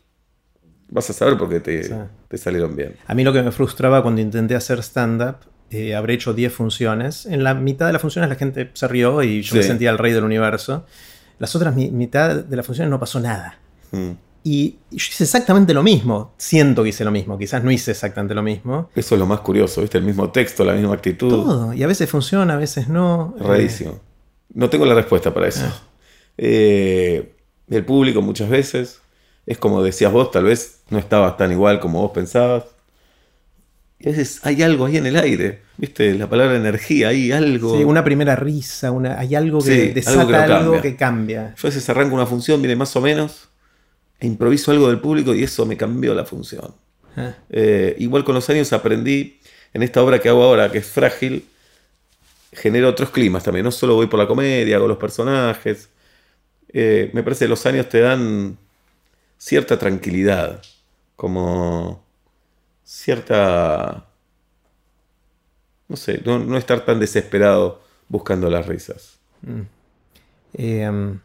Vas 0.87 1.09
a 1.09 1.13
saber 1.13 1.37
por 1.37 1.49
qué 1.49 1.59
te, 1.59 1.83
Sí. 1.83 1.93
te 2.29 2.37
salieron 2.37 2.75
bien. 2.75 2.95
A 3.07 3.13
mí 3.13 3.23
lo 3.25 3.33
que 3.33 3.43
me 3.43 3.51
frustraba 3.51 4.01
cuando 4.01 4.21
intenté 4.21 4.55
hacer 4.55 4.79
stand-up, 4.81 5.37
eh, 5.71 5.95
habré 5.95 6.13
hecho 6.13 6.33
10 6.33 6.53
funciones. 6.53 7.25
En 7.25 7.43
la 7.43 7.53
mitad 7.53 7.87
de 7.87 7.93
las 7.93 8.01
funciones 8.01 8.29
la 8.29 8.35
gente 8.35 8.69
se 8.73 8.87
rió 8.87 9.21
y 9.23 9.41
yo 9.41 9.55
me 9.55 9.63
sentía 9.63 9.89
el 9.89 9.97
rey 9.97 10.13
del 10.13 10.23
universo. 10.23 10.85
Las 11.39 11.55
otras 11.55 11.75
mi- 11.75 11.91
mitad 11.91 12.35
de 12.35 12.55
las 12.55 12.65
funciones 12.65 12.89
no 12.89 12.99
pasó 12.99 13.19
nada. 13.19 13.59
Mm. 13.91 14.11
Y 14.47 14.77
yo 14.91 14.97
hice 14.97 15.23
exactamente 15.23 15.73
lo 15.73 15.81
mismo. 15.81 16.35
Siento 16.37 16.83
que 16.83 16.89
hice 16.89 17.03
lo 17.03 17.09
mismo. 17.09 17.35
Quizás 17.35 17.63
no 17.63 17.71
hice 17.71 17.89
exactamente 17.89 18.35
lo 18.35 18.43
mismo. 18.43 18.91
Eso 18.95 19.15
es 19.15 19.19
lo 19.19 19.25
más 19.25 19.39
curioso, 19.39 19.81
¿viste? 19.81 19.97
El 19.97 20.03
mismo 20.03 20.29
texto, 20.31 20.63
la 20.63 20.73
misma 20.73 20.93
actitud. 20.93 21.29
Todo. 21.29 21.73
Y 21.73 21.81
a 21.81 21.87
veces 21.87 22.07
funciona, 22.07 22.53
a 22.53 22.57
veces 22.57 22.87
no. 22.87 23.33
Rarísimo. 23.39 23.99
No 24.53 24.69
tengo 24.69 24.85
la 24.85 24.93
respuesta 24.93 25.33
para 25.33 25.47
eso. 25.47 25.65
Ah. 25.65 25.81
Eh, 26.37 27.33
el 27.71 27.85
público 27.85 28.21
muchas 28.21 28.47
veces 28.47 29.01
es 29.47 29.57
como 29.57 29.81
decías 29.81 30.11
vos, 30.11 30.29
tal 30.29 30.43
vez 30.43 30.81
no 30.89 30.99
estabas 30.99 31.37
tan 31.37 31.51
igual 31.51 31.79
como 31.79 32.01
vos 32.01 32.11
pensabas. 32.11 32.65
Y 33.97 34.09
a 34.09 34.11
veces 34.11 34.41
hay 34.43 34.61
algo 34.61 34.85
ahí 34.85 34.97
en 34.97 35.07
el 35.07 35.15
aire, 35.15 35.61
¿viste? 35.77 36.13
La 36.13 36.29
palabra 36.29 36.55
energía, 36.55 37.07
hay 37.07 37.31
algo. 37.31 37.75
Sí, 37.77 37.83
una 37.83 38.03
primera 38.03 38.35
risa, 38.35 38.91
una, 38.91 39.17
hay 39.17 39.33
algo 39.33 39.59
que 39.59 39.65
Sí, 39.65 39.81
algo 39.81 39.93
desata 39.95 40.27
que 40.27 40.35
algo 40.53 40.71
cambia. 40.73 40.81
que 40.81 40.95
cambia. 40.95 41.55
Yo 41.57 41.67
a 41.67 41.71
veces 41.71 41.89
arranco 41.89 42.13
una 42.13 42.27
función, 42.27 42.61
viene 42.61 42.75
más 42.75 42.95
o 42.95 43.01
menos, 43.01 43.49
e 44.19 44.27
improviso 44.27 44.71
algo 44.71 44.87
del 44.87 44.99
público 44.99 45.33
y 45.35 45.43
eso 45.43 45.65
me 45.65 45.77
cambió 45.77 46.13
la 46.13 46.25
función. 46.25 46.73
Ah, 47.17 47.33
Eh, 47.49 47.95
igual 47.99 48.23
con 48.23 48.35
los 48.35 48.49
años 48.49 48.73
aprendí 48.73 49.39
en 49.73 49.83
esta 49.83 50.03
obra 50.03 50.19
que 50.19 50.29
hago 50.29 50.43
ahora, 50.43 50.71
que 50.71 50.79
es 50.79 50.87
frágil, 50.87 51.45
genero 52.51 52.89
otros 52.89 53.09
climas 53.11 53.43
también. 53.43 53.65
No 53.65 53.71
solo 53.71 53.95
voy 53.95 54.07
por 54.07 54.19
la 54.19 54.27
comedia, 54.27 54.77
hago 54.77 54.87
los 54.87 54.97
personajes. 54.97 55.89
Eh, 56.73 57.11
me 57.13 57.23
parece 57.23 57.45
que 57.45 57.49
los 57.49 57.65
años 57.65 57.89
te 57.89 58.01
dan 58.01 58.57
cierta 59.37 59.77
tranquilidad, 59.79 60.61
como 61.15 62.03
cierta... 62.83 64.07
No 65.87 65.95
sé, 65.97 66.21
no, 66.25 66.39
no 66.39 66.57
estar 66.57 66.83
tan 66.85 66.99
desesperado 66.99 67.81
buscando 68.09 68.49
las 68.49 68.65
risas. 68.67 69.19
eh, 70.53 70.87
um, 70.89 71.19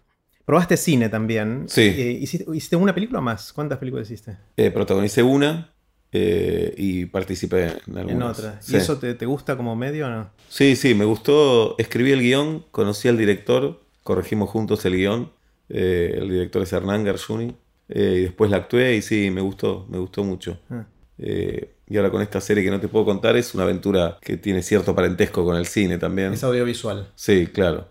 Probaste 0.50 0.76
cine 0.76 1.08
también. 1.08 1.66
Sí. 1.68 1.82
Eh, 1.82 2.18
¿hiciste, 2.20 2.44
hiciste 2.52 2.74
una 2.74 2.92
película 2.92 3.20
o 3.20 3.22
más? 3.22 3.52
¿Cuántas 3.52 3.78
películas 3.78 4.10
hiciste? 4.10 4.36
Eh, 4.56 4.72
protagonicé 4.72 5.22
una 5.22 5.72
eh, 6.10 6.74
y 6.76 7.06
participé 7.06 7.66
en 7.86 7.96
algunas. 7.98 8.10
En 8.10 8.22
otra. 8.22 8.58
¿Y 8.60 8.64
Sí. 8.72 8.76
eso 8.76 8.98
te, 8.98 9.14
te 9.14 9.26
gusta 9.26 9.56
como 9.56 9.76
medio 9.76 10.06
o 10.08 10.10
no? 10.10 10.30
Sí, 10.48 10.74
sí, 10.74 10.92
me 10.96 11.04
gustó. 11.04 11.76
Escribí 11.78 12.10
el 12.10 12.20
guion, 12.20 12.64
conocí 12.72 13.06
al 13.06 13.16
director, 13.16 13.80
corregimos 14.02 14.50
juntos 14.50 14.84
el 14.86 14.96
guion. 14.96 15.30
eh, 15.68 16.16
el 16.20 16.28
director 16.28 16.62
es 16.62 16.72
Hernán 16.72 17.04
Garjuni. 17.04 17.54
eh, 17.88 18.16
y 18.18 18.22
después 18.22 18.50
la 18.50 18.56
actué 18.56 18.96
y 18.96 19.02
sí, 19.02 19.30
me 19.30 19.40
gustó, 19.40 19.86
me 19.88 19.98
gustó 19.98 20.24
mucho. 20.24 20.58
Ah. 20.68 20.84
Eh, 21.18 21.74
y 21.86 21.96
ahora 21.96 22.10
con 22.10 22.22
esta 22.22 22.40
serie 22.40 22.64
que 22.64 22.70
no 22.72 22.80
te 22.80 22.88
puedo 22.88 23.04
contar, 23.04 23.36
es 23.36 23.54
una 23.54 23.62
aventura 23.62 24.18
que 24.20 24.36
tiene 24.36 24.62
cierto 24.62 24.96
parentesco 24.96 25.44
con 25.44 25.56
el 25.56 25.66
cine 25.66 25.96
también. 25.98 26.32
Es 26.32 26.42
audiovisual. 26.42 27.12
Sí, 27.14 27.46
claro. 27.46 27.86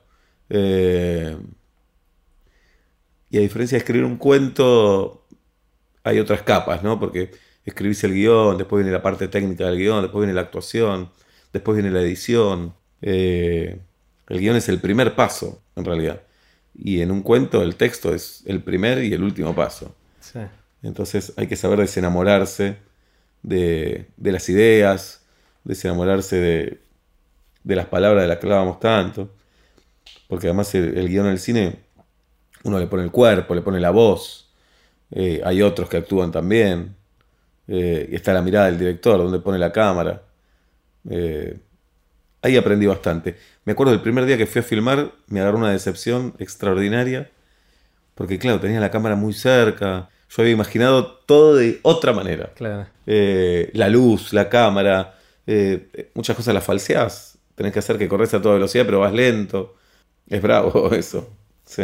Eh, 0.49 1.37
y 3.29 3.37
a 3.37 3.41
diferencia 3.41 3.75
de 3.75 3.79
escribir 3.79 4.05
un 4.05 4.17
cuento, 4.17 5.25
hay 6.03 6.19
otras 6.19 6.41
capas, 6.41 6.83
¿no? 6.83 6.99
Porque 6.99 7.31
escribís 7.65 8.03
el 8.03 8.13
guion, 8.13 8.57
después 8.57 8.83
viene 8.83 8.91
la 8.91 9.01
parte 9.01 9.27
técnica 9.27 9.65
del 9.65 9.77
guion, 9.77 10.01
después 10.01 10.21
viene 10.21 10.33
la 10.33 10.41
actuación, 10.41 11.11
después 11.53 11.75
viene 11.77 11.91
la 11.91 12.01
edición. 12.01 12.73
Eh, 13.01 13.79
el 14.27 14.39
guion 14.39 14.55
es 14.55 14.69
el 14.69 14.79
primer 14.79 15.15
paso, 15.15 15.61
en 15.75 15.85
realidad. 15.85 16.21
Y 16.75 17.01
en 17.01 17.11
un 17.11 17.21
cuento 17.21 17.61
el 17.61 17.75
texto 17.75 18.13
es 18.13 18.43
el 18.45 18.63
primer 18.63 19.03
y 19.03 19.13
el 19.13 19.23
último 19.23 19.55
paso. 19.55 19.95
Sí. 20.19 20.39
Entonces 20.81 21.33
hay 21.37 21.47
que 21.47 21.55
saber 21.55 21.79
desenamorarse 21.79 22.77
de, 23.43 24.07
de 24.17 24.31
las 24.31 24.47
ideas, 24.49 25.25
desenamorarse 25.63 26.37
de, 26.37 26.79
de 27.63 27.75
las 27.75 27.87
palabras 27.87 28.23
de 28.23 28.27
las 28.27 28.37
que 28.37 28.47
hablábamos 28.47 28.79
tanto. 28.79 29.29
Porque 30.27 30.47
además 30.47 30.73
el, 30.75 30.97
el 30.97 31.09
guion 31.09 31.25
del 31.25 31.39
cine, 31.39 31.79
uno 32.63 32.79
le 32.79 32.87
pone 32.87 33.03
el 33.03 33.11
cuerpo, 33.11 33.55
le 33.55 33.61
pone 33.61 33.79
la 33.79 33.91
voz. 33.91 34.49
eh, 35.11 35.41
hay 35.45 35.61
otros 35.61 35.89
que 35.89 35.97
actúan 35.97 36.31
también. 36.31 36.95
eh, 37.67 38.09
y 38.11 38.15
está 38.15 38.33
la 38.33 38.41
mirada 38.43 38.67
del 38.67 38.79
director, 38.79 39.17
donde 39.19 39.39
pone 39.39 39.59
la 39.59 39.71
cámara. 39.71 40.23
Eh, 41.09 41.59
ahí 42.41 42.57
aprendí 42.57 42.85
bastante. 42.87 43.37
Me 43.65 43.73
acuerdo 43.73 43.91
del 43.93 44.01
primer 44.01 44.25
día 44.25 44.37
que 44.37 44.47
fui 44.47 44.59
a 44.61 44.63
filmar, 44.63 45.13
me 45.27 45.41
agarró 45.41 45.57
una 45.59 45.71
decepción 45.71 46.35
extraordinaria. 46.39 47.31
Porque 48.15 48.39
claro, 48.39 48.59
tenía 48.59 48.79
la 48.79 48.91
cámara 48.91 49.15
muy 49.15 49.33
cerca. 49.33 50.09
Yo 50.29 50.41
había 50.43 50.53
imaginado 50.53 51.07
todo 51.25 51.55
de 51.55 51.79
otra 51.83 52.13
manera. 52.13 52.53
Claro. 52.55 52.87
Eh, 53.05 53.71
la 53.73 53.89
luz, 53.89 54.33
la 54.33 54.49
cámara, 54.49 55.15
muchas 56.13 56.35
cosas 56.35 56.53
las 56.53 56.63
falseás. 56.63 57.37
Tenés 57.55 57.73
que 57.73 57.79
hacer 57.79 57.97
que 57.97 58.07
corres 58.07 58.33
a 58.33 58.41
toda 58.41 58.55
velocidad, 58.55 58.85
pero 58.85 58.99
vas 58.99 59.13
lento. 59.13 59.75
Es 60.27 60.41
bravo 60.41 60.91
eso. 60.93 61.29
Sí. 61.65 61.83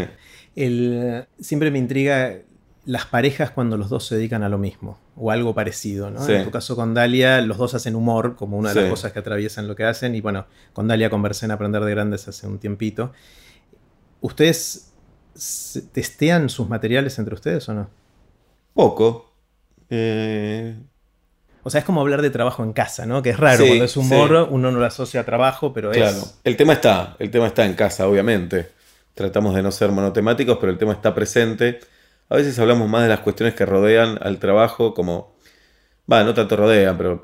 El, 0.55 1.25
siempre 1.39 1.71
me 1.71 1.79
intriga 1.79 2.37
las 2.85 3.05
parejas 3.05 3.49
cuando 3.51 3.77
los 3.77 3.89
dos 3.89 4.05
se 4.05 4.15
dedican 4.15 4.43
a 4.43 4.49
lo 4.49 4.57
mismo 4.57 4.99
o 5.17 5.31
algo 5.31 5.53
parecido. 5.55 6.11
¿no? 6.11 6.23
Sí. 6.23 6.33
En 6.33 6.45
tu 6.45 6.51
caso 6.51 6.75
con 6.75 6.93
Dalia, 6.93 7.41
los 7.41 7.57
dos 7.57 7.73
hacen 7.73 7.95
humor 7.95 8.35
como 8.35 8.57
una 8.57 8.73
de 8.73 8.81
las 8.81 8.89
cosas 8.89 9.11
que 9.11 9.19
atraviesan 9.19 9.67
lo 9.67 9.75
que 9.75 9.83
hacen. 9.85 10.15
Y 10.15 10.21
bueno, 10.21 10.45
con 10.73 10.87
Dalia 10.87 11.09
conversé 11.09 11.45
en 11.45 11.51
Aprender 11.51 11.83
de 11.83 11.91
Grandes 11.91 12.27
hace 12.27 12.47
un 12.47 12.59
tiempito. 12.59 13.11
¿Ustedes 14.21 14.91
testean 15.91 16.49
sus 16.49 16.69
materiales 16.69 17.17
entre 17.19 17.33
ustedes 17.33 17.67
o 17.69 17.73
no? 17.73 17.89
Poco. 18.73 19.33
Eh, 19.89 20.75
O 21.63 21.69
sea, 21.69 21.79
es 21.79 21.85
como 21.85 22.01
hablar 22.01 22.21
de 22.21 22.29
trabajo 22.29 22.63
en 22.63 22.73
casa, 22.73 23.05
¿no? 23.05 23.21
Que 23.21 23.31
es 23.31 23.39
raro, 23.39 23.63
Sí, 23.63 23.67
cuando 23.67 23.85
es 23.85 23.97
humor 23.97 24.47
uno 24.51 24.71
no 24.71 24.79
lo 24.79 24.85
asocia 24.85 25.21
a 25.21 25.25
trabajo, 25.25 25.73
pero 25.73 25.91
claro. 25.91 26.17
es... 26.17 26.39
El 26.43 26.55
tema 26.55 26.73
está. 26.73 27.15
El 27.19 27.31
tema 27.31 27.47
está 27.47 27.65
en 27.65 27.73
casa, 27.73 28.07
obviamente. 28.07 28.74
Tratamos 29.15 29.56
de 29.56 29.63
no 29.63 29.71
ser 29.71 29.91
monotemáticos, 29.91 30.58
pero 30.60 30.71
el 30.71 30.78
tema 30.78 30.93
está 30.93 31.15
presente. 31.15 31.80
A 32.30 32.36
veces 32.36 32.60
hablamos 32.60 32.89
más 32.89 33.04
de 33.04 33.10
las 33.10 33.21
cuestiones 33.21 33.56
que 33.56 33.65
rodean 33.65 34.19
al 34.21 34.39
trabajo, 34.39 34.93
como. 34.93 35.36
Va, 36.12 36.23
no 36.23 36.34
tanto 36.36 36.56
rodean, 36.56 36.97
pero 36.97 37.21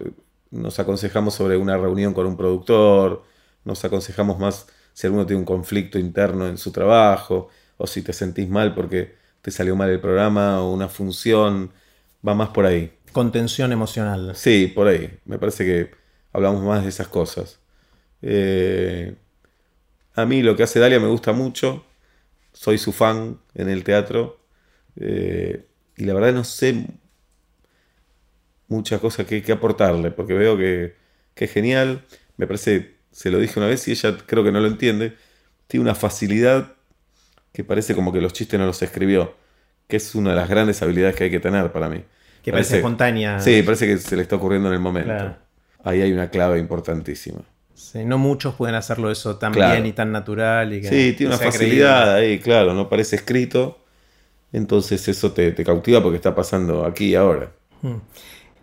nos 0.51 0.79
aconsejamos 0.79 1.35
sobre 1.35 1.57
una 1.57 1.77
reunión 1.77 2.13
con 2.13 2.25
un 2.25 2.37
productor, 2.37 3.23
nos 3.63 3.83
aconsejamos 3.85 4.39
más 4.39 4.67
si 4.93 5.07
alguno 5.07 5.25
tiene 5.25 5.39
un 5.39 5.45
conflicto 5.45 5.99
interno 5.99 6.47
en 6.47 6.57
su 6.57 6.71
trabajo, 6.71 7.49
o 7.77 7.87
si 7.87 8.01
te 8.01 8.13
sentís 8.13 8.49
mal 8.49 8.73
porque 8.73 9.15
te 9.41 9.51
salió 9.51 9.75
mal 9.75 9.89
el 9.89 9.99
programa 9.99 10.61
o 10.61 10.71
una 10.71 10.87
función, 10.87 11.71
va 12.27 12.35
más 12.35 12.49
por 12.49 12.65
ahí. 12.65 12.93
Contención 13.11 13.71
emocional. 13.71 14.33
Sí, 14.35 14.71
por 14.73 14.87
ahí. 14.87 15.19
Me 15.25 15.37
parece 15.37 15.65
que 15.65 15.91
hablamos 16.33 16.63
más 16.63 16.83
de 16.83 16.89
esas 16.89 17.07
cosas. 17.07 17.59
Eh, 18.21 19.15
a 20.15 20.25
mí 20.25 20.41
lo 20.41 20.55
que 20.55 20.63
hace 20.63 20.79
Dalia 20.79 20.99
me 20.99 21.07
gusta 21.07 21.31
mucho. 21.31 21.85
Soy 22.53 22.77
su 22.77 22.91
fan 22.91 23.39
en 23.55 23.69
el 23.69 23.83
teatro. 23.83 24.39
Eh, 24.97 25.65
y 25.95 26.05
la 26.05 26.13
verdad 26.13 26.33
no 26.33 26.43
sé 26.43 26.85
muchas 28.67 28.99
cosas 28.99 29.25
que, 29.25 29.41
que 29.41 29.51
aportarle, 29.51 30.11
porque 30.11 30.33
veo 30.33 30.57
que, 30.57 30.95
que 31.33 31.45
es 31.45 31.51
genial. 31.51 32.05
Me 32.37 32.47
parece, 32.47 32.95
se 33.11 33.29
lo 33.29 33.39
dije 33.39 33.59
una 33.59 33.67
vez 33.67 33.87
y 33.87 33.91
ella 33.91 34.17
creo 34.25 34.43
que 34.43 34.51
no 34.51 34.59
lo 34.59 34.67
entiende. 34.67 35.15
Tiene 35.67 35.83
una 35.83 35.95
facilidad 35.95 36.73
que 37.53 37.63
parece 37.63 37.95
como 37.95 38.11
que 38.13 38.21
los 38.21 38.33
chistes 38.33 38.59
no 38.59 38.65
los 38.65 38.81
escribió, 38.81 39.35
que 39.87 39.97
es 39.97 40.15
una 40.15 40.31
de 40.31 40.37
las 40.37 40.49
grandes 40.49 40.81
habilidades 40.81 41.15
que 41.15 41.25
hay 41.25 41.31
que 41.31 41.39
tener 41.39 41.71
para 41.71 41.89
mí. 41.89 42.03
Que 42.43 42.51
parece 42.51 42.77
espontánea. 42.77 43.39
Sí, 43.39 43.61
parece 43.61 43.85
que 43.87 43.97
se 43.97 44.15
le 44.15 44.23
está 44.23 44.37
ocurriendo 44.37 44.69
en 44.69 44.75
el 44.75 44.79
momento. 44.79 45.09
Claro. 45.09 45.37
Ahí 45.83 46.01
hay 46.01 46.11
una 46.11 46.29
clave 46.29 46.59
importantísima. 46.59 47.41
Sí, 47.81 48.05
no 48.05 48.17
muchos 48.17 48.53
pueden 48.55 48.75
hacerlo 48.75 49.09
eso 49.11 49.37
tan 49.37 49.53
Claro. 49.53 49.73
bien 49.73 49.85
y 49.87 49.93
tan 49.93 50.11
natural. 50.11 50.71
Y 50.73 50.81
que, 50.81 50.87
Sí, 50.89 51.13
tiene 51.17 51.33
una 51.35 51.43
facilidad 51.43 52.13
ahí, 52.15 52.39
claro, 52.39 52.73
no 52.73 52.87
parece 52.87 53.15
escrito. 53.17 53.79
Entonces 54.53 55.07
eso 55.07 55.31
te, 55.31 55.51
te 55.51 55.63
cautiva 55.63 56.01
porque 56.03 56.17
está 56.17 56.35
pasando 56.35 56.85
aquí 56.85 57.07
y 57.07 57.15
ahora. 57.15 57.51
creíble. 57.81 58.01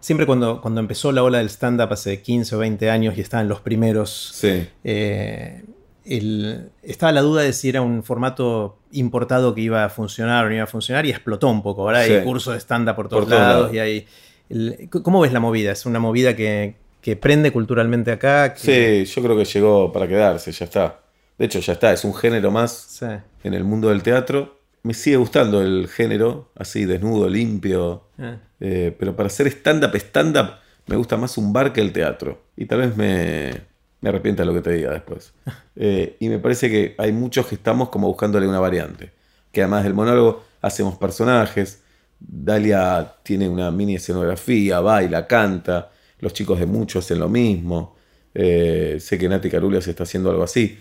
Siempre 0.01 0.27
cuando, 0.27 0.61
cuando 0.61 0.81
empezó 0.81 1.11
la 1.13 1.23
ola 1.25 1.39
del 1.39 1.49
stand-up 1.49 1.93
hace 1.93 2.23
15 2.23 2.55
o 2.55 2.59
20 2.61 2.89
años 2.91 3.19
y 3.19 3.21
estaban 3.21 3.49
los 3.49 3.61
primeros, 3.61 4.31
Sí, 4.35 4.69
eh, 4.85 5.65
el- 6.05 6.71
estaba 6.83 7.11
la 7.13 7.21
duda 7.23 7.43
de 7.43 7.53
si 7.53 7.69
era 7.69 7.83
un 7.83 8.05
formato 8.05 8.79
importado 8.93 9.55
que 9.55 9.61
iba 9.63 9.85
a 9.85 9.89
funcionar 9.89 10.45
o 10.45 10.49
no 10.49 10.55
iba 10.55 10.65
a 10.65 10.69
funcionar 10.69 11.05
y 11.05 11.11
explotó 11.11 11.49
un 11.49 11.63
poco. 11.63 11.83
Ahora 11.83 11.99
hay 12.01 12.23
cursos 12.23 12.55
de 12.55 12.61
stand-up 12.61 12.95
por 12.95 13.09
todos 13.09 13.25
Por 13.25 13.33
lados 13.35 13.75
y 13.75 13.79
hay... 13.81 14.07
el- 14.51 14.89
¿Cómo 14.91 15.21
ves 15.21 15.33
la 15.33 15.41
movida? 15.41 15.73
¿Es 15.73 15.85
una 15.85 15.99
movida 15.99 16.37
que, 16.37 16.77
que 17.01 17.17
prende 17.17 17.51
culturalmente 17.53 18.11
acá? 18.13 18.55
que- 18.55 19.05
sí, 19.07 19.13
yo 19.15 19.23
creo 19.23 19.37
que 19.37 19.45
llegó 19.45 19.93
para 19.93 20.07
quedarse, 20.09 20.53
ya 20.53 20.65
está. 20.65 21.01
De 21.39 21.45
hecho, 21.47 21.61
ya 21.61 21.75
está, 21.75 21.93
es 21.93 22.05
un 22.05 22.15
género 22.15 22.51
más 22.51 22.73
Sí. 22.73 23.07
en 23.45 23.55
el 23.55 23.65
mundo 23.65 23.89
del 23.89 24.03
teatro. 24.03 24.57
me 24.85 24.95
sigue 24.95 25.17
gustando 25.17 25.61
el 25.61 25.89
género, 25.89 26.51
así, 26.55 26.85
desnudo, 26.87 27.29
limpio. 27.29 28.05
Ah. 28.19 28.37
Eh, 28.61 28.95
pero 28.99 29.15
para 29.15 29.27
hacer 29.27 29.47
stand-up, 29.49 29.95
stand-up, 29.97 30.51
me 30.87 30.97
gusta 30.97 31.17
más 31.17 31.37
un 31.37 31.53
bar 31.53 31.73
que 31.73 31.81
el 31.81 31.93
teatro. 31.93 32.43
Y 32.57 32.65
tal 32.65 32.79
vez 32.81 32.97
me, 32.97 33.53
me 34.01 34.09
arrepienta 34.09 34.43
de 34.43 34.47
lo 34.47 34.55
que 34.55 34.61
te 34.63 34.73
diga 34.73 34.93
después. 34.93 35.35
Eh, 35.81 36.17
y 36.19 36.29
me 36.29 36.39
parece 36.41 36.69
que 36.71 36.95
hay 36.99 37.13
muchos 37.13 37.47
que 37.47 37.55
estamos 37.57 37.89
como 37.91 38.09
buscándole 38.09 38.49
una 38.49 38.59
variante. 38.61 39.13
Que 39.53 39.63
además 39.63 39.85
del 39.85 39.95
monólogo 39.95 40.45
hacemos 40.63 40.97
personajes. 40.99 41.83
Dalia 42.19 43.15
tiene 43.23 43.49
una 43.49 43.71
mini 43.71 43.95
escenografía, 43.97 44.81
baila, 44.81 45.27
canta. 45.27 45.91
Los 46.21 46.33
chicos 46.33 46.59
de 46.59 46.67
muchos 46.67 47.05
hacen 47.05 47.19
lo 47.21 47.29
mismo. 47.29 47.97
Eh, 48.35 48.99
sé 49.01 49.19
que 49.19 49.29
Nati 49.29 49.51
Carulia 49.51 49.81
se 49.81 49.91
está 49.91 50.03
haciendo 50.05 50.31
algo 50.31 50.43
así. 50.43 50.79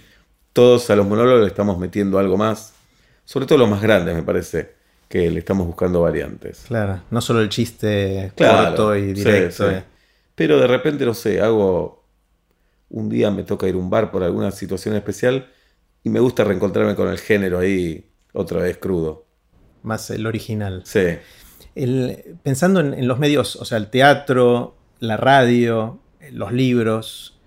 Todos 0.54 0.90
a 0.90 0.96
los 0.96 1.08
monólogos 1.08 1.42
le 1.42 1.48
estamos 1.48 1.78
metiendo 1.78 2.18
algo 2.20 2.38
más. 2.38 2.74
Sobre 3.26 3.46
todo 3.46 3.58
los 3.60 3.70
más 3.70 3.82
grandes, 3.82 4.16
me 4.16 4.24
parece, 4.24 4.74
que 5.10 5.30
le 5.30 5.40
estamos 5.40 5.68
buscando 5.68 6.02
variantes. 6.02 6.64
Claro, 6.68 7.02
no 7.12 7.22
solo 7.22 7.42
el 7.42 7.50
chiste 7.50 8.32
Claro, 8.36 8.68
corto 8.76 8.96
y 8.96 9.14
directo. 9.14 9.70
sí. 9.70 9.76
eh. 9.76 9.84
Pero 10.34 10.60
de 10.60 10.68
repente, 10.68 11.06
no 11.06 11.14
sé, 11.14 11.42
hago. 11.42 12.06
Un 12.90 13.10
día 13.10 13.30
me 13.32 13.44
toca 13.44 13.68
ir 13.68 13.76
a 13.76 13.78
un 13.78 13.90
bar 13.90 14.12
por 14.12 14.24
alguna 14.24 14.50
situación 14.52 14.96
especial 14.96 15.48
y 16.04 16.10
me 16.10 16.22
gusta 16.22 16.46
reencontrarme 16.46 16.96
con 16.96 17.10
el 17.10 17.18
género 17.20 17.60
ahí 17.60 18.10
otra 18.32 18.62
vez 18.62 18.78
crudo. 18.78 19.26
Más 19.84 20.10
el 20.10 20.26
original. 20.26 20.84
Sí, 20.86 21.18
El- 21.76 22.38
pensando 22.44 22.80
en, 22.80 22.94
en 22.94 23.08
los 23.08 23.20
medios, 23.20 23.58
o 23.58 23.66
sea, 23.66 23.78
el 23.78 23.90
teatro, 23.90 24.77
la 25.00 25.18
radio, 25.18 26.00
los 26.32 26.52
libros, 26.52 27.38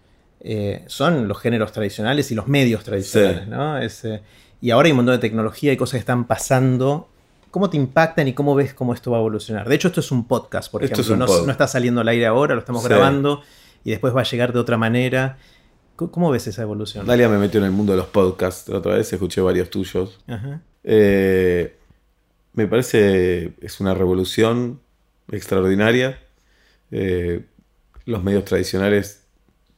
eh, 0.41 0.85
son 0.87 1.29
los 1.29 1.39
géneros 1.39 1.73
tradicionales 1.73 2.31
y 2.31 2.35
los 2.35 2.47
medios 2.49 2.83
tradicionales, 2.85 3.45
Sí. 3.45 3.51
¿no? 3.51 3.79
Es, 3.79 4.05
eh, 4.05 4.23
y 4.61 4.71
ahora 4.71 4.87
hay 4.87 4.93
un 4.93 4.97
montón 4.97 5.15
de 5.15 5.19
tecnología 5.21 5.73
y 5.73 5.77
cosas 5.77 5.93
que 5.93 5.99
están 5.99 6.27
pasando. 6.27 7.09
¿Cómo 7.51 7.69
te 7.69 7.77
impactan 7.77 8.29
y 8.29 8.33
cómo 8.33 8.55
ves 8.55 8.73
cómo 8.75 8.95
esto 8.95 9.11
va 9.11 9.17
a 9.19 9.21
evolucionar? 9.21 9.69
De 9.69 9.75
hecho, 9.75 9.89
esto 9.89 10.01
es 10.01 10.11
un 10.13 10.27
podcast, 10.27 10.71
por 10.71 10.85
Esto 10.85 11.01
es 11.01 11.07
ejemplo. 11.07 11.27
no, 11.27 11.33
pod. 11.33 11.47
no 11.47 11.53
está 11.53 11.67
saliendo 11.67 12.01
al 12.01 12.09
aire 12.09 12.27
ahora, 12.27 12.55
lo 12.55 12.61
estamos 12.61 12.83
Sí. 12.83 12.89
grabando 12.89 13.43
y 13.85 13.91
después 13.91 14.15
va 14.15 14.21
a 14.21 14.25
llegar 14.25 14.53
de 14.53 14.59
otra 14.61 14.77
manera. 14.77 15.37
¿Cómo- 15.97 16.11
¿Cómo 16.13 16.31
ves 16.31 16.47
esa 16.47 16.63
evolución? 16.63 17.07
Dalia 17.07 17.29
me 17.29 17.39
metió 17.39 17.59
en 17.59 17.67
el 17.67 17.73
mundo 17.73 17.93
de 17.93 17.99
los 17.99 18.07
podcasts. 18.07 18.69
Otra 18.71 18.95
vez 18.95 19.13
escuché 19.13 19.41
varios 19.41 19.69
tuyos. 19.69 20.19
Ajá. 20.29 20.61
Eh, 20.85 21.77
me 22.55 22.67
parece 22.67 23.53
es 23.61 23.81
una 23.81 23.95
revolución 23.95 24.81
extraordinaria. 25.31 26.19
Eh, 26.91 27.45
los 28.05 28.23
medios 28.23 28.45
tradicionales 28.45 29.25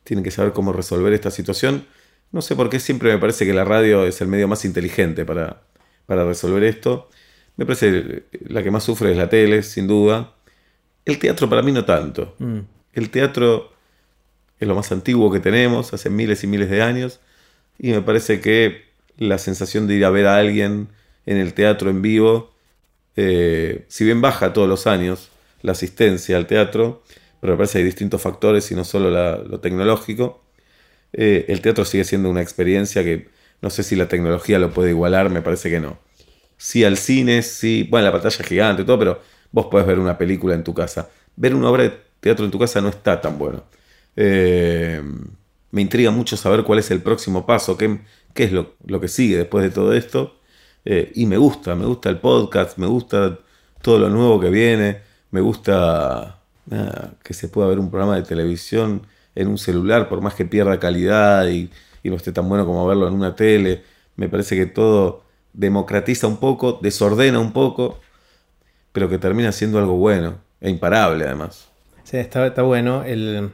tienen 0.04 0.24
que 0.24 0.30
saber 0.30 0.52
cómo 0.52 0.72
resolver 0.72 1.12
esta 1.12 1.30
situación. 1.30 1.86
No 2.30 2.42
sé 2.42 2.56
por 2.56 2.70
qué 2.70 2.80
siempre 2.80 3.12
me 3.12 3.18
parece 3.18 3.44
que 3.46 3.52
la 3.52 3.64
radio 3.64 4.06
es 4.06 4.20
el 4.20 4.28
medio 4.28 4.48
más 4.48 4.64
inteligente 4.64 5.24
para, 5.24 5.62
para 6.06 6.24
resolver 6.24 6.64
esto. 6.64 7.08
Me 7.56 7.66
parece 7.66 7.90
que 7.90 8.24
la 8.46 8.62
que 8.62 8.70
más 8.70 8.84
sufre 8.84 9.12
es 9.12 9.16
la 9.16 9.28
tele, 9.28 9.62
sin 9.62 9.86
duda. 9.86 10.34
El 11.04 11.18
teatro 11.18 11.48
para 11.48 11.62
mí 11.62 11.72
no 11.72 11.84
tanto. 11.84 12.34
Mm. 12.38 12.60
El 12.94 13.10
teatro 13.10 13.72
es 14.62 14.68
lo 14.68 14.74
más 14.76 14.92
antiguo 14.92 15.30
que 15.32 15.40
tenemos, 15.40 15.92
hace 15.92 16.08
miles 16.08 16.44
y 16.44 16.46
miles 16.46 16.70
de 16.70 16.82
años, 16.82 17.20
y 17.78 17.90
me 17.90 18.00
parece 18.00 18.40
que 18.40 18.84
la 19.18 19.38
sensación 19.38 19.88
de 19.88 19.94
ir 19.94 20.04
a 20.04 20.10
ver 20.10 20.26
a 20.28 20.36
alguien 20.36 20.88
en 21.26 21.36
el 21.36 21.52
teatro 21.52 21.90
en 21.90 22.00
vivo, 22.00 22.54
eh, 23.16 23.84
si 23.88 24.04
bien 24.04 24.20
baja 24.20 24.52
todos 24.52 24.68
los 24.68 24.86
años 24.86 25.31
la 25.62 25.72
asistencia 25.72 26.36
al 26.36 26.46
teatro, 26.46 27.02
pero 27.40 27.54
me 27.54 27.56
parece 27.56 27.74
que 27.74 27.78
hay 27.78 27.84
distintos 27.84 28.20
factores 28.20 28.70
y 28.70 28.74
no 28.74 28.84
solo 28.84 29.10
lo 29.10 29.60
tecnológico, 29.60 30.42
eh, 31.12 31.46
el 31.48 31.60
teatro 31.60 31.84
sigue 31.84 32.04
siendo 32.04 32.30
una 32.30 32.40
experiencia 32.42 33.04
que 33.04 33.28
no 33.60 33.70
sé 33.70 33.82
si 33.82 33.96
la 33.96 34.08
tecnología 34.08 34.58
lo 34.58 34.72
puede 34.72 34.90
igualar, 34.90 35.30
me 35.30 35.42
parece 35.42 35.70
que 35.70 35.80
no. 35.80 35.98
Sí 36.56 36.84
al 36.84 36.96
cine, 36.96 37.42
sí, 37.42 37.86
bueno, 37.90 38.06
la 38.06 38.12
pantalla 38.12 38.36
es 38.40 38.46
gigante 38.46 38.82
y 38.82 38.84
todo, 38.84 38.98
pero 38.98 39.20
vos 39.52 39.66
podés 39.66 39.86
ver 39.86 39.98
una 39.98 40.18
película 40.18 40.54
en 40.54 40.64
tu 40.64 40.74
casa. 40.74 41.10
Ver 41.36 41.54
una 41.54 41.70
obra 41.70 41.84
de 41.84 41.92
teatro 42.20 42.44
en 42.44 42.50
tu 42.50 42.58
casa 42.58 42.80
no 42.80 42.88
está 42.88 43.20
tan 43.20 43.38
bueno. 43.38 43.64
Eh, 44.16 45.02
me 45.70 45.80
intriga 45.80 46.10
mucho 46.10 46.36
saber 46.36 46.64
cuál 46.64 46.78
es 46.80 46.90
el 46.90 47.02
próximo 47.02 47.46
paso, 47.46 47.76
qué, 47.76 48.00
qué 48.34 48.44
es 48.44 48.52
lo, 48.52 48.74
lo 48.86 49.00
que 49.00 49.08
sigue 49.08 49.36
después 49.36 49.64
de 49.64 49.70
todo 49.70 49.92
esto. 49.92 50.38
Eh, 50.84 51.12
y 51.14 51.26
me 51.26 51.36
gusta, 51.36 51.74
me 51.74 51.86
gusta 51.86 52.08
el 52.10 52.18
podcast, 52.18 52.78
me 52.78 52.86
gusta 52.86 53.38
todo 53.80 53.98
lo 53.98 54.08
nuevo 54.10 54.40
que 54.40 54.50
viene, 54.50 55.02
me 55.32 55.40
gusta 55.40 56.38
que 57.24 57.34
se 57.34 57.48
pueda 57.48 57.66
ver 57.66 57.80
un 57.80 57.90
programa 57.90 58.14
de 58.14 58.22
televisión 58.22 59.02
en 59.34 59.48
un 59.48 59.58
celular, 59.58 60.08
por 60.08 60.20
más 60.20 60.34
que 60.34 60.44
pierda 60.44 60.78
calidad 60.78 61.48
y, 61.48 61.70
y 62.04 62.10
no 62.10 62.16
esté 62.16 62.30
tan 62.32 62.48
bueno 62.48 62.64
como 62.64 62.86
verlo 62.86 63.08
en 63.08 63.14
una 63.14 63.34
tele. 63.34 63.82
Me 64.14 64.28
parece 64.28 64.54
que 64.54 64.66
todo 64.66 65.24
democratiza 65.52 66.28
un 66.28 66.36
poco, 66.36 66.78
desordena 66.80 67.40
un 67.40 67.52
poco, 67.52 67.98
pero 68.92 69.08
que 69.08 69.18
termina 69.18 69.50
siendo 69.50 69.78
algo 69.78 69.96
bueno 69.96 70.38
e 70.60 70.70
imparable 70.70 71.24
además. 71.24 71.68
Sí, 72.04 72.18
está, 72.18 72.46
está 72.46 72.62
bueno. 72.62 73.02
El, 73.04 73.50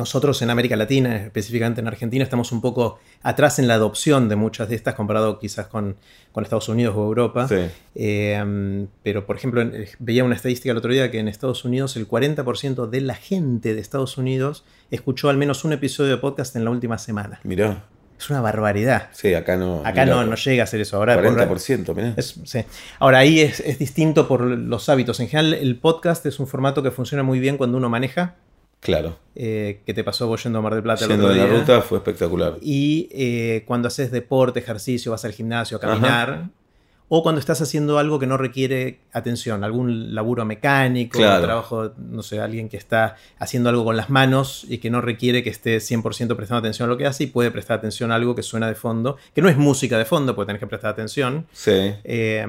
nosotros 0.00 0.40
en 0.42 0.50
América 0.50 0.74
Latina, 0.76 1.16
específicamente 1.16 1.80
en 1.80 1.86
Argentina, 1.86 2.24
estamos 2.24 2.50
un 2.52 2.60
poco 2.60 2.98
atrás 3.22 3.58
en 3.58 3.68
la 3.68 3.74
adopción 3.74 4.28
de 4.28 4.34
muchas 4.36 4.68
de 4.68 4.74
estas 4.76 4.94
comparado 4.94 5.38
quizás 5.38 5.66
con, 5.68 5.96
con 6.32 6.42
Estados 6.42 6.68
Unidos 6.68 6.94
o 6.96 7.04
Europa. 7.04 7.46
Sí. 7.46 7.56
Eh, 7.94 8.86
pero, 9.02 9.26
por 9.26 9.36
ejemplo, 9.36 9.62
veía 9.98 10.24
una 10.24 10.34
estadística 10.34 10.72
el 10.72 10.78
otro 10.78 10.92
día 10.92 11.10
que 11.10 11.18
en 11.18 11.28
Estados 11.28 11.64
Unidos 11.64 11.96
el 11.96 12.08
40% 12.08 12.88
de 12.88 13.00
la 13.02 13.14
gente 13.14 13.74
de 13.74 13.80
Estados 13.80 14.16
Unidos 14.18 14.64
escuchó 14.90 15.28
al 15.28 15.36
menos 15.36 15.64
un 15.64 15.72
episodio 15.72 16.10
de 16.12 16.16
podcast 16.16 16.56
en 16.56 16.64
la 16.64 16.70
última 16.70 16.98
semana. 16.98 17.40
Mirá, 17.44 17.84
Es 18.18 18.28
una 18.30 18.40
barbaridad. 18.40 19.08
sí, 19.12 19.34
acá 19.34 19.56
no. 19.56 19.80
Acá 19.84 20.04
mirá, 20.04 20.16
no, 20.16 20.24
no 20.24 20.34
llega 20.36 20.64
a 20.64 20.66
ser 20.66 20.80
eso. 20.80 20.96
Ahora, 20.96 21.14
por- 21.14 21.24
40%, 21.36 21.94
mirá. 21.94 22.14
es- 22.16 22.40
sí. 22.44 22.60
Ahora 22.98 23.18
ahí 23.18 23.40
es, 23.40 23.60
es 23.60 23.78
distinto 23.78 24.26
por 24.26 24.40
los 24.42 24.88
hábitos. 24.88 25.20
En 25.20 25.28
general, 25.28 25.54
el 25.54 25.76
podcast 25.76 26.24
es 26.26 26.40
un 26.40 26.46
formato 26.46 26.82
que 26.82 26.90
funciona 26.90 27.22
muy 27.22 27.38
bien 27.38 27.56
cuando 27.56 27.76
uno 27.78 27.88
maneja. 27.90 28.34
Claro. 28.80 29.18
eh, 29.34 29.80
que 29.86 29.94
te 29.94 30.02
pasó 30.04 30.26
vos 30.26 30.42
yendo 30.42 30.58
a 30.58 30.62
Mar 30.62 30.74
del 30.74 30.82
Plata 30.82 31.06
Yendo 31.06 31.28
de 31.28 31.36
la 31.36 31.46
ruta 31.46 31.82
fue 31.82 31.98
espectacular. 31.98 32.56
Y 32.62 33.08
eh, 33.12 33.62
cuando 33.66 33.88
haces 33.88 34.10
deporte, 34.10 34.58
ejercicio, 34.60 35.12
vas 35.12 35.24
al 35.24 35.32
gimnasio 35.32 35.76
a 35.76 35.80
caminar. 35.80 36.48
O 37.12 37.24
cuando 37.24 37.40
estás 37.40 37.60
haciendo 37.60 37.98
algo 37.98 38.20
que 38.20 38.26
no 38.28 38.36
requiere 38.36 39.00
atención, 39.12 39.64
algún 39.64 40.14
laburo 40.14 40.44
mecánico, 40.44 41.18
Claro. 41.18 41.44
trabajo, 41.44 41.90
no 41.98 42.22
sé, 42.22 42.38
alguien 42.40 42.68
que 42.68 42.76
está 42.76 43.16
haciendo 43.40 43.68
algo 43.68 43.84
con 43.84 43.96
las 43.96 44.10
manos 44.10 44.64
y 44.68 44.78
que 44.78 44.90
no 44.90 45.00
requiere 45.00 45.42
que 45.42 45.50
esté 45.50 45.78
100% 45.80 46.36
prestando 46.36 46.58
atención 46.60 46.88
a 46.88 46.92
lo 46.92 46.96
que 46.96 47.06
hace 47.06 47.24
y 47.24 47.26
puede 47.26 47.50
prestar 47.50 47.78
atención 47.78 48.12
a 48.12 48.14
algo 48.14 48.36
que 48.36 48.44
suena 48.44 48.68
de 48.68 48.76
fondo, 48.76 49.16
que 49.34 49.42
no 49.42 49.48
es 49.48 49.56
música 49.56 49.98
de 49.98 50.04
fondo, 50.04 50.36
porque 50.36 50.46
tenés 50.50 50.60
que 50.60 50.68
prestar 50.68 50.92
atención. 50.92 51.46
Sí. 51.52 51.92
Eh, 52.04 52.46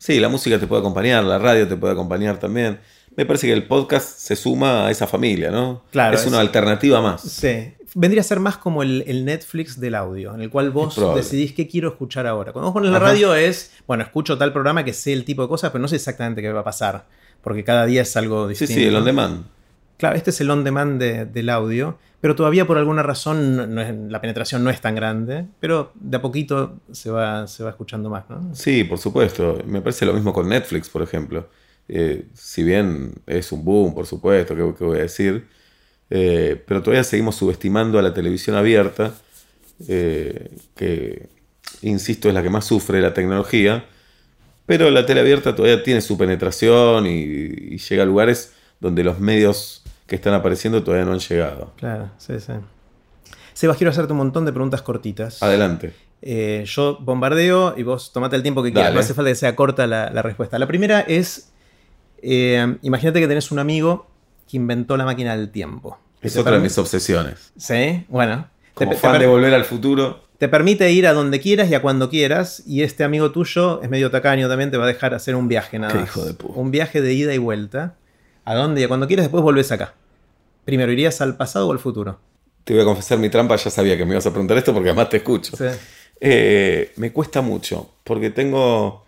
Sí, 0.00 0.20
la 0.20 0.28
música 0.28 0.58
te 0.60 0.68
puede 0.68 0.78
acompañar, 0.80 1.24
la 1.24 1.38
radio 1.40 1.66
te 1.66 1.76
puede 1.76 1.92
acompañar 1.92 2.38
también. 2.38 2.78
Me 3.18 3.26
parece 3.26 3.48
que 3.48 3.52
el 3.52 3.66
podcast 3.66 4.16
se 4.16 4.36
suma 4.36 4.86
a 4.86 4.90
esa 4.92 5.08
familia, 5.08 5.50
¿no? 5.50 5.82
Claro, 5.90 6.14
Es 6.14 6.22
es- 6.22 6.28
una 6.28 6.38
alternativa 6.38 7.02
más. 7.02 7.20
Sí. 7.20 7.74
Vendría 7.96 8.20
a 8.20 8.24
ser 8.24 8.38
más 8.38 8.58
como 8.58 8.84
el, 8.84 9.02
el 9.08 9.24
Netflix 9.24 9.80
del 9.80 9.96
audio, 9.96 10.34
en 10.34 10.40
el 10.40 10.50
cual 10.50 10.70
vos 10.70 10.94
decidís 11.16 11.52
qué 11.52 11.66
quiero 11.66 11.88
escuchar 11.88 12.28
ahora. 12.28 12.52
Cuando 12.52 12.68
vos 12.70 12.74
pones 12.74 12.90
la 12.92 12.98
Ajá. 12.98 13.06
radio 13.06 13.34
es, 13.34 13.72
bueno, 13.88 14.04
escucho 14.04 14.38
tal 14.38 14.52
programa 14.52 14.84
que 14.84 14.92
sé 14.92 15.12
el 15.12 15.24
tipo 15.24 15.42
de 15.42 15.48
cosas, 15.48 15.72
pero 15.72 15.82
no 15.82 15.88
sé 15.88 15.96
exactamente 15.96 16.40
qué 16.42 16.52
va 16.52 16.60
a 16.60 16.64
pasar, 16.64 17.06
porque 17.42 17.64
cada 17.64 17.86
día 17.86 18.02
es 18.02 18.16
algo 18.16 18.44
Sí, 18.44 18.50
distinto. 18.50 18.74
sí, 18.74 18.84
el 18.84 18.94
on 18.94 19.04
demand. 19.04 19.46
Claro, 19.96 20.14
este 20.16 20.30
es 20.30 20.40
el 20.40 20.50
on 20.50 20.62
demand 20.62 21.00
de- 21.00 21.24
del 21.26 21.48
audio, 21.48 21.98
pero 22.20 22.36
todavía 22.36 22.68
por 22.68 22.78
alguna 22.78 23.02
razón 23.02 23.56
no- 23.56 23.66
no 23.66 23.80
es- 23.80 23.92
la 23.96 24.20
penetración 24.20 24.62
no 24.62 24.70
es 24.70 24.80
tan 24.80 24.94
grande, 24.94 25.46
pero 25.58 25.90
de 25.96 26.18
a 26.18 26.22
poquito 26.22 26.76
se 26.92 27.10
va, 27.10 27.48
se 27.48 27.64
va 27.64 27.70
escuchando 27.70 28.10
más, 28.10 28.30
¿no? 28.30 28.54
Sí, 28.54 28.84
por 28.84 28.98
supuesto. 28.98 29.58
Me 29.66 29.80
parece 29.80 30.06
lo 30.06 30.12
mismo 30.12 30.32
con 30.32 30.48
Netflix, 30.48 30.88
por 30.88 31.02
ejemplo. 31.02 31.48
Eh, 31.88 32.26
si 32.34 32.62
bien 32.62 33.14
es 33.26 33.50
un 33.52 33.64
boom, 33.64 33.94
por 33.94 34.06
supuesto, 34.06 34.54
¿qué, 34.54 34.84
voy 34.84 34.98
a 34.98 35.02
decir? 35.02 35.48
Eh, 36.10 36.62
pero 36.66 36.82
todavía 36.82 37.04
seguimos 37.04 37.36
subestimando 37.36 37.98
a 37.98 38.02
la 38.02 38.12
televisión 38.12 38.56
abierta, 38.56 39.14
eh, 39.88 40.50
que, 40.76 41.28
insisto, 41.82 42.28
es 42.28 42.34
la 42.34 42.42
que 42.42 42.50
más 42.50 42.66
sufre 42.66 43.00
la 43.00 43.14
tecnología. 43.14 43.86
Pero 44.66 44.90
la 44.90 45.06
tele 45.06 45.20
abierta 45.20 45.56
todavía 45.56 45.82
tiene 45.82 46.02
su 46.02 46.18
penetración 46.18 47.06
y, 47.06 47.10
y 47.10 47.78
llega 47.78 48.02
a 48.02 48.06
lugares 48.06 48.52
donde 48.80 49.02
los 49.02 49.18
medios 49.18 49.82
que 50.06 50.16
están 50.16 50.34
apareciendo 50.34 50.82
todavía 50.82 51.06
no 51.06 51.12
han 51.12 51.20
llegado. 51.20 51.72
Claro, 51.76 52.10
sí, 52.18 52.34
sí. 52.38 52.52
Sebas, 53.54 53.76
quiero 53.76 53.90
hacerte 53.90 54.12
un 54.12 54.18
montón 54.18 54.44
de 54.44 54.52
preguntas 54.52 54.82
cortitas. 54.82 55.42
Adelante. 55.42 55.92
Eh, 56.22 56.64
yo 56.66 56.98
bombardeo 57.00 57.74
y 57.76 57.82
vos 57.82 58.12
tomate 58.12 58.36
el 58.36 58.42
tiempo 58.42 58.62
que 58.62 58.72
quieras. 58.72 58.90
Dale. 58.90 58.94
No 58.94 59.00
hace 59.00 59.14
falta 59.14 59.30
que 59.30 59.34
sea 59.34 59.54
corta 59.54 59.86
la, 59.86 60.10
la 60.10 60.22
respuesta. 60.22 60.58
La 60.58 60.66
primera 60.66 61.00
es: 61.00 61.47
eh, 62.22 62.76
imagínate 62.82 63.20
que 63.20 63.28
tenés 63.28 63.50
un 63.50 63.58
amigo 63.58 64.06
que 64.48 64.56
inventó 64.56 64.96
la 64.96 65.04
máquina 65.04 65.36
del 65.36 65.50
tiempo. 65.50 65.98
Es 66.20 66.36
otra 66.36 66.52
de 66.52 66.60
mis 66.60 66.76
obsesiones. 66.78 67.52
Sí, 67.56 68.04
bueno. 68.08 68.48
Como 68.74 68.90
te 68.92 68.96
fan 68.96 69.18
de 69.18 69.26
Volver 69.26 69.54
al 69.54 69.64
Futuro, 69.64 70.24
te 70.38 70.48
permite 70.48 70.90
ir 70.92 71.06
a 71.06 71.12
donde 71.12 71.40
quieras 71.40 71.70
y 71.70 71.74
a 71.74 71.82
cuando 71.82 72.10
quieras. 72.10 72.62
Y 72.66 72.82
este 72.82 73.04
amigo 73.04 73.32
tuyo 73.32 73.82
es 73.82 73.88
medio 73.90 74.10
tacaño 74.10 74.48
también, 74.48 74.70
te 74.70 74.76
va 74.76 74.84
a 74.84 74.88
dejar 74.88 75.14
hacer 75.14 75.34
un 75.34 75.48
viaje 75.48 75.78
nada 75.78 75.92
Qué 75.92 75.98
más. 76.00 76.08
hijo 76.08 76.24
de 76.24 76.34
puta. 76.34 76.54
Un 76.58 76.70
viaje 76.70 77.00
de 77.00 77.12
ida 77.12 77.34
y 77.34 77.38
vuelta. 77.38 77.94
A 78.44 78.54
donde 78.54 78.80
y 78.80 78.84
a 78.84 78.88
cuando 78.88 79.06
quieras, 79.06 79.24
después 79.24 79.42
volvés 79.42 79.70
acá. 79.72 79.94
Primero, 80.64 80.90
¿irías 80.92 81.20
al 81.20 81.36
pasado 81.36 81.68
o 81.68 81.72
al 81.72 81.78
futuro? 81.78 82.18
te 82.64 82.74
voy 82.74 82.82
a 82.82 82.84
confesar 82.84 83.16
mi 83.16 83.30
trampa, 83.30 83.56
ya 83.56 83.70
sabía 83.70 83.96
que 83.96 84.04
me 84.04 84.10
ibas 84.12 84.26
a 84.26 84.30
preguntar 84.30 84.58
esto 84.58 84.74
porque 84.74 84.90
además 84.90 85.08
te 85.08 85.16
escucho. 85.16 85.56
Sí. 85.56 85.64
Eh, 86.20 86.92
me 86.96 87.12
cuesta 87.14 87.40
mucho, 87.40 87.92
porque 88.04 88.28
tengo 88.28 89.06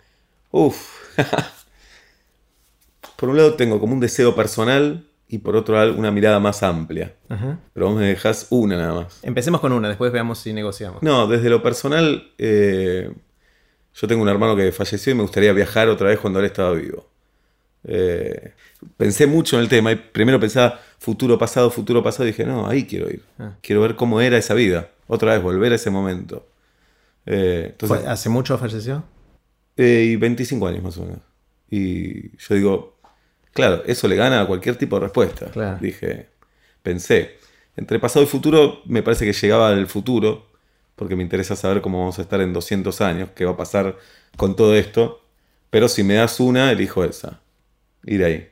Uf. 0.49 1.15
por 3.21 3.29
un 3.29 3.37
lado 3.37 3.53
tengo 3.53 3.79
como 3.79 3.93
un 3.93 4.01
deseo 4.01 4.35
personal 4.35 5.07
y 5.29 5.37
por 5.37 5.55
otro 5.55 5.75
lado 5.75 5.93
una 5.95 6.11
mirada 6.11 6.39
más 6.41 6.61
amplia. 6.63 7.15
Ajá. 7.29 7.57
Pero 7.73 7.87
vos 7.87 7.95
me 7.97 8.05
dejás 8.07 8.47
una 8.49 8.75
nada 8.75 8.93
más. 8.95 9.19
Empecemos 9.23 9.61
con 9.61 9.71
una, 9.71 9.87
después 9.87 10.11
veamos 10.11 10.39
si 10.39 10.51
negociamos. 10.51 11.01
No, 11.01 11.25
desde 11.27 11.49
lo 11.49 11.63
personal, 11.63 12.31
eh, 12.37 13.09
yo 13.95 14.07
tengo 14.09 14.21
un 14.23 14.27
hermano 14.29 14.57
que 14.57 14.71
falleció 14.73 15.13
y 15.13 15.15
me 15.15 15.21
gustaría 15.21 15.53
viajar 15.53 15.87
otra 15.87 16.09
vez 16.09 16.19
cuando 16.19 16.39
él 16.39 16.45
estaba 16.45 16.73
vivo. 16.73 17.07
Eh, 17.83 18.53
pensé 18.97 19.25
mucho 19.27 19.55
en 19.57 19.63
el 19.63 19.69
tema 19.69 19.91
y 19.91 19.95
primero 19.95 20.39
pensaba 20.39 20.79
futuro, 20.99 21.37
pasado, 21.37 21.71
futuro, 21.71 22.03
pasado 22.03 22.25
y 22.25 22.31
dije, 22.31 22.45
no, 22.45 22.67
ahí 22.67 22.85
quiero 22.85 23.09
ir. 23.09 23.21
Ah. 23.39 23.53
Quiero 23.61 23.81
ver 23.81 23.95
cómo 23.95 24.19
era 24.21 24.37
esa 24.37 24.53
vida. 24.53 24.89
Otra 25.07 25.33
vez, 25.33 25.41
volver 25.43 25.71
a 25.71 25.75
ese 25.75 25.89
momento. 25.89 26.45
Eh, 27.25 27.67
entonces, 27.71 27.99
¿Fue- 28.01 28.09
¿Hace 28.11 28.29
mucho 28.29 28.57
falleció? 28.57 29.03
y 29.77 30.15
25 30.17 30.67
años 30.67 30.83
más 30.83 30.97
o 30.97 31.03
menos. 31.05 31.21
Y 31.69 32.37
yo 32.37 32.55
digo, 32.55 32.97
claro, 33.53 33.83
eso 33.85 34.07
le 34.07 34.15
gana 34.15 34.41
a 34.41 34.47
cualquier 34.47 34.75
tipo 34.77 34.97
de 34.97 35.03
respuesta. 35.03 35.47
Claro. 35.51 35.77
Dije, 35.81 36.29
pensé. 36.83 37.37
Entre 37.77 37.99
pasado 37.99 38.23
y 38.23 38.27
futuro, 38.27 38.81
me 38.85 39.01
parece 39.01 39.25
que 39.25 39.33
llegaba 39.33 39.69
al 39.69 39.87
futuro, 39.87 40.47
porque 40.95 41.15
me 41.15 41.23
interesa 41.23 41.55
saber 41.55 41.81
cómo 41.81 41.99
vamos 41.99 42.19
a 42.19 42.21
estar 42.23 42.41
en 42.41 42.53
200 42.53 42.99
años, 43.01 43.29
qué 43.35 43.45
va 43.45 43.51
a 43.51 43.57
pasar 43.57 43.97
con 44.37 44.55
todo 44.55 44.75
esto. 44.75 45.21
Pero 45.69 45.87
si 45.87 46.03
me 46.03 46.15
das 46.15 46.39
una, 46.39 46.71
elijo 46.71 47.03
esa. 47.05 47.39
Ir 48.05 48.23
ahí. 48.23 48.49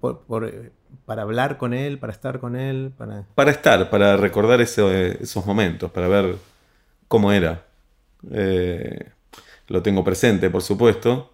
Por- 0.00 0.22
por, 0.26 0.44
eh, 0.46 0.72
para 1.04 1.22
hablar 1.22 1.58
con 1.58 1.74
él, 1.74 1.98
para 1.98 2.12
estar 2.12 2.40
con 2.40 2.56
él, 2.56 2.92
para... 2.98 3.24
Para 3.34 3.50
estar, 3.52 3.88
para 3.88 4.16
recordar 4.16 4.60
ese- 4.60 5.22
esos 5.22 5.46
momentos, 5.46 5.90
para 5.92 6.08
ver 6.08 6.36
cómo 7.08 7.30
era. 7.32 7.64
Eh, 8.32 9.10
lo 9.68 9.82
tengo 9.82 10.02
presente, 10.02 10.50
por 10.50 10.62
supuesto, 10.62 11.32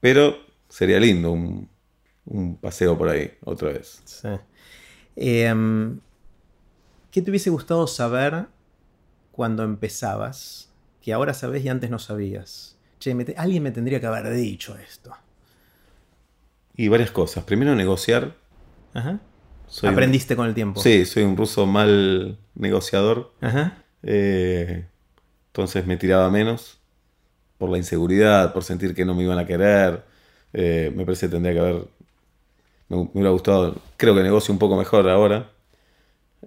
pero 0.00 0.36
sería 0.68 0.98
lindo 1.00 1.32
un, 1.32 1.68
un 2.30 2.56
paseo 2.56 2.96
por 2.96 3.08
ahí 3.10 3.30
otra 3.44 3.68
vez. 3.72 4.00
Sí. 4.06 4.28
Em, 5.16 6.00
¿Qué 7.10 7.20
te 7.22 7.30
hubiese 7.30 7.50
gustado 7.50 7.86
saber 7.86 8.46
cuando 9.32 9.62
empezabas? 9.64 10.70
Que 11.02 11.12
ahora 11.12 11.34
sabes 11.34 11.64
y 11.64 11.68
antes 11.68 11.90
no 11.90 11.98
sabías. 11.98 12.76
Che, 13.00 13.14
me 13.14 13.24
te- 13.24 13.34
alguien 13.36 13.62
me 13.62 13.70
tendría 13.72 14.00
que 14.00 14.06
haber 14.06 14.30
dicho 14.32 14.76
esto. 14.78 15.12
Y 16.76 16.88
varias 16.88 17.10
cosas. 17.10 17.44
Primero, 17.44 17.74
negociar. 17.74 18.34
Ajá. 18.94 19.20
Soy 19.66 19.88
un- 19.88 19.94
Aprendiste 19.94 20.36
con 20.36 20.46
el 20.46 20.54
tiempo. 20.54 20.80
sí, 20.80 21.04
soy 21.04 21.22
un 21.24 21.36
ruso 21.36 21.66
mal 21.66 22.38
negociador. 22.54 23.32
Ajá. 23.40 23.82
Eh, 24.02 24.86
entonces 25.48 25.86
me 25.86 25.96
tiraba 25.96 26.30
menos 26.30 26.80
por 27.58 27.70
la 27.70 27.76
inseguridad, 27.78 28.52
por 28.52 28.64
sentir 28.64 28.94
que 28.94 29.04
no 29.04 29.14
me 29.14 29.22
iban 29.24 29.38
a 29.38 29.46
querer. 29.46 30.04
Eh, 30.52 30.92
me 30.94 31.04
parece 31.04 31.26
que 31.26 31.32
tendría 31.32 31.54
que 31.54 31.60
haber. 31.60 31.88
Me, 32.90 32.96
me 32.96 33.08
hubiera 33.14 33.30
gustado. 33.30 33.76
Creo 33.96 34.14
que 34.14 34.22
negocio 34.22 34.52
un 34.52 34.58
poco 34.58 34.76
mejor 34.76 35.08
ahora. 35.08 35.50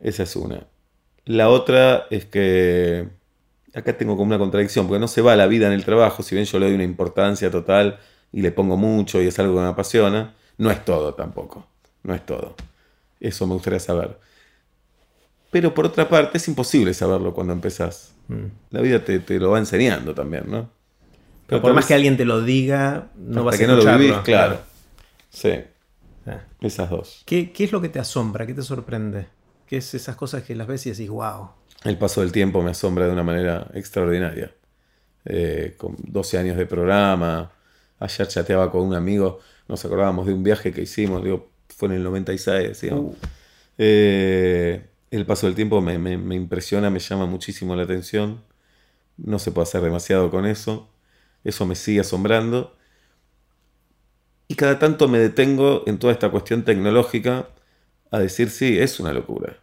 Esa 0.03 0.23
es 0.23 0.35
una. 0.35 0.67
La 1.25 1.49
otra 1.49 2.05
es 2.11 2.25
que. 2.25 3.07
Acá 3.73 3.97
tengo 3.97 4.15
como 4.15 4.27
una 4.27 4.37
contradicción, 4.37 4.87
porque 4.87 4.99
no 4.99 5.07
se 5.07 5.21
va 5.21 5.35
la 5.35 5.47
vida 5.47 5.65
en 5.65 5.73
el 5.73 5.83
trabajo, 5.83 6.21
si 6.21 6.35
bien 6.35 6.45
yo 6.45 6.59
le 6.59 6.67
doy 6.67 6.75
una 6.75 6.83
importancia 6.83 7.49
total 7.49 7.97
y 8.31 8.41
le 8.41 8.51
pongo 8.51 8.77
mucho 8.77 9.19
y 9.19 9.25
es 9.25 9.39
algo 9.39 9.55
que 9.55 9.61
me 9.61 9.67
apasiona, 9.67 10.35
no 10.59 10.69
es 10.69 10.85
todo 10.85 11.15
tampoco. 11.15 11.65
No 12.03 12.13
es 12.13 12.23
todo. 12.23 12.55
Eso 13.19 13.47
me 13.47 13.53
gustaría 13.53 13.79
saber. 13.79 14.19
Pero 15.49 15.73
por 15.73 15.87
otra 15.87 16.07
parte, 16.07 16.37
es 16.37 16.47
imposible 16.47 16.93
saberlo 16.93 17.33
cuando 17.33 17.53
empezás. 17.53 18.13
Mm. 18.27 18.45
La 18.69 18.81
vida 18.81 19.03
te, 19.03 19.19
te 19.19 19.39
lo 19.39 19.49
va 19.51 19.59
enseñando 19.59 20.13
también, 20.13 20.43
¿no? 20.47 20.69
Pero 21.47 21.61
por 21.61 21.71
más 21.73 21.83
vez 21.83 21.87
que 21.87 21.93
alguien 21.95 22.15
te 22.17 22.25
lo 22.25 22.41
diga, 22.41 23.07
no 23.15 23.43
vas 23.43 23.55
a 23.55 23.57
que 23.57 23.67
no 23.67 23.75
lo 23.75 23.97
vivís, 23.97 24.13
claro. 24.23 24.59
Sí, 25.29 25.49
Ah. 25.49 25.72
Esas 26.61 26.89
dos. 26.89 27.23
¿Qué, 27.25 27.51
qué 27.51 27.63
es 27.65 27.71
lo 27.71 27.81
que 27.81 27.89
te 27.89 27.99
asombra? 27.99 28.45
¿Qué 28.45 28.53
te 28.53 28.61
sorprende? 28.61 29.27
¿Qué 29.67 29.77
es 29.77 29.93
esas 29.93 30.15
cosas 30.15 30.43
que 30.43 30.55
las 30.55 30.67
ves 30.67 30.85
y 30.85 30.91
decís, 30.91 31.09
wow? 31.09 31.49
El 31.83 31.97
paso 31.97 32.21
del 32.21 32.31
tiempo 32.31 32.61
me 32.61 32.71
asombra 32.71 33.05
de 33.07 33.11
una 33.13 33.23
manera 33.23 33.69
extraordinaria. 33.73 34.51
Eh, 35.25 35.75
con 35.77 35.95
12 35.99 36.37
años 36.37 36.57
de 36.57 36.65
programa, 36.65 37.51
ayer 37.99 38.27
chateaba 38.27 38.71
con 38.71 38.81
un 38.87 38.95
amigo, 38.95 39.39
nos 39.67 39.83
acordábamos 39.85 40.25
de 40.27 40.33
un 40.33 40.43
viaje 40.43 40.71
que 40.73 40.81
hicimos, 40.81 41.23
digo, 41.23 41.49
fue 41.69 41.89
en 41.89 41.95
el 41.95 42.03
96, 42.03 42.69
decíamos. 42.69 43.01
Uh. 43.01 43.15
Eh, 43.77 44.85
el 45.11 45.25
paso 45.25 45.45
del 45.47 45.55
tiempo 45.55 45.81
me, 45.81 45.97
me- 45.99 46.17
me 46.17 46.35
impresiona, 46.35 46.89
me 46.89 46.99
llama 46.99 47.25
muchísimo 47.25 47.75
la 47.75 47.83
atención. 47.83 48.41
No 49.17 49.39
se 49.39 49.51
puede 49.51 49.63
hacer 49.67 49.81
demasiado 49.81 50.31
con 50.31 50.45
eso. 50.45 50.89
Eso 51.43 51.65
me 51.65 51.75
sigue 51.75 52.01
asombrando. 52.01 52.75
Y 54.53 54.55
cada 54.55 54.77
tanto 54.77 55.07
me 55.07 55.17
detengo 55.17 55.81
en 55.87 55.97
toda 55.97 56.13
esta 56.13 56.29
cuestión 56.29 56.61
tecnológica 56.63 57.47
a 58.11 58.19
decir, 58.19 58.51
sí, 58.51 58.77
es 58.77 58.99
una 58.99 59.11
locura. 59.11 59.57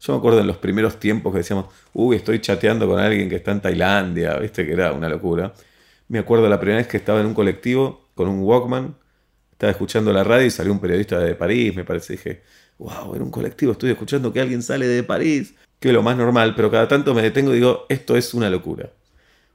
Yo 0.00 0.12
me 0.12 0.18
acuerdo 0.18 0.40
en 0.40 0.46
los 0.46 0.58
primeros 0.58 1.00
tiempos 1.00 1.32
que 1.32 1.38
decíamos, 1.38 1.72
uy, 1.94 2.16
estoy 2.16 2.38
chateando 2.38 2.86
con 2.86 3.00
alguien 3.00 3.30
que 3.30 3.36
está 3.36 3.52
en 3.52 3.62
Tailandia, 3.62 4.36
viste 4.36 4.66
que 4.66 4.72
era 4.74 4.92
una 4.92 5.08
locura. 5.08 5.54
Me 6.08 6.18
acuerdo 6.18 6.46
la 6.46 6.60
primera 6.60 6.76
vez 6.76 6.86
que 6.88 6.98
estaba 6.98 7.20
en 7.20 7.26
un 7.26 7.32
colectivo 7.32 8.10
con 8.14 8.28
un 8.28 8.40
Walkman, 8.40 8.96
estaba 9.52 9.70
escuchando 9.70 10.12
la 10.12 10.22
radio 10.24 10.44
y 10.44 10.50
salió 10.50 10.72
un 10.72 10.80
periodista 10.80 11.18
de 11.20 11.34
París, 11.34 11.74
me 11.74 11.86
parece, 11.86 12.12
dije, 12.12 12.42
wow, 12.76 13.14
en 13.14 13.22
un 13.22 13.30
colectivo 13.30 13.72
estoy 13.72 13.92
escuchando 13.92 14.30
que 14.30 14.42
alguien 14.42 14.62
sale 14.62 14.86
de 14.86 15.04
París, 15.04 15.54
que 15.80 15.88
es 15.88 15.94
lo 15.94 16.02
más 16.02 16.18
normal, 16.18 16.52
pero 16.54 16.70
cada 16.70 16.86
tanto 16.86 17.14
me 17.14 17.22
detengo 17.22 17.52
y 17.52 17.54
digo, 17.54 17.86
esto 17.88 18.14
es 18.14 18.34
una 18.34 18.50
locura. 18.50 18.90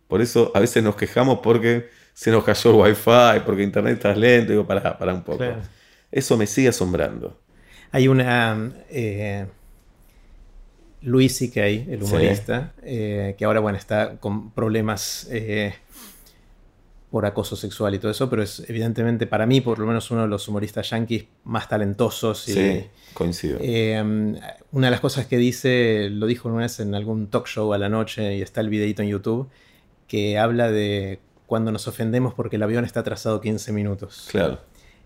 Por 0.08 0.20
eso 0.22 0.52
a 0.56 0.60
veces 0.60 0.82
nos 0.82 0.96
quejamos 0.96 1.42
porque 1.44 1.90
se 2.14 2.32
nos 2.32 2.44
cayó 2.44 2.70
el 2.86 2.92
wifi, 2.92 3.42
porque 3.46 3.64
internet 3.64 3.94
está 3.96 4.16
lento, 4.16 4.52
digo, 4.52 4.66
para, 4.68 4.98
para 4.98 5.14
un 5.14 5.24
poco. 5.24 5.40
Claro. 5.40 5.62
Eso 6.12 6.38
me 6.38 6.46
sigue 6.48 6.68
asombrando. 6.70 7.40
Hay 7.92 8.08
una. 8.08 8.72
Eh, 8.90 9.46
Louis 11.02 11.36
C.K., 11.36 11.66
el 11.66 11.86
Sí. 12.00 12.06
humorista, 12.06 12.74
eh, 12.82 13.36
que 13.38 13.44
ahora, 13.46 13.60
bueno, 13.60 13.78
está 13.78 14.18
con 14.18 14.52
problemas 14.52 15.28
eh, 15.30 15.74
por 17.12 17.26
acoso 17.26 17.56
sexual 17.58 17.94
y 17.94 18.00
todo 18.00 18.10
eso, 18.12 18.30
pero 18.30 18.42
es 18.42 18.64
evidentemente 18.70 19.28
para 19.28 19.46
mí, 19.46 19.60
por 19.60 19.80
lo 19.80 19.86
menos, 19.86 20.10
uno 20.12 20.22
de 20.22 20.28
los 20.30 20.48
humoristas 20.48 20.90
yankees 20.92 21.26
más 21.44 21.68
talentosos. 21.68 22.48
Y, 22.48 22.54
Sí, 22.54 22.84
coincido. 23.14 23.58
eh, 23.62 24.02
una 24.72 24.88
de 24.88 24.92
las 24.92 25.00
cosas 25.02 25.26
que 25.28 25.38
dice, 25.38 26.08
lo 26.10 26.26
dijo 26.26 26.48
una 26.48 26.60
vez 26.60 26.80
en 26.80 26.96
algún 26.96 27.28
talk 27.28 27.48
show 27.48 27.74
a 27.74 27.78
la 27.78 27.90
noche 27.90 28.38
y 28.38 28.42
está 28.42 28.62
el 28.62 28.70
videito 28.70 29.02
en 29.02 29.10
YouTube, 29.10 29.50
que 30.08 30.38
habla 30.40 30.72
de 30.72 31.20
cuando 31.54 31.72
nos 31.72 31.88
ofendemos 31.88 32.34
porque 32.34 32.56
el 32.56 32.64
avión 32.64 32.84
está 32.84 33.02
atrasado 33.02 33.40
15 33.40 33.72
minutos. 33.72 34.28
claro. 34.32 34.60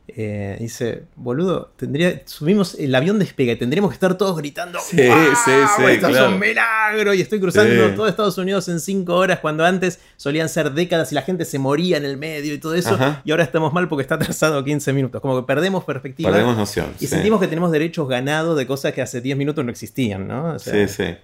Eh, 0.09 0.55
dice, 0.61 1.03
boludo, 1.17 1.73
tendría, 1.75 2.21
subimos, 2.25 2.75
el 2.75 2.95
avión 2.95 3.19
despega 3.19 3.51
y 3.51 3.55
tendríamos 3.57 3.91
que 3.91 3.95
estar 3.95 4.17
todos 4.17 4.37
gritando. 4.37 4.79
Sí, 4.79 5.05
"¡Guau! 5.05 5.19
sí, 5.19 5.51
sí, 5.75 5.83
Esto 5.83 6.07
es 6.07 6.13
claro. 6.15 6.29
un 6.29 6.39
milagro 6.39 7.13
y 7.13 7.19
estoy 7.19 7.41
cruzando 7.41 7.89
Sí. 7.89 7.93
todo 7.93 8.07
Estados 8.07 8.37
Unidos 8.37 8.69
en 8.69 8.79
cinco 8.79 9.15
horas 9.15 9.39
cuando 9.39 9.65
antes 9.65 9.99
solían 10.15 10.47
ser 10.47 10.71
décadas 10.71 11.11
y 11.11 11.15
la 11.15 11.23
gente 11.23 11.43
se 11.43 11.59
moría 11.59 11.97
en 11.97 12.05
el 12.05 12.15
medio 12.15 12.53
y 12.53 12.57
todo 12.57 12.73
eso. 12.75 12.93
Ajá. 12.93 13.21
Y 13.25 13.31
ahora 13.31 13.43
estamos 13.43 13.73
mal 13.73 13.89
porque 13.89 14.03
está 14.03 14.15
atrasado 14.15 14.63
15 14.63 14.93
minutos. 14.93 15.19
Como 15.19 15.41
que 15.41 15.45
perdemos 15.45 15.83
perspectiva. 15.83 16.31
Perdemos 16.31 16.55
noción. 16.55 16.85
y 16.95 16.99
sí. 16.99 17.07
sentimos 17.07 17.41
que 17.41 17.47
tenemos 17.49 17.69
derechos 17.73 18.07
ganados 18.07 18.57
de 18.57 18.65
cosas 18.65 18.93
que 18.93 19.01
hace 19.01 19.19
10 19.19 19.35
minutos 19.37 19.65
no 19.65 19.71
existían, 19.71 20.25
¿no? 20.25 20.53
O 20.53 20.59
sea, 20.59 20.87
Sí, 20.87 20.93
sí. 21.03 21.15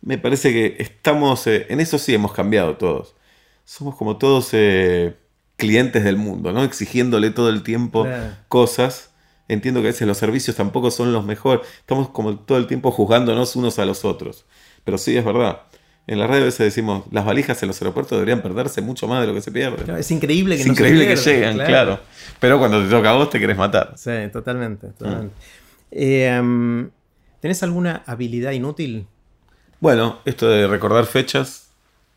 Me 0.00 0.16
parece 0.16 0.52
que 0.54 0.76
estamos, 0.78 1.46
eh, 1.48 1.66
en 1.68 1.80
eso 1.80 1.98
sí 1.98 2.14
hemos 2.14 2.32
cambiado 2.32 2.78
todos. 2.78 3.14
Somos 3.64 3.96
como 3.96 4.16
todos 4.16 4.50
eh, 4.52 5.16
clientes 5.56 6.04
del 6.04 6.16
mundo, 6.16 6.52
¿no? 6.52 6.64
Exigiéndole 6.64 7.30
todo 7.30 7.48
el 7.48 7.62
tiempo 7.62 8.04
Claro. 8.04 8.34
cosas. 8.48 9.10
Entiendo 9.48 9.80
que 9.80 9.88
a 9.88 9.90
veces 9.90 10.06
los 10.06 10.18
servicios 10.18 10.56
tampoco 10.56 10.90
son 10.90 11.12
los 11.12 11.24
mejores. 11.24 11.66
Estamos 11.78 12.08
como 12.10 12.38
todo 12.38 12.58
el 12.58 12.66
tiempo 12.66 12.90
juzgándonos 12.90 13.54
unos 13.56 13.78
a 13.78 13.84
los 13.84 14.04
otros. 14.04 14.44
Pero 14.84 14.98
sí, 14.98 15.16
es 15.16 15.24
verdad. 15.24 15.62
En 16.06 16.18
la 16.18 16.26
radio 16.26 16.42
a 16.42 16.46
veces 16.46 16.58
decimos, 16.60 17.04
las 17.12 17.24
valijas 17.24 17.62
en 17.62 17.68
los 17.68 17.80
aeropuertos 17.80 18.12
deberían 18.18 18.42
perderse 18.42 18.80
mucho 18.80 19.06
más 19.06 19.20
de 19.20 19.28
lo 19.28 19.34
que 19.34 19.40
se 19.40 19.52
pierde. 19.52 19.84
Claro, 19.84 20.00
Es 20.00 20.10
increíble 20.10 20.56
que 20.56 20.62
es 20.62 20.66
no 20.66 20.74
se 20.74 20.80
increíble 20.82 21.06
que 21.06 21.14
pierdan, 21.14 21.52
lleguen, 21.52 21.66
claro. 21.66 22.00
Pero 22.40 22.58
cuando 22.58 22.82
te 22.82 22.88
toca 22.90 23.10
a 23.10 23.12
vos 23.14 23.30
te 23.30 23.38
querés 23.38 23.56
matar. 23.56 23.94
Sí, 23.96 24.10
totalmente. 24.32 24.88
Mm. 24.88 24.92
totalmente. 24.94 25.34
Eh, 25.92 26.38
um, 26.40 26.90
¿Tenés 27.40 27.62
alguna 27.62 28.02
habilidad 28.06 28.52
inútil? 28.52 29.06
Bueno, 29.80 30.18
esto 30.24 30.48
de 30.48 30.66
recordar 30.66 31.06
fechas. 31.06 31.61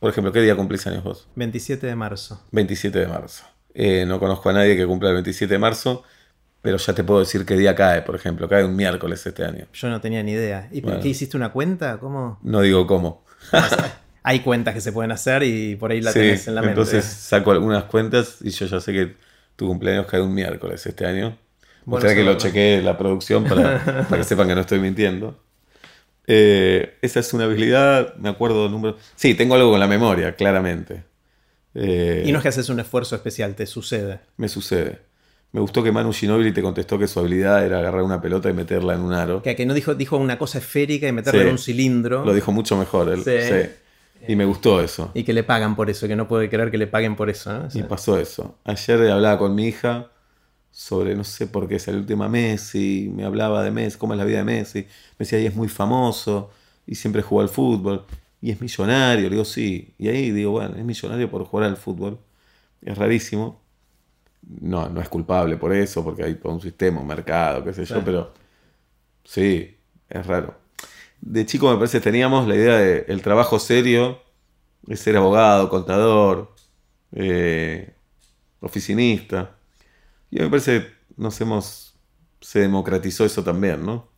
Por 0.05 0.11
ejemplo, 0.11 0.31
¿qué 0.31 0.39
día 0.39 0.55
cumplís 0.55 0.85
años 0.85 1.03
vos? 1.03 1.27
27 1.33 1.87
de 1.87 1.95
marzo. 1.95 2.39
27 2.51 2.99
de 2.99 3.07
marzo. 3.07 3.43
Eh, 3.73 4.05
no 4.07 4.19
conozco 4.19 4.51
a 4.51 4.53
nadie 4.53 4.77
que 4.77 4.85
cumpla 4.85 5.09
el 5.09 5.15
27 5.15 5.51
de 5.51 5.57
marzo, 5.57 6.03
pero 6.61 6.77
ya 6.77 6.93
te 6.93 7.03
puedo 7.03 7.21
decir 7.21 7.43
qué 7.43 7.57
día 7.57 7.73
cae, 7.73 8.03
por 8.03 8.13
ejemplo. 8.15 8.47
Cae 8.47 8.63
un 8.63 8.75
miércoles 8.75 9.25
este 9.25 9.43
año. 9.43 9.65
Yo 9.73 9.89
no 9.89 9.99
tenía 10.01 10.21
ni 10.21 10.33
idea. 10.33 10.69
¿Y 10.71 10.81
por 10.81 10.91
Bueno. 10.91 11.01
qué 11.01 11.09
hiciste 11.09 11.35
una 11.35 11.51
cuenta? 11.51 11.97
¿Cómo? 11.97 12.37
No 12.43 12.61
digo 12.61 12.85
cómo. 12.85 13.25
Hay 14.21 14.41
cuentas 14.41 14.75
que 14.75 14.81
se 14.81 14.91
pueden 14.91 15.11
hacer 15.11 15.41
y 15.41 15.75
por 15.75 15.89
ahí 15.89 16.01
la 16.01 16.11
Sí, 16.11 16.19
tenés 16.19 16.47
en 16.49 16.53
la 16.53 16.61
mente. 16.61 16.73
entonces 16.79 17.03
saco 17.03 17.49
algunas 17.49 17.85
cuentas 17.85 18.37
y 18.41 18.51
yo 18.51 18.67
ya 18.67 18.79
sé 18.79 18.93
que 18.93 19.15
tu 19.55 19.65
cumpleaños 19.65 20.05
cae 20.05 20.21
un 20.21 20.35
miércoles 20.35 20.85
este 20.85 21.07
año. 21.07 21.35
Bueno 21.85 22.07
que 22.09 22.23
lo 22.23 22.37
chequee 22.37 22.83
la 22.83 22.95
producción 22.95 23.43
para, 23.43 23.83
para 24.07 24.17
que 24.17 24.23
sepan 24.23 24.47
que 24.49 24.53
no 24.53 24.61
estoy 24.61 24.77
mintiendo. 24.77 25.43
Eh, 26.27 26.95
esa 27.01 27.19
es 27.19 27.33
una 27.33 27.45
habilidad, 27.45 28.15
me 28.15 28.29
acuerdo 28.29 28.67
número. 28.69 28.97
Sí, 29.15 29.35
tengo 29.35 29.55
algo 29.55 29.71
con 29.71 29.79
la 29.79 29.87
memoria, 29.87 30.35
claramente. 30.35 31.03
Eh, 31.73 32.23
Y 32.25 32.31
no 32.31 32.39
es 32.39 32.41
que 32.43 32.49
haces 32.49 32.69
un 32.69 32.79
esfuerzo 32.79 33.15
especial, 33.15 33.55
te 33.55 33.65
sucede. 33.65 34.19
Me 34.37 34.47
sucede. 34.47 34.99
Me 35.51 35.61
gustó 35.61 35.83
que 35.83 35.91
Manu 35.91 36.11
Ginobili 36.11 36.51
te 36.51 36.61
contestó 36.61 36.97
que 36.99 37.07
su 37.07 37.19
habilidad 37.19 37.65
era 37.65 37.79
agarrar 37.79 38.01
una 38.03 38.21
pelota 38.21 38.49
y 38.49 38.53
meterla 38.53 38.93
en 38.95 39.01
un 39.01 39.13
aro. 39.13 39.41
Que, 39.41 39.55
que 39.55 39.65
no 39.65 39.73
dijo, 39.73 39.93
dijo 39.95 40.17
una 40.17 40.37
cosa 40.37 40.57
esférica 40.57 41.07
y 41.07 41.11
meterla 41.13 41.41
Sí. 41.41 41.45
en 41.47 41.51
un 41.53 41.57
cilindro. 41.59 42.25
Lo 42.25 42.33
dijo 42.33 42.51
mucho 42.51 42.75
mejor 42.77 43.09
él. 43.09 43.23
Sí. 43.23 43.31
sí. 43.41 43.69
Y 44.27 44.35
me 44.35 44.43
gustó 44.45 44.81
eso. 44.81 45.11
Y 45.13 45.23
que 45.23 45.33
le 45.33 45.43
pagan 45.43 45.75
por 45.75 45.89
eso, 45.89 46.07
que 46.07 46.15
no 46.15 46.27
puede 46.27 46.49
creer 46.49 46.71
que 46.71 46.77
le 46.77 46.87
paguen 46.87 47.15
por 47.15 47.29
eso. 47.29 47.53
¿no? 47.53 47.67
O 47.67 47.69
sea, 47.69 47.79
Y 47.79 47.83
pasó 47.83 48.17
eso. 48.19 48.57
Ayer 48.65 49.11
hablaba 49.11 49.37
con 49.37 49.53
mi 49.53 49.67
hija 49.67 50.07
sobre, 50.75 51.15
no 51.15 51.23
sé 51.23 51.47
por 51.47 51.67
qué, 51.69 51.79
salió 51.79 51.99
el 52.01 52.05
tema 52.05 52.27
Messi, 52.29 53.09
me 53.15 53.23
hablaba 53.25 53.63
de 53.63 53.71
Messi, 53.71 53.97
cómo 53.97 54.13
es 54.13 54.19
la 54.19 54.25
vida 54.25 54.39
de 54.39 54.43
Messi. 54.45 54.79
Me 54.81 54.87
decía, 55.19 55.39
y 55.39 55.45
es 55.45 55.55
muy 55.55 55.69
famoso, 55.69 56.51
y 56.85 56.95
siempre 56.95 57.21
jugó 57.21 57.41
al 57.41 57.49
fútbol, 57.49 58.05
y 58.41 58.51
es 58.51 58.61
millonario. 58.61 59.25
Le 59.25 59.29
digo, 59.31 59.45
sí. 59.45 59.93
Y 59.97 60.09
ahí 60.09 60.31
digo, 60.31 60.51
bueno, 60.51 60.75
es 60.77 60.83
millonario 60.85 61.29
por 61.31 61.45
jugar 61.45 61.67
al 61.69 61.77
fútbol. 61.77 62.19
Es 62.81 62.97
rarísimo. 62.97 63.61
No, 64.61 64.89
no 64.89 65.01
es 65.01 65.09
culpable 65.09 65.57
por 65.57 65.73
eso, 65.73 66.03
porque 66.03 66.23
hay 66.23 66.35
todo 66.35 66.53
un 66.53 66.61
sistema, 66.61 67.01
un 67.01 67.07
mercado, 67.07 67.63
qué 67.63 67.73
sé 67.73 67.85
yo, 67.85 68.03
Claro. 68.03 68.05
pero 68.05 68.33
sí, 69.23 69.77
es 70.09 70.27
raro. 70.27 70.55
De 71.21 71.45
chico 71.45 71.69
me 71.71 71.77
parece 71.77 72.01
teníamos 72.01 72.47
la 72.47 72.55
idea 72.55 72.77
de 72.77 73.05
el 73.09 73.21
trabajo 73.21 73.59
serio 73.59 74.21
es 74.87 74.99
ser 75.01 75.17
abogado, 75.17 75.69
contador, 75.69 76.55
eh, 77.13 77.93
oficinista. 78.61 79.54
Y 80.31 80.39
me 80.39 80.49
parece 80.49 80.87
nos 81.17 81.39
hemos 81.41 81.95
se 82.45 82.59
democratizó 82.59 83.25
eso 83.25 83.43
también, 83.43 83.85
¿no? 83.85 84.11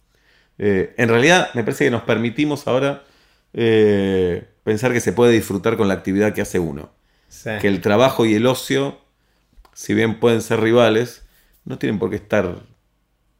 Eh, 0.58 0.94
en 0.98 1.08
realidad 1.08 1.50
me 1.54 1.64
parece 1.64 1.86
que 1.86 1.92
nos 1.92 2.02
permitimos 2.02 2.68
ahora 2.68 3.04
eh, 3.54 4.46
pensar 4.64 4.92
que 4.92 5.00
se 5.00 5.14
puede 5.14 5.32
disfrutar 5.32 5.78
con 5.78 5.88
la 5.88 5.94
actividad 5.94 6.34
que 6.34 6.42
hace 6.42 6.60
uno. 6.60 6.92
sí. 7.30 7.52
Que 7.62 7.70
el 7.70 7.80
trabajo 7.80 8.26
y 8.26 8.34
el 8.34 8.46
ocio, 8.46 9.00
si 9.74 9.94
bien 9.94 10.20
pueden 10.20 10.42
ser 10.42 10.60
rivales, 10.60 11.26
no 11.64 11.78
tienen 11.78 12.00
por 12.00 12.10
qué 12.10 12.18
estar, 12.18 12.64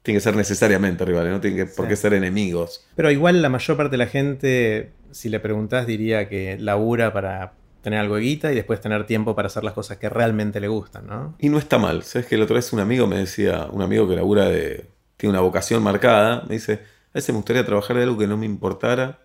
tienen 0.04 0.20
que 0.20 0.24
ser 0.24 0.38
necesariamente 0.38 1.04
rivales, 1.04 1.34
no 1.34 1.42
tienen 1.42 1.66
que, 1.66 1.74
por 1.74 1.90
qué 1.90 1.98
ser 1.98 2.14
enemigos. 2.14 2.88
Pero 2.96 3.12
igual 3.12 3.42
la 3.42 3.50
mayor 3.50 3.76
parte 3.76 3.92
de 3.92 3.98
la 3.98 4.08
gente, 4.08 4.92
si 5.12 5.28
le 5.28 5.42
preguntás, 5.42 5.86
diría 5.86 6.30
que 6.30 6.58
labura 6.58 7.12
para 7.12 7.57
tener 7.82 8.00
algo 8.00 8.16
de 8.16 8.22
guita 8.22 8.52
y 8.52 8.56
después 8.56 8.82
tener 8.82 9.06
tiempo 9.06 9.36
para 9.36 9.48
hacer 9.48 9.64
las 9.64 9.74
cosas 9.74 9.98
que 9.98 10.10
realmente 10.10 10.60
le 10.60 10.68
gustan, 10.68 11.08
¿no? 11.08 11.36
Y 11.40 11.50
no 11.50 11.58
está 11.58 11.78
mal. 11.78 12.04
¿Sabes 12.04 12.28
que 12.28 12.38
la 12.38 12.44
otra 12.44 12.56
vez 12.56 12.72
un 12.74 12.80
amigo 12.80 13.08
me 13.08 13.18
decía, 13.18 13.68
un 13.72 13.82
amigo 13.82 14.08
que 14.08 14.16
labura 14.16 14.46
de. 14.46 14.86
tiene 15.18 15.32
una 15.32 15.42
vocación 15.42 15.84
marcada, 15.84 16.44
me 16.48 16.56
dice, 16.56 16.74
a 16.74 17.14
veces 17.14 17.30
me 17.30 17.38
gustaría 17.38 17.66
trabajar 17.66 17.98
de 17.98 18.04
algo 18.04 18.18
que 18.18 18.28
no 18.28 18.38
me 18.38 18.46
importara 18.46 19.20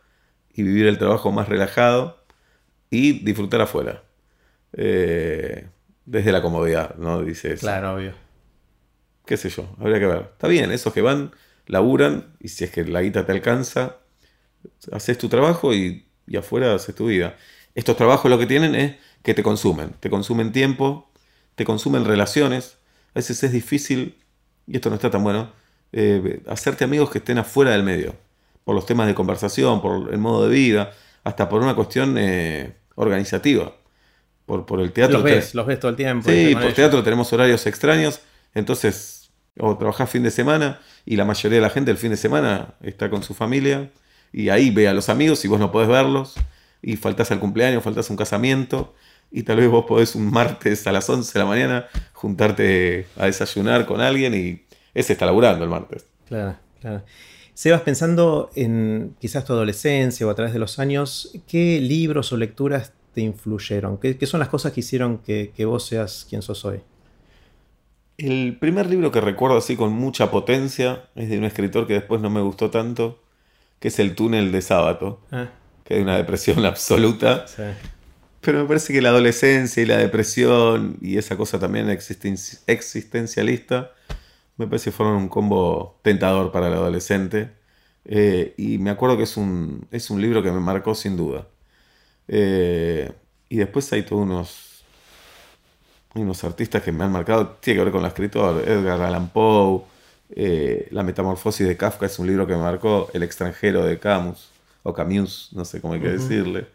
y 0.54 0.62
vivir 0.62 0.86
el 0.86 0.98
trabajo 0.98 1.32
más 1.32 1.48
relajado 1.48 2.24
y 2.90 3.24
disfrutar 3.24 3.60
afuera. 3.62 4.02
Eh, 4.74 5.68
desde 6.04 6.32
la 6.32 6.42
comodidad, 6.42 6.96
¿no? 6.96 7.22
Dice 7.22 7.54
eso. 7.54 7.66
Claro, 7.66 7.94
obvio. 7.94 8.12
Qué 9.24 9.36
sé 9.36 9.48
yo, 9.50 9.68
habría 9.78 9.98
que 9.98 10.06
ver. 10.06 10.28
Está 10.32 10.48
bien, 10.48 10.72
esos 10.72 10.92
que 10.92 11.00
van, 11.00 11.32
laburan 11.66 12.34
y 12.40 12.48
si 12.48 12.64
es 12.64 12.70
que 12.70 12.84
la 12.84 13.02
guita 13.02 13.24
te 13.24 13.32
alcanza, 13.32 13.98
haces 14.90 15.16
tu 15.16 15.28
trabajo 15.28 15.72
y, 15.74 16.06
y 16.26 16.36
afuera 16.36 16.74
haces 16.74 16.94
tu 16.94 17.06
vida. 17.06 17.36
Estos 17.74 17.96
trabajos 17.96 18.30
lo 18.30 18.38
que 18.38 18.46
tienen 18.46 18.74
es 18.74 18.96
que 19.22 19.34
te 19.34 19.42
consumen. 19.42 19.94
Te 20.00 20.10
consumen 20.10 20.52
tiempo, 20.52 21.10
te 21.54 21.64
consumen 21.64 22.04
relaciones. 22.04 22.76
A 23.10 23.18
veces 23.18 23.42
es 23.42 23.52
difícil, 23.52 24.18
y 24.66 24.76
esto 24.76 24.88
no 24.90 24.96
está 24.96 25.10
tan 25.10 25.22
bueno, 25.24 25.52
eh, 25.92 26.42
hacerte 26.46 26.84
amigos 26.84 27.10
que 27.10 27.18
estén 27.18 27.38
afuera 27.38 27.72
del 27.72 27.82
medio. 27.82 28.14
Por 28.64 28.74
los 28.74 28.86
temas 28.86 29.06
de 29.06 29.14
conversación, 29.14 29.80
por 29.80 30.12
el 30.12 30.18
modo 30.18 30.48
de 30.48 30.54
vida, 30.54 30.92
hasta 31.24 31.48
por 31.48 31.62
una 31.62 31.74
cuestión 31.74 32.16
eh, 32.18 32.74
organizativa. 32.94 33.74
Por, 34.46 34.66
por 34.66 34.80
el 34.80 34.92
teatro. 34.92 35.18
Los 35.18 35.24
ves, 35.24 35.54
los 35.54 35.66
ves 35.66 35.80
todo 35.80 35.90
el 35.90 35.96
tiempo. 35.96 36.28
Sí, 36.28 36.54
por 36.54 36.72
teatro 36.72 37.02
tenemos 37.02 37.32
horarios 37.32 37.66
extraños, 37.66 38.20
entonces 38.54 39.22
o 39.58 39.76
trabajás 39.76 40.08
fin 40.08 40.22
de 40.22 40.30
semana 40.30 40.80
y 41.04 41.16
la 41.16 41.24
mayoría 41.24 41.56
de 41.56 41.62
la 41.62 41.70
gente 41.70 41.90
el 41.90 41.98
fin 41.98 42.10
de 42.10 42.16
semana 42.16 42.74
está 42.82 43.10
con 43.10 43.22
su 43.22 43.34
familia 43.34 43.90
y 44.32 44.48
ahí 44.48 44.70
ve 44.70 44.88
a 44.88 44.94
los 44.94 45.08
amigos 45.08 45.44
y 45.44 45.48
vos 45.48 45.60
no 45.60 45.70
podés 45.70 45.88
verlos 45.88 46.34
y 46.82 46.96
faltás 46.96 47.30
al 47.30 47.40
cumpleaños, 47.40 47.82
faltás 47.82 48.10
a 48.10 48.12
un 48.12 48.16
casamiento 48.16 48.94
y 49.30 49.44
tal 49.44 49.56
vez 49.58 49.70
vos 49.70 49.86
podés 49.86 50.14
un 50.14 50.30
martes 50.30 50.86
a 50.86 50.92
las 50.92 51.08
11 51.08 51.32
de 51.32 51.38
la 51.38 51.46
mañana 51.46 51.86
juntarte 52.12 53.06
a 53.16 53.26
desayunar 53.26 53.86
con 53.86 54.00
alguien 54.00 54.34
y 54.34 54.64
ese 54.92 55.14
está 55.14 55.24
laburando 55.26 55.64
el 55.64 55.70
martes. 55.70 56.06
Claro, 56.26 56.56
claro. 56.80 57.02
Sebas, 57.54 57.82
pensando 57.82 58.50
en 58.54 59.14
quizás 59.20 59.44
tu 59.44 59.52
adolescencia 59.52 60.26
o 60.26 60.30
a 60.30 60.34
través 60.34 60.52
de 60.52 60.58
los 60.58 60.78
años, 60.78 61.32
¿qué 61.46 61.80
libros 61.80 62.32
o 62.32 62.36
lecturas 62.36 62.92
te 63.14 63.20
influyeron? 63.20 63.98
¿Qué, 63.98 64.16
qué 64.16 64.26
son 64.26 64.40
las 64.40 64.48
cosas 64.48 64.72
que 64.72 64.80
hicieron 64.80 65.18
que, 65.18 65.52
que 65.54 65.64
vos 65.64 65.86
seas 65.86 66.26
quien 66.28 66.42
sos 66.42 66.64
hoy? 66.64 66.80
El 68.18 68.56
primer 68.58 68.86
libro 68.86 69.10
que 69.10 69.20
recuerdo 69.20 69.56
así 69.56 69.76
con 69.76 69.92
mucha 69.92 70.30
potencia 70.30 71.08
es 71.14 71.28
de 71.28 71.38
un 71.38 71.44
escritor 71.44 71.86
que 71.86 71.94
después 71.94 72.20
no 72.20 72.30
me 72.30 72.40
gustó 72.40 72.70
tanto, 72.70 73.22
que 73.80 73.88
es 73.88 73.98
El 73.98 74.14
túnel 74.14 74.52
de 74.52 74.62
sábado, 74.62 75.20
Ah, 75.30 75.50
que 75.84 75.94
hay 75.94 76.02
una 76.02 76.16
depresión 76.16 76.64
absoluta. 76.66 77.46
sí. 77.46 77.62
Pero 78.40 78.62
me 78.62 78.66
parece 78.66 78.92
que 78.92 79.00
la 79.00 79.10
adolescencia 79.10 79.82
y 79.82 79.86
la 79.86 79.96
depresión 79.98 80.96
y 81.00 81.16
esa 81.16 81.36
cosa 81.36 81.60
también 81.60 81.88
existen- 81.88 82.58
existencialista, 82.66 83.92
me 84.56 84.66
parece 84.66 84.86
que 84.90 84.96
fueron 84.96 85.14
un 85.16 85.28
combo 85.28 86.00
tentador 86.02 86.50
para 86.50 86.66
el 86.66 86.72
adolescente. 86.74 87.50
Eh, 88.04 88.54
y 88.56 88.78
me 88.78 88.90
acuerdo 88.90 89.16
que 89.16 89.22
es 89.24 89.36
un, 89.36 89.86
es 89.92 90.10
un 90.10 90.20
libro 90.20 90.42
que 90.42 90.50
me 90.50 90.58
marcó 90.58 90.94
sin 90.96 91.16
duda. 91.16 91.46
Eh, 92.28 93.12
y 93.48 93.56
después 93.58 93.92
hay 93.92 94.02
todos 94.02 94.22
unos, 94.22 94.84
unos 96.14 96.42
artistas 96.44 96.82
que 96.82 96.92
me 96.92 97.04
han 97.04 97.12
marcado, 97.12 97.48
tiene 97.60 97.78
que 97.78 97.84
ver 97.84 97.92
con 97.92 98.02
la 98.02 98.08
escritora, 98.08 98.60
Edgar 98.60 99.00
Allan 99.02 99.28
Poe, 99.30 99.82
eh, 100.30 100.88
La 100.90 101.02
Metamorfosis 101.02 101.66
de 101.66 101.76
Kafka 101.76 102.06
es 102.06 102.18
un 102.18 102.26
libro 102.26 102.46
que 102.46 102.54
me 102.54 102.60
marcó, 102.62 103.08
El 103.14 103.22
extranjero 103.22 103.84
de 103.84 103.98
Camus, 103.98 104.50
o 104.82 104.92
Camus, 104.94 105.50
no 105.52 105.64
sé 105.64 105.80
cómo 105.80 105.94
hay 105.94 106.00
que 106.00 106.08
decirle. 106.08 106.66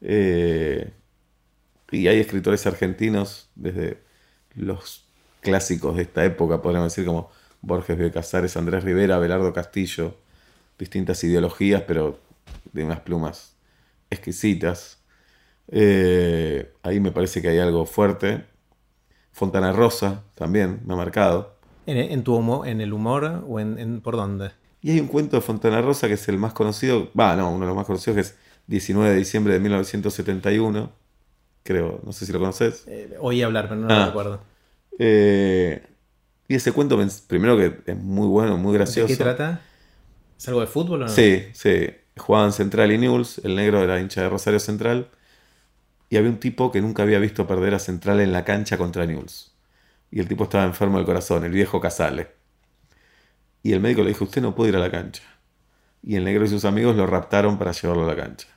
Eh, 0.00 0.92
y 1.90 2.06
hay 2.08 2.20
escritores 2.20 2.66
argentinos 2.66 3.50
desde 3.54 4.02
los 4.54 5.06
clásicos 5.40 5.96
de 5.96 6.02
esta 6.02 6.24
época, 6.24 6.60
podríamos 6.62 6.92
decir, 6.92 7.06
como 7.06 7.30
Borges 7.62 7.98
de 7.98 8.10
Casares, 8.12 8.56
Andrés 8.56 8.84
Rivera, 8.84 9.18
Belardo 9.18 9.52
Castillo, 9.52 10.16
distintas 10.78 11.22
ideologías, 11.24 11.82
pero 11.82 12.18
de 12.72 12.84
unas 12.84 13.00
plumas 13.00 13.56
exquisitas. 14.10 14.98
Eh, 15.68 16.72
ahí 16.82 17.00
me 17.00 17.12
parece 17.12 17.42
que 17.42 17.48
hay 17.48 17.58
algo 17.58 17.86
fuerte. 17.86 18.44
Fontana 19.32 19.72
Rosa 19.72 20.24
también 20.34 20.80
me 20.86 20.94
ha 20.94 20.96
marcado. 20.96 21.56
¿En, 21.86 21.96
en 21.98 22.24
tu 22.24 22.36
humo- 22.36 22.66
en 22.66 22.80
el 22.80 22.92
humor 22.92 23.44
o 23.48 23.60
en, 23.60 23.78
en- 23.78 24.00
por 24.00 24.16
dónde? 24.16 24.50
Y 24.88 24.92
hay 24.92 25.00
un 25.00 25.06
cuento 25.06 25.36
de 25.36 25.42
Fontana 25.42 25.82
Rosa 25.82 26.08
que 26.08 26.14
es 26.14 26.26
el 26.28 26.38
más 26.38 26.54
conocido, 26.54 27.10
va, 27.12 27.36
no, 27.36 27.50
uno 27.50 27.60
de 27.60 27.66
los 27.66 27.76
más 27.76 27.84
conocidos 27.84 28.14
que 28.14 28.20
es 28.22 28.36
19 28.68 29.10
de 29.10 29.16
diciembre 29.16 29.52
de 29.52 29.60
1971, 29.60 30.90
creo, 31.62 32.00
no 32.06 32.12
sé 32.12 32.24
si 32.24 32.32
lo 32.32 32.38
conoces. 32.38 32.84
Eh, 32.86 33.14
oí 33.20 33.42
hablar, 33.42 33.68
pero 33.68 33.82
no 33.82 33.86
Ah. 33.94 33.98
lo 33.98 34.06
recuerdo. 34.06 34.40
Eh, 34.98 35.82
y 36.48 36.54
ese 36.54 36.72
cuento, 36.72 36.96
me- 36.96 37.06
primero 37.26 37.58
que 37.58 37.80
es 37.84 37.98
muy 37.98 38.26
bueno, 38.28 38.56
muy 38.56 38.72
¿De 38.72 38.78
gracioso. 38.78 39.08
qué 39.08 39.16
trata? 39.16 39.60
¿Es 40.38 40.48
algo 40.48 40.62
de 40.62 40.66
fútbol 40.68 41.02
o 41.02 41.04
no? 41.04 41.10
Sí, 41.10 41.42
sí. 41.52 41.88
Jugaban 42.16 42.54
Central 42.54 42.90
y 42.90 42.96
Newell's, 42.96 43.42
el 43.44 43.56
negro 43.56 43.82
era 43.84 44.00
hincha 44.00 44.22
de 44.22 44.30
Rosario 44.30 44.58
Central. 44.58 45.08
Y 46.08 46.16
había 46.16 46.30
un 46.30 46.40
tipo 46.40 46.72
que 46.72 46.80
nunca 46.80 47.02
había 47.02 47.18
visto 47.18 47.46
perder 47.46 47.74
a 47.74 47.78
Central 47.78 48.20
en 48.20 48.32
la 48.32 48.46
cancha 48.46 48.78
contra 48.78 49.04
Newell's. 49.04 49.52
Y 50.10 50.20
el 50.20 50.28
tipo 50.28 50.44
estaba 50.44 50.64
enfermo 50.64 50.96
del 50.96 51.04
corazón, 51.04 51.44
el 51.44 51.52
viejo 51.52 51.78
Casale. 51.78 52.37
Y 53.68 53.74
el 53.74 53.80
médico 53.80 54.00
le 54.02 54.08
dijo, 54.08 54.24
usted 54.24 54.40
no 54.40 54.54
puede 54.54 54.70
ir 54.70 54.76
a 54.76 54.78
la 54.78 54.90
cancha. 54.90 55.22
Y 56.02 56.16
el 56.16 56.24
negro 56.24 56.42
y 56.42 56.48
sus 56.48 56.64
amigos 56.64 56.96
lo 56.96 57.06
raptaron 57.06 57.58
para 57.58 57.72
llevarlo 57.72 58.04
a 58.04 58.06
la 58.06 58.16
cancha. 58.16 58.48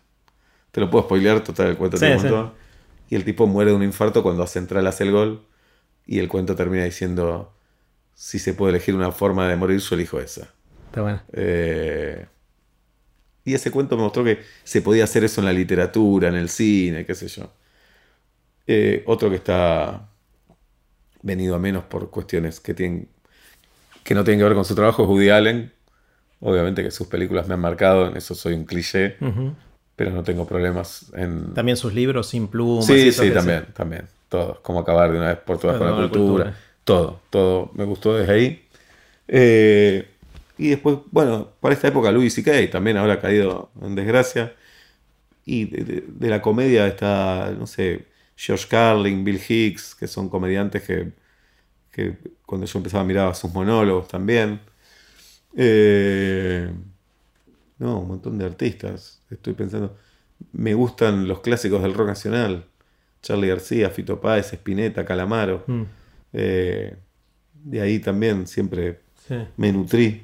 Te 0.72 0.80
lo 0.80 0.90
puedo 0.90 1.04
spoilear, 1.04 1.44
total, 1.44 1.68
el 1.68 1.76
cuento 1.78 1.98
Sí, 1.98 2.06
tiene 2.06 2.16
un 2.16 2.22
sí. 2.22 2.28
montón. 2.30 2.54
Y 3.10 3.16
el 3.16 3.26
tipo 3.26 3.46
muere 3.46 3.72
de 3.72 3.76
un 3.76 3.84
infarto 3.84 4.24
cuando 4.24 4.42
a 4.44 4.48
Central 4.48 4.88
hace 4.88 5.04
el 5.04 5.12
gol. 5.12 5.46
Y 6.06 6.20
el 6.20 6.30
cuento 6.30 6.56
termina 6.56 6.86
diciendo, 6.86 7.54
si 8.14 8.40
se 8.40 8.54
puede 8.54 8.72
elegir 8.72 8.96
una 8.96 9.12
forma 9.12 9.50
de 9.50 9.58
morir, 9.58 9.80
yo 9.82 9.96
elijo 9.96 10.18
esa. 10.22 10.54
Está 10.86 11.02
bueno. 11.02 11.22
Eh, 11.34 12.26
y 13.44 13.54
ese 13.54 13.70
cuento 13.70 13.98
me 13.98 14.04
mostró 14.04 14.24
que 14.24 14.40
se 14.64 14.82
podía 14.82 15.04
hacer 15.04 15.26
eso 15.26 15.42
en 15.42 15.46
la 15.46 15.54
literatura, 15.54 16.30
en 16.30 16.36
el 16.36 16.48
cine, 16.48 17.06
qué 17.06 17.16
sé 17.16 17.28
yo. 17.28 17.52
Eh, 18.68 19.04
otro 19.08 19.30
que 19.30 19.36
está 19.38 20.10
venido 21.24 21.56
a 21.56 21.60
menos 21.60 21.84
por 21.86 22.10
cuestiones 22.10 22.60
que, 22.60 22.74
tienen, 22.74 23.10
que 24.04 24.16
no 24.16 24.24
tienen 24.24 24.40
que 24.40 24.46
ver 24.46 24.54
con 24.56 24.66
su 24.66 24.76
trabajo 24.76 25.04
es 25.04 25.10
Woody 25.10 25.30
Allen. 25.30 25.72
Obviamente 26.40 26.84
que 26.84 26.92
sus 26.92 27.08
películas 27.08 27.48
me 27.48 27.54
han 27.54 27.60
marcado, 27.60 28.08
en 28.08 28.18
eso 28.18 28.34
soy 28.34 28.54
un 28.54 28.66
cliché, 28.66 29.16
pero 29.96 30.12
no 30.12 30.24
tengo 30.24 30.48
problemas 30.48 31.12
en... 31.16 31.54
También 31.54 31.78
sus 31.78 31.94
libros 31.94 32.28
sin 32.28 32.48
plumas. 32.48 32.86
Sí, 32.86 33.12
sí, 33.12 33.30
también, 33.32 33.68
también. 33.74 34.06
Todo. 34.28 34.60
Cómo 34.64 34.80
acabar 34.80 35.12
de 35.12 35.18
una 35.18 35.28
vez 35.28 35.38
por 35.38 35.60
todas 35.60 35.78
con 35.78 35.88
la 35.88 35.96
cultura. 36.10 36.24
cultura. 36.26 36.58
Todo, 36.84 37.20
todo. 37.30 37.72
Me 37.76 37.84
gustó 37.84 38.16
desde 38.16 38.34
ahí. 38.34 38.66
Eh, 39.28 40.08
y 40.58 40.70
después, 40.70 40.98
bueno, 41.12 41.50
para 41.60 41.76
esta 41.76 41.88
época 41.90 42.12
Louis 42.12 42.34
C.K. 42.34 42.72
también 42.72 42.98
ahora 42.98 43.14
ha 43.14 43.20
caído 43.20 43.70
en 43.82 43.94
desgracia. 43.94 44.54
Y 45.46 45.66
de, 45.66 45.84
de- 45.84 46.04
de 46.08 46.30
la 46.30 46.42
comedia 46.42 46.88
está, 46.88 47.52
no 47.58 47.68
sé, 47.68 48.06
George 48.36 48.68
Carlin, 48.68 49.24
Bill 49.24 49.40
Hicks, 49.48 49.96
que 49.96 50.08
son 50.08 50.30
comediantes 50.30 50.84
que, 50.84 51.12
que 51.92 52.18
cuando 52.46 52.66
yo 52.66 52.80
empezaba 52.80 53.04
miraba 53.04 53.34
sus 53.34 53.52
monólogos 53.54 54.08
también. 54.08 54.62
Eh, 55.56 56.72
no, 57.80 58.00
un 58.00 58.08
montón 58.08 58.38
de 58.38 58.46
artistas. 58.46 59.22
Estoy 59.30 59.54
pensando. 59.54 59.96
Me 60.54 60.74
gustan 60.74 61.28
los 61.28 61.40
clásicos 61.42 61.82
del 61.82 61.94
rock 61.94 62.08
nacional. 62.08 62.66
Charlie 63.22 63.50
García, 63.50 63.90
Fito 63.90 64.20
Páez, 64.20 64.54
Spinetta, 64.54 65.06
Calamaro. 65.06 65.64
Mm. 65.68 65.82
Eh, 66.34 66.96
de 67.64 67.82
ahí 67.82 68.00
también 68.00 68.48
siempre 68.48 69.02
Sí. 69.28 69.36
me 69.58 69.72
nutrí. 69.72 70.24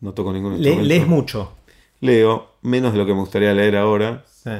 No 0.00 0.12
toco 0.12 0.32
ningún 0.32 0.60
Le- 0.62 0.82
lees 0.82 1.06
mucho. 1.06 1.54
Leo, 2.00 2.52
menos 2.62 2.92
de 2.92 2.98
lo 2.98 3.06
que 3.06 3.12
me 3.14 3.20
gustaría 3.20 3.52
leer 3.54 3.76
ahora. 3.76 4.24
Sí. 4.30 4.50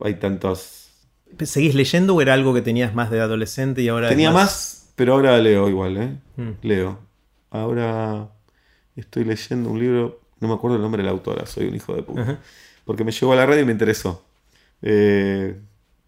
Hay 0.00 0.14
tantos. 0.14 0.90
¿Seguís 1.40 1.74
leyendo 1.74 2.14
o 2.14 2.20
era 2.20 2.34
algo 2.34 2.54
que 2.54 2.62
tenías 2.62 2.94
más 2.94 3.10
de 3.10 3.20
adolescente 3.20 3.82
y 3.82 3.88
ahora 3.88 4.08
Tenía 4.08 4.30
más, 4.30 4.83
pero 4.94 5.14
ahora 5.14 5.38
leo 5.38 5.68
igual, 5.68 5.96
¿eh? 5.96 6.16
Mm. 6.36 6.50
Leo. 6.62 6.98
Ahora 7.50 8.28
estoy 8.96 9.24
leyendo 9.24 9.70
un 9.70 9.78
libro, 9.78 10.20
no 10.40 10.48
me 10.48 10.54
acuerdo 10.54 10.76
el 10.76 10.82
nombre 10.82 11.02
de 11.02 11.06
la 11.06 11.12
autora, 11.12 11.46
soy 11.46 11.66
un 11.66 11.74
hijo 11.74 11.94
de 11.94 12.02
puta. 12.02 12.22
Ajá. 12.22 12.38
Porque 12.84 13.04
me 13.04 13.12
llegó 13.12 13.32
a 13.32 13.36
la 13.36 13.46
radio 13.46 13.62
y 13.62 13.64
me 13.64 13.72
interesó. 13.72 14.24
Eh, 14.82 15.58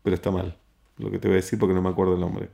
pero 0.02 0.14
está 0.14 0.30
mal 0.30 0.56
lo 0.98 1.10
que 1.10 1.18
te 1.18 1.28
voy 1.28 1.34
a 1.34 1.40
decir 1.40 1.58
porque 1.58 1.74
no 1.74 1.82
me 1.82 1.88
acuerdo 1.88 2.14
el 2.14 2.20
nombre. 2.20 2.48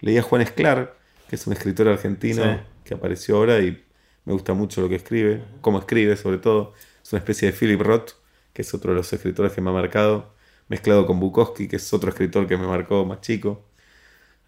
Leí 0.00 0.16
a 0.18 0.22
Juan 0.22 0.42
Esclar, 0.42 0.96
que 1.28 1.36
es 1.36 1.46
un 1.46 1.52
escritor 1.52 1.88
argentino 1.88 2.42
Sí. 2.42 2.60
que 2.84 2.94
apareció 2.94 3.36
ahora 3.36 3.60
y 3.60 3.82
me 4.24 4.32
gusta 4.32 4.52
mucho 4.54 4.80
lo 4.80 4.88
que 4.88 4.96
escribe, 4.96 5.42
cómo 5.60 5.78
escribe 5.78 6.16
sobre 6.16 6.38
todo. 6.38 6.74
Es 7.02 7.12
una 7.12 7.18
especie 7.20 7.50
de 7.50 7.56
Philip 7.56 7.80
Roth, 7.80 8.10
que 8.52 8.62
es 8.62 8.74
otro 8.74 8.92
de 8.92 8.96
los 8.98 9.12
escritores 9.12 9.52
que 9.52 9.60
me 9.60 9.70
ha 9.70 9.72
marcado, 9.72 10.34
mezclado 10.68 11.06
con 11.06 11.18
Bukowski, 11.18 11.66
que 11.68 11.76
es 11.76 11.92
otro 11.94 12.10
escritor 12.10 12.46
que 12.46 12.56
me 12.56 12.66
marcó 12.66 13.04
más 13.06 13.20
chico. 13.22 13.64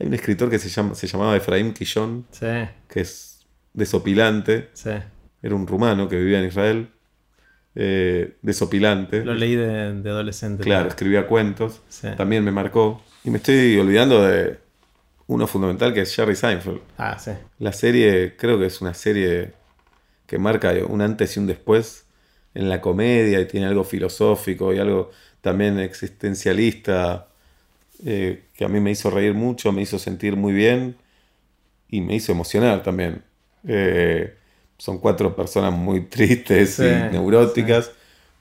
Hay 0.00 0.06
un 0.06 0.14
escritor 0.14 0.48
que 0.50 0.58
se, 0.58 0.68
llama, 0.70 0.94
se 0.94 1.06
llamaba 1.06 1.36
Efraín 1.36 1.72
Quillón, 1.74 2.26
Sí, 2.30 2.46
que 2.88 3.00
es 3.00 3.46
desopilante, 3.74 4.70
sí. 4.72 4.90
era 5.42 5.54
un 5.54 5.66
rumano 5.66 6.08
que 6.08 6.16
vivía 6.16 6.40
en 6.40 6.46
Israel, 6.46 6.88
eh, 7.74 8.36
desopilante. 8.42 9.24
Lo 9.24 9.34
leí 9.34 9.54
de, 9.54 9.92
de 9.94 10.10
adolescente. 10.10 10.64
Claro, 10.64 10.88
escribía 10.88 11.26
cuentos, 11.26 11.82
Sí. 11.88 12.08
también 12.16 12.42
me 12.44 12.50
marcó. 12.50 13.02
Y 13.24 13.30
me 13.30 13.36
estoy 13.38 13.78
olvidando 13.78 14.22
de 14.26 14.58
uno 15.26 15.46
fundamental 15.46 15.92
que 15.94 16.00
es 16.00 16.14
Jerry 16.16 16.34
Seinfeld. 16.34 16.80
Ah, 16.98 17.18
sí. 17.18 17.32
La 17.58 17.72
serie, 17.72 18.34
creo 18.36 18.58
que 18.58 18.66
es 18.66 18.80
una 18.80 18.94
serie 18.94 19.52
que 20.26 20.38
marca 20.38 20.72
un 20.88 21.02
antes 21.02 21.36
y 21.36 21.40
un 21.40 21.46
después 21.46 22.06
en 22.54 22.68
la 22.68 22.80
comedia 22.80 23.38
y 23.40 23.46
tiene 23.46 23.66
algo 23.66 23.84
filosófico 23.84 24.72
y 24.72 24.78
algo 24.78 25.10
también 25.40 25.78
existencialista 25.78 27.28
eh, 28.04 28.44
que 28.54 28.64
a 28.64 28.68
mí 28.68 28.80
me 28.80 28.90
hizo 28.90 29.10
reír 29.10 29.34
mucho, 29.34 29.72
me 29.72 29.82
hizo 29.82 29.98
sentir 29.98 30.36
muy 30.36 30.52
bien 30.52 30.96
y 31.88 32.00
me 32.00 32.14
hizo 32.14 32.32
emocionar 32.32 32.82
también. 32.82 33.22
Eh, 33.66 34.34
son 34.78 34.98
cuatro 34.98 35.34
personas 35.36 35.72
muy 35.72 36.00
tristes 36.08 36.74
Sí, 36.76 36.84
y 36.84 37.12
neuróticas, 37.12 37.92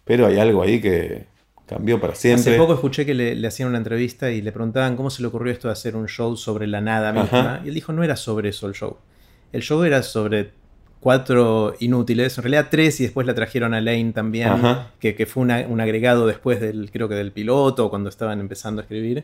pero 0.05 0.25
hay 0.27 0.37
algo 0.39 0.61
ahí 0.61 0.79
que 0.79 1.25
cambió 1.67 1.99
para 1.99 2.15
siempre. 2.15 2.51
Hace 2.51 2.57
poco 2.57 2.73
escuché 2.73 3.05
que 3.05 3.13
le, 3.13 3.35
le 3.35 3.47
hacían 3.47 3.69
una 3.69 3.77
entrevista 3.77 4.31
y 4.31 4.41
le 4.41 4.51
preguntaban 4.51 4.95
cómo 4.95 5.09
se 5.09 5.21
le 5.21 5.27
ocurrió 5.27 5.51
esto 5.53 5.67
de 5.67 5.73
hacer 5.73 5.95
un 5.95 6.07
show 6.07 6.35
sobre 6.37 6.65
la 6.67 6.81
nada 6.81 7.11
misma. 7.11 7.55
Ajá. 7.55 7.61
Y 7.63 7.67
él 7.69 7.73
dijo, 7.75 7.91
no 7.93 8.03
era 8.03 8.15
sobre 8.15 8.49
eso 8.49 8.67
el 8.67 8.73
show. 8.73 8.97
El 9.51 9.61
show 9.61 9.83
era 9.83 10.01
sobre 10.03 10.51
cuatro 10.99 11.75
inútiles, 11.79 12.37
en 12.37 12.43
realidad 12.43 12.67
tres, 12.69 12.99
y 12.99 13.03
después 13.03 13.25
la 13.25 13.33
trajeron 13.33 13.73
a 13.73 13.79
Lane 13.81 14.11
también, 14.13 14.51
que, 14.99 15.15
que 15.15 15.25
fue 15.25 15.43
una- 15.43 15.65
un 15.67 15.79
agregado 15.79 16.27
después 16.27 16.59
del, 16.59 16.91
creo 16.91 17.07
que 17.07 17.15
del 17.15 17.31
piloto, 17.31 17.89
cuando 17.89 18.09
estaban 18.09 18.39
empezando 18.39 18.81
a 18.81 18.83
escribir. 18.83 19.23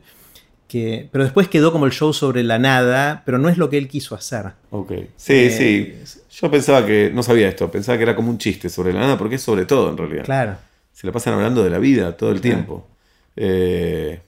Que, 0.68 1.08
pero 1.12 1.24
después 1.24 1.48
quedó 1.48 1.72
como 1.72 1.86
el 1.86 1.92
show 1.92 2.12
sobre 2.12 2.44
la 2.44 2.58
nada, 2.58 3.22
pero 3.26 3.38
no 3.38 3.50
es 3.50 3.58
lo 3.58 3.70
que 3.70 3.78
él 3.78 3.88
quiso 3.88 4.16
hacer. 4.16 4.54
Ok. 4.72 4.92
Sí, 5.16 5.34
Eh, 5.34 6.04
sí. 6.04 6.20
Yo 6.32 6.50
pensaba 6.52 6.86
que, 6.86 7.12
no 7.14 7.24
sabía 7.24 7.48
esto, 7.48 7.70
pensaba 7.72 7.98
que 7.98 8.04
era 8.04 8.16
como 8.16 8.30
un 8.30 8.38
chiste 8.38 8.68
sobre 8.70 8.92
la 8.92 9.02
nada, 9.02 9.18
porque 9.18 9.36
es 9.36 9.42
sobre 9.42 9.66
todo 9.66 9.90
en 9.90 9.98
realidad. 9.98 10.26
Claro. 10.26 10.58
Se 10.92 11.06
la 11.06 11.14
pasan 11.14 11.34
hablando 11.36 11.64
de 11.64 11.70
la 11.70 11.78
vida 11.78 12.18
todo 12.18 12.32
el 12.32 12.42
tiempo. 12.42 12.88
Eh, 13.36 14.22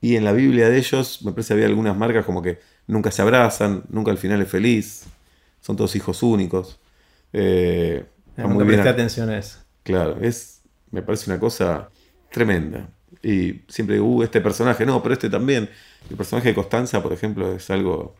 y 0.00 0.16
en 0.16 0.24
la 0.24 0.32
Biblia 0.32 0.68
de 0.68 0.78
ellos, 0.78 1.20
me 1.24 1.32
parece 1.32 1.48
que 1.48 1.54
había 1.54 1.66
algunas 1.66 1.96
marcas 1.96 2.24
como 2.24 2.42
que 2.42 2.58
nunca 2.86 3.10
se 3.10 3.22
abrazan, 3.22 3.82
nunca 3.88 4.10
al 4.10 4.18
final 4.18 4.40
es 4.42 4.48
feliz, 4.48 5.04
son 5.60 5.76
todos 5.76 5.96
hijos 5.96 6.22
únicos. 6.22 6.78
Eh, 7.32 8.04
Nunca 8.36 8.64
presté 8.64 8.88
atención 8.88 9.30
a 9.30 9.38
eso. 9.38 9.58
Claro, 9.82 10.18
es, 10.20 10.60
me 10.90 11.02
parece 11.02 11.30
una 11.30 11.40
cosa 11.40 11.88
tremenda. 12.30 12.88
Y 13.24 13.62
siempre 13.68 13.96
digo, 13.96 14.06
uh, 14.06 14.22
este 14.22 14.40
personaje, 14.40 14.84
no, 14.84 15.02
pero 15.02 15.14
este 15.14 15.30
también. 15.30 15.68
El 16.10 16.16
personaje 16.16 16.48
de 16.50 16.54
Constanza, 16.54 17.02
por 17.02 17.12
ejemplo, 17.12 17.52
es 17.54 17.70
algo 17.70 18.14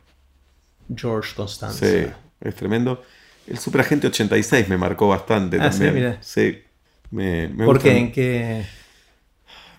George 0.95 1.35
Constanza. 1.37 1.87
Sí, 1.87 2.07
es 2.41 2.55
tremendo. 2.55 3.03
El 3.47 3.59
Superagente 3.59 4.07
86 4.07 4.69
me 4.69 4.79
marcó 4.79 5.09
bastante 5.09 5.59
Ah, 5.61 5.71
sí, 5.71 5.81
también. 5.81 5.95
mira. 5.95 6.19
Sí. 6.23 6.63
Me, 7.11 7.49
me 7.49 7.67
¿Por 7.67 7.75
gusta- 7.77 7.91
qué? 7.91 7.99
¿En 7.99 8.13
qué? 8.13 8.65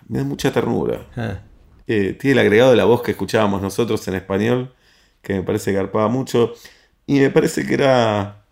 Me 0.08 0.18
da 0.18 0.24
mucha 0.24 0.52
ternura. 0.52 1.06
Ah, 1.16 1.40
Eh, 1.88 2.16
tiene 2.18 2.32
el 2.34 2.38
agregado 2.46 2.70
de 2.70 2.76
la 2.76 2.84
voz 2.84 3.02
que 3.02 3.12
escuchábamos 3.12 3.62
nosotros 3.62 4.06
en 4.08 4.14
español, 4.14 4.74
que 5.22 5.34
me 5.34 5.42
parece 5.42 5.70
que 5.72 5.78
arpaba 5.78 6.08
mucho. 6.08 6.52
Y 7.06 7.20
me 7.20 7.30
parece 7.30 7.66
que 7.66 7.74
era. 7.74 8.42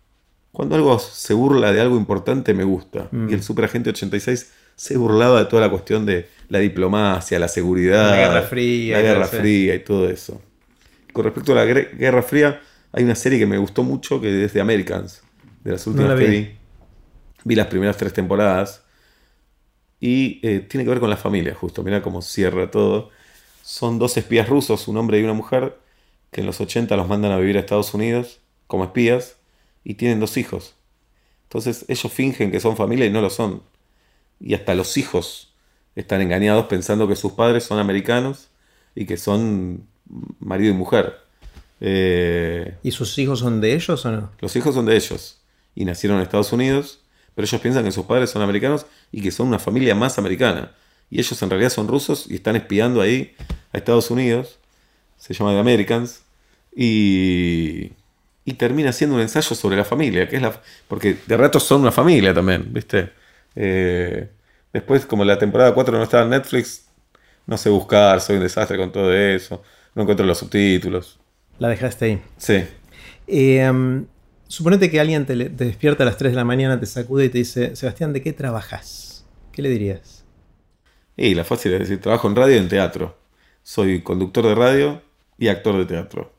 Cuando 0.51 0.75
algo 0.75 0.99
se 0.99 1.33
burla 1.33 1.73
de 1.73 1.81
algo 1.81 1.97
importante, 1.97 2.53
me 2.53 2.63
gusta. 2.63 3.09
Mm. 3.11 3.29
Y 3.29 3.33
el 3.33 3.43
Superagente 3.43 3.89
86 3.89 4.51
se 4.75 4.95
burlaba 4.97 5.39
de 5.39 5.45
toda 5.45 5.61
la 5.61 5.69
cuestión 5.69 6.05
de 6.05 6.29
la 6.49 6.59
diplomacia, 6.59 7.39
la 7.39 7.47
seguridad, 7.47 8.11
La 8.11 8.17
Guerra 8.17 8.41
Fría 8.43 8.95
la 8.95 8.99
y 8.99 9.03
todo 9.03 9.13
Guerra 9.13 9.25
eso. 9.25 9.37
Fría 9.37 9.75
y 9.75 9.79
todo 9.79 10.09
eso. 10.09 10.41
Con 11.13 11.23
respecto 11.23 11.51
a 11.53 11.55
la 11.55 11.65
Guerra 11.65 12.21
Fría, 12.21 12.61
hay 12.91 13.03
una 13.03 13.15
serie 13.15 13.39
que 13.39 13.45
me 13.45 13.57
gustó 13.57 13.83
mucho 13.83 14.21
que 14.21 14.45
es 14.45 14.53
de 14.53 14.61
Americans, 14.61 15.23
de 15.63 15.71
las 15.71 15.85
últimas 15.87 16.11
la 16.11 16.17
que 16.17 16.25
vi. 16.27 16.39
vi. 16.39 16.57
Vi 17.43 17.55
las 17.55 17.67
primeras 17.67 17.97
tres 17.97 18.13
temporadas. 18.13 18.83
Y 19.99 20.39
eh, 20.43 20.59
tiene 20.59 20.83
que 20.83 20.89
ver 20.89 20.99
con 20.99 21.09
la 21.09 21.17
familia, 21.17 21.55
justo. 21.55 21.83
Mira 21.83 22.01
cómo 22.01 22.21
cierra 22.21 22.69
todo. 22.69 23.09
Son 23.63 23.97
dos 23.97 24.17
espías 24.17 24.47
rusos, 24.49 24.87
un 24.87 24.97
hombre 24.97 25.19
y 25.19 25.23
una 25.23 25.33
mujer, 25.33 25.77
que 26.31 26.41
en 26.41 26.47
los 26.47 26.59
80 26.61 26.95
los 26.97 27.07
mandan 27.07 27.31
a 27.31 27.37
vivir 27.37 27.57
a 27.57 27.61
Estados 27.61 27.93
Unidos 27.93 28.41
como 28.67 28.83
espías 28.83 29.37
y 29.83 29.95
tienen 29.95 30.19
dos 30.19 30.37
hijos. 30.37 30.75
Entonces 31.43 31.85
ellos 31.87 32.11
fingen 32.11 32.51
que 32.51 32.59
son 32.59 32.75
familia 32.75 33.05
y 33.05 33.09
no 33.09 33.21
lo 33.21 33.29
son. 33.29 33.63
Y 34.39 34.53
hasta 34.53 34.75
los 34.75 34.97
hijos 34.97 35.54
están 35.95 36.21
engañados 36.21 36.65
pensando 36.65 37.07
que 37.07 37.15
sus 37.15 37.33
padres 37.33 37.63
son 37.63 37.79
americanos 37.79 38.49
y 38.95 39.05
que 39.05 39.17
son 39.17 39.87
marido 40.39 40.71
y 40.71 40.73
mujer. 40.73 41.17
Eh, 41.81 42.75
¿Y 42.83 42.91
sus 42.91 43.17
hijos 43.17 43.39
son 43.39 43.61
de 43.61 43.73
ellos 43.73 44.05
o 44.05 44.11
no? 44.11 44.31
los 44.39 44.55
hijos 44.55 44.75
son 44.75 44.85
de 44.85 44.95
ellos 44.95 45.39
y 45.75 45.85
nacieron 45.85 46.17
en 46.17 46.23
Estados 46.23 46.53
Unidos, 46.53 46.99
pero 47.35 47.45
ellos 47.45 47.61
piensan 47.61 47.83
que 47.83 47.91
sus 47.91 48.05
padres 48.05 48.29
son 48.29 48.41
americanos 48.41 48.85
y 49.11 49.21
que 49.21 49.31
son 49.31 49.47
una 49.47 49.59
familia 49.59 49.93
más 49.93 50.17
americana. 50.17 50.71
Y 51.09 51.19
ellos 51.19 51.41
en 51.41 51.49
realidad 51.49 51.69
son 51.69 51.87
rusos 51.87 52.25
y 52.29 52.35
están 52.35 52.55
espiando 52.55 53.01
ahí 53.01 53.35
a 53.73 53.77
Estados 53.77 54.09
Unidos. 54.09 54.57
Se 55.17 55.33
llama 55.33 55.51
The 55.51 55.59
Americans. 55.59 56.21
Y, 56.75 57.91
y 58.45 58.53
termina 58.53 58.91
siendo 58.91 59.15
un 59.15 59.21
ensayo 59.21 59.55
sobre 59.55 59.75
la 59.75 59.85
familia, 59.85 60.27
que 60.29 60.37
es 60.37 60.41
la, 60.41 60.61
porque 60.87 61.17
de 61.25 61.37
ratos 61.37 61.63
son 61.63 61.81
una 61.81 61.91
familia 61.91 62.33
también, 62.33 62.71
¿viste? 62.71 63.11
Eh, 63.55 64.29
después, 64.75 65.05
como 65.05 65.25
la 65.25 65.39
temporada 65.39 65.73
4 65.73 65.97
no 65.97 66.03
estaba 66.03 66.23
en 66.23 66.31
Netflix, 66.31 66.87
no 67.47 67.57
sé 67.57 67.69
buscar, 67.69 68.21
soy 68.21 68.37
un 68.37 68.43
desastre 68.43 68.77
con 68.77 68.91
todo 68.91 69.13
eso, 69.13 69.63
no 69.95 70.03
encuentro 70.03 70.25
los 70.25 70.39
subtítulos. 70.39 71.19
La 71.57 71.67
dejaste 71.69 72.05
ahí. 72.05 72.21
Sí, 72.37 72.65
Eh, 73.27 73.67
um, 73.69 74.07
suponete 74.47 74.89
que 74.91 74.99
alguien 74.99 75.25
te 75.25 75.35
despierta 75.35 76.03
a 76.03 76.05
las 76.05 76.17
3 76.17 76.31
de 76.33 76.35
la 76.37 76.45
mañana, 76.45 76.79
te 76.79 76.85
sacude 76.85 77.25
y 77.25 77.29
te 77.29 77.39
dice, 77.39 77.75
Sebastián, 77.75 78.13
¿de 78.13 78.21
qué 78.21 78.33
trabajas? 78.33 79.25
¿Qué 79.51 79.61
le 79.61 79.69
dirías? 79.69 80.25
Y 81.17 81.33
la 81.35 81.43
fácil 81.43 81.73
es 81.73 81.79
decir, 81.79 82.01
trabajo 82.01 82.27
en 82.27 82.35
radio 82.35 82.55
y 82.55 82.57
en 82.59 82.69
teatro. 82.69 83.17
Soy 83.63 84.01
conductor 84.03 84.45
de 84.45 84.55
radio 84.55 85.01
y 85.37 85.47
actor 85.47 85.77
de 85.77 85.85
teatro. 85.85 86.33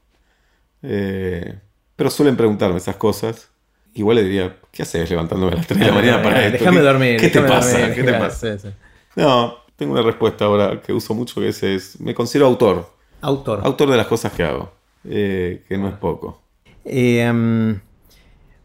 Eh, 0.83 1.61
pero 1.97 2.11
suelen 2.11 2.37
preguntarme 2.37 2.79
esas 2.79 2.97
cosas. 2.97 3.51
Igual 3.97 4.17
le 4.17 4.23
diría, 4.25 4.57
¿qué 4.71 4.83
haces 4.83 5.09
levantándome 5.11 5.53
a 5.53 5.57
las 5.57 5.67
3 5.67 5.81
de 5.81 5.87
la 5.87 5.93
mañana 5.93 6.23
para 6.23 6.43
Eh, 6.43 6.47
esto? 6.47 6.59
Déjame 6.59 6.77
¿Qué- 6.79 6.83
dormir. 6.85 7.21
¿Qué 7.21 7.29
te 7.31 7.41
pasa? 7.43 7.71
dormir, 7.79 7.95
¿Qué 7.95 8.03
te 8.03 8.09
claro, 8.09 8.25
pasa? 8.25 8.59
sí, 8.59 8.69
sí. 8.69 8.75
No, 9.17 9.55
tengo 9.77 9.93
una 9.95 10.03
respuesta 10.03 10.45
ahora 10.45 10.81
que 10.83 10.93
uso 10.93 11.15
mucho 11.15 11.41
que 11.41 11.49
es, 11.49 11.63
es, 11.63 12.01
me 12.01 12.15
considero 12.15 12.47
autor. 12.47 12.91
Autor. 13.23 13.61
Autor 13.65 13.91
de 13.91 13.97
las 13.97 14.07
cosas 14.07 14.33
que 14.33 14.43
hago. 14.45 14.73
eh, 15.09 15.63
que 15.69 15.79
no 15.79 15.89
es 15.89 15.95
poco. 15.95 16.43
Eh, 16.85 17.27
um, 17.31 17.79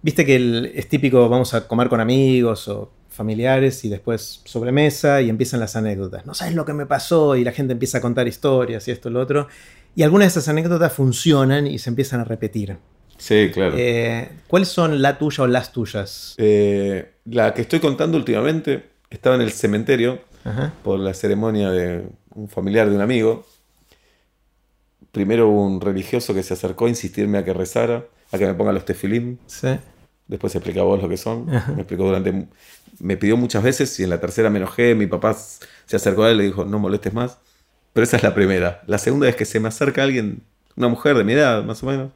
Viste 0.01 0.25
que 0.25 0.35
el- 0.35 0.71
es 0.73 0.89
típico, 0.89 1.29
vamos 1.29 1.53
a 1.53 1.67
comer 1.67 1.87
con 1.87 1.99
amigos 1.99 2.67
o 2.67 2.91
familiares 3.09 3.85
y 3.85 3.89
después 3.89 4.41
sobremesa 4.45 5.21
y 5.21 5.29
empiezan 5.29 5.59
las 5.59 5.75
anécdotas. 5.75 6.25
No 6.25 6.33
sabes 6.33 6.55
lo 6.55 6.65
que 6.65 6.73
me 6.73 6.87
pasó 6.87 7.35
y 7.35 7.43
la 7.43 7.51
gente 7.51 7.73
empieza 7.73 7.99
a 7.99 8.01
contar 8.01 8.27
historias 8.27 8.87
y 8.87 8.91
esto 8.91 9.09
y 9.09 9.11
lo 9.13 9.19
otro. 9.21 9.47
Y 9.95 10.01
algunas 10.01 10.25
de 10.33 10.39
esas 10.39 10.47
anécdotas 10.49 10.91
funcionan 10.93 11.67
y 11.67 11.77
se 11.77 11.91
empiezan 11.91 12.19
a 12.21 12.23
repetir. 12.23 12.77
Sí, 13.21 13.51
claro. 13.53 13.75
Eh, 13.77 14.29
¿Cuáles 14.47 14.69
son 14.69 15.01
la 15.01 15.17
tuya 15.17 15.43
o 15.43 15.47
las 15.47 15.71
tuyas? 15.71 16.33
Eh, 16.37 17.11
la 17.25 17.53
que 17.53 17.61
estoy 17.61 17.79
contando 17.79 18.17
últimamente 18.17 18.89
estaba 19.09 19.35
en 19.35 19.41
el 19.41 19.51
cementerio 19.51 20.19
Ajá. 20.43 20.73
por 20.83 20.99
la 20.99 21.13
ceremonia 21.13 21.69
de 21.69 22.03
un 22.33 22.49
familiar 22.49 22.89
de 22.89 22.95
un 22.95 23.01
amigo 23.01 23.45
primero 25.11 25.49
hubo 25.49 25.65
un 25.65 25.81
religioso 25.81 26.33
que 26.33 26.43
se 26.43 26.53
acercó 26.53 26.85
a 26.85 26.89
insistirme 26.89 27.37
a 27.37 27.45
que 27.45 27.53
rezara, 27.53 28.05
a 28.31 28.37
que 28.37 28.45
me 28.45 28.53
ponga 28.53 28.71
los 28.71 28.85
tefilim. 28.85 29.37
Sí. 29.47 29.67
Después 30.27 30.55
explica 30.55 30.83
vos 30.83 31.01
lo 31.01 31.09
que 31.09 31.17
son. 31.17 31.45
Me 31.45 31.57
explicó 31.57 32.05
durante. 32.05 32.47
Me 32.99 33.17
pidió 33.17 33.35
muchas 33.35 33.63
veces 33.63 33.99
y 33.99 34.03
en 34.03 34.09
la 34.09 34.21
tercera 34.21 34.49
me 34.49 34.59
enojé. 34.59 34.95
Mi 34.95 35.07
papá 35.07 35.33
se 35.33 35.95
acercó 35.95 36.23
a 36.23 36.29
él 36.29 36.35
y 36.35 36.37
le 36.39 36.43
dijo: 36.45 36.63
No 36.63 36.79
molestes 36.79 37.13
más. 37.13 37.37
Pero 37.91 38.05
esa 38.05 38.15
es 38.15 38.23
la 38.23 38.33
primera. 38.33 38.81
La 38.87 38.97
segunda 38.97 39.27
es 39.27 39.35
que 39.35 39.43
se 39.43 39.59
me 39.59 39.67
acerca 39.67 40.03
alguien, 40.03 40.43
una 40.77 40.87
mujer 40.87 41.17
de 41.17 41.25
mi 41.25 41.33
edad, 41.33 41.63
más 41.65 41.83
o 41.83 41.87
menos. 41.87 42.11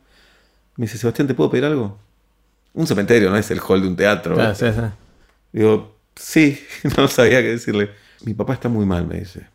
Me 0.77 0.85
dice: 0.85 0.97
Sebastián, 0.97 1.27
¿te 1.27 1.33
puedo 1.33 1.49
pedir 1.49 1.65
algo? 1.65 1.97
Un 2.73 2.87
cementerio, 2.87 3.29
no 3.29 3.37
es 3.37 3.49
el 3.51 3.59
hall 3.59 3.81
de 3.81 3.87
un 3.87 3.95
teatro. 3.95 4.39
Ah, 4.39 4.53
sí, 4.53 4.65
sí. 4.67 4.81
Digo: 5.51 5.95
Sí, 6.15 6.59
no 6.97 7.07
sabía 7.07 7.41
qué 7.41 7.49
decirle. 7.49 7.91
Mi 8.23 8.33
papá 8.33 8.53
está 8.53 8.69
muy 8.69 8.85
mal, 8.85 9.05
me 9.07 9.19
dice. 9.19 9.47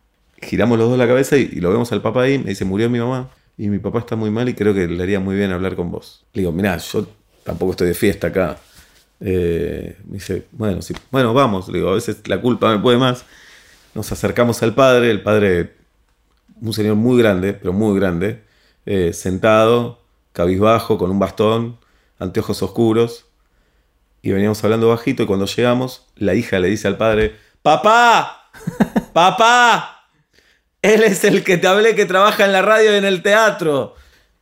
Giramos 0.42 0.78
los 0.78 0.88
dos 0.88 0.98
la 0.98 1.06
cabeza 1.06 1.36
y, 1.36 1.50
y 1.52 1.60
lo 1.60 1.70
vemos 1.70 1.92
al 1.92 2.02
papá 2.02 2.22
ahí. 2.22 2.38
Me 2.38 2.50
dice: 2.50 2.64
Murió 2.64 2.88
mi 2.88 2.98
mamá. 2.98 3.30
Y 3.58 3.68
mi 3.68 3.78
papá 3.78 3.98
está 3.98 4.16
muy 4.16 4.30
mal 4.30 4.48
y 4.48 4.54
creo 4.54 4.72
que 4.72 4.88
le 4.88 5.02
haría 5.02 5.20
muy 5.20 5.36
bien 5.36 5.50
hablar 5.52 5.76
con 5.76 5.90
vos. 5.90 6.24
Le 6.32 6.42
digo: 6.42 6.52
Mirá, 6.52 6.76
yo 6.78 7.06
tampoco 7.44 7.72
estoy 7.72 7.88
de 7.88 7.94
fiesta 7.94 8.28
acá. 8.28 8.58
Eh, 9.20 9.98
me 10.06 10.14
dice, 10.14 10.46
bueno, 10.52 10.82
sí, 10.82 10.94
bueno, 11.10 11.34
vamos. 11.34 11.68
Le 11.68 11.78
digo, 11.78 11.90
a 11.90 11.94
veces 11.94 12.26
la 12.26 12.40
culpa 12.40 12.74
me 12.74 12.82
puede 12.82 12.98
más. 12.98 13.24
Nos 13.94 14.10
acercamos 14.12 14.62
al 14.62 14.74
padre, 14.74 15.10
el 15.10 15.22
padre, 15.22 15.74
un 16.60 16.72
señor 16.72 16.96
muy 16.96 17.18
grande, 17.18 17.52
pero 17.52 17.72
muy 17.72 17.98
grande, 17.98 18.42
eh, 18.86 19.12
sentado, 19.12 19.99
cabizbajo, 20.32 20.98
con 20.98 21.10
un 21.10 21.18
bastón, 21.18 21.78
anteojos 22.18 22.62
oscuros. 22.62 23.26
Y 24.22 24.32
veníamos 24.32 24.62
hablando 24.64 24.88
bajito 24.88 25.22
y 25.22 25.26
cuando 25.26 25.46
llegamos, 25.46 26.06
la 26.16 26.34
hija 26.34 26.58
le 26.58 26.68
dice 26.68 26.88
al 26.88 26.96
padre, 26.96 27.36
papá, 27.62 28.50
papá, 29.12 30.08
él 30.82 31.02
es 31.02 31.24
el 31.24 31.42
que 31.42 31.56
te 31.56 31.66
hablé 31.66 31.94
que 31.94 32.06
trabaja 32.06 32.44
en 32.44 32.52
la 32.52 32.62
radio 32.62 32.92
y 32.92 32.98
en 32.98 33.04
el 33.04 33.22
teatro. 33.22 33.94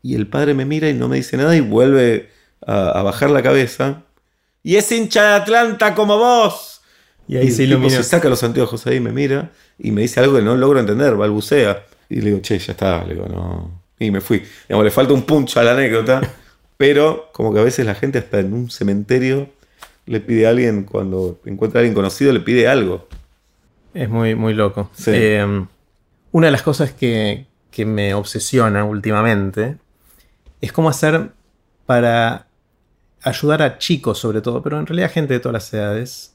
Y 0.03 0.15
el 0.15 0.27
padre 0.27 0.55
me 0.55 0.65
mira 0.65 0.89
y 0.89 0.95
no 0.95 1.09
me 1.09 1.17
dice 1.17 1.37
nada 1.37 1.55
y 1.57 1.61
vuelve 1.61 2.31
a, 2.67 2.91
a 2.91 3.03
bajar 3.03 3.31
la 3.31 3.43
cabeza. 3.43 4.03
Y 4.63 4.77
es 4.77 4.91
hincha 4.91 5.23
de 5.23 5.35
Atlanta 5.35 5.95
como 5.95 6.19
vos. 6.19 6.79
Y 7.29 7.37
ahí 7.37 7.49
Y 7.49 7.91
se 7.91 8.03
saca 8.03 8.29
los 8.31 8.43
anteojos 8.43 8.87
ahí, 8.87 9.01
me 9.01 9.13
mira 9.13 9.51
y 9.79 9.91
me 9.91 10.01
dice 10.01 10.19
algo 10.19 10.37
que 10.37 10.43
no 10.43 10.57
logro 10.57 10.81
entender, 10.81 11.15
balbucea. 11.15 11.85
Y 12.09 12.17
le 12.17 12.31
digo, 12.31 12.41
che, 12.41 12.59
ya 12.59 12.73
está, 12.73 13.05
le 13.05 13.15
digo, 13.15 13.27
no. 13.29 13.83
Y 13.99 14.11
me 14.11 14.21
fui. 14.21 14.43
Digamos, 14.69 14.85
le 14.85 14.91
falta 14.91 15.13
un 15.13 15.23
puncho 15.23 15.61
a 15.61 15.65
la 15.65 15.73
anécdota, 15.73 16.21
pero 16.77 17.31
como 17.33 17.53
que 17.53 17.61
a 17.61 17.65
veces 17.65 17.87
la 17.87 17.95
gente 17.95 18.19
hasta 18.19 18.41
en 18.41 18.53
un 18.53 18.71
cementerio 18.71 19.49
le 20.07 20.21
pide 20.21 20.47
a 20.47 20.51
alguien, 20.51 20.85
cuando 20.85 21.41
encuentra 21.45 21.79
a 21.79 21.81
alguien 21.81 21.95
conocido, 21.95 22.33
le 22.33 22.41
pide 22.41 22.69
algo. 22.69 23.09
Es 23.95 24.09
muy, 24.09 24.35
muy 24.35 24.55
loco. 24.55 24.91
Sí. 24.95 25.11
Eh, 25.13 25.65
una 26.33 26.47
de 26.47 26.51
las 26.51 26.63
cosas 26.63 26.93
que, 26.93 27.47
que 27.71 27.85
me 27.85 28.15
obsesiona 28.15 28.85
últimamente 28.85 29.77
es 30.61 30.73
cómo 30.73 30.89
hacer 30.89 31.31
para 31.87 32.47
ayudar 33.23 33.63
a 33.63 33.79
chicos, 33.79 34.19
sobre 34.19 34.41
todo, 34.41 34.63
pero 34.63 34.79
en 34.79 34.87
realidad 34.87 35.11
gente 35.11 35.35
de 35.35 35.41
todas 35.41 35.55
las 35.55 35.75
edades, 35.75 36.35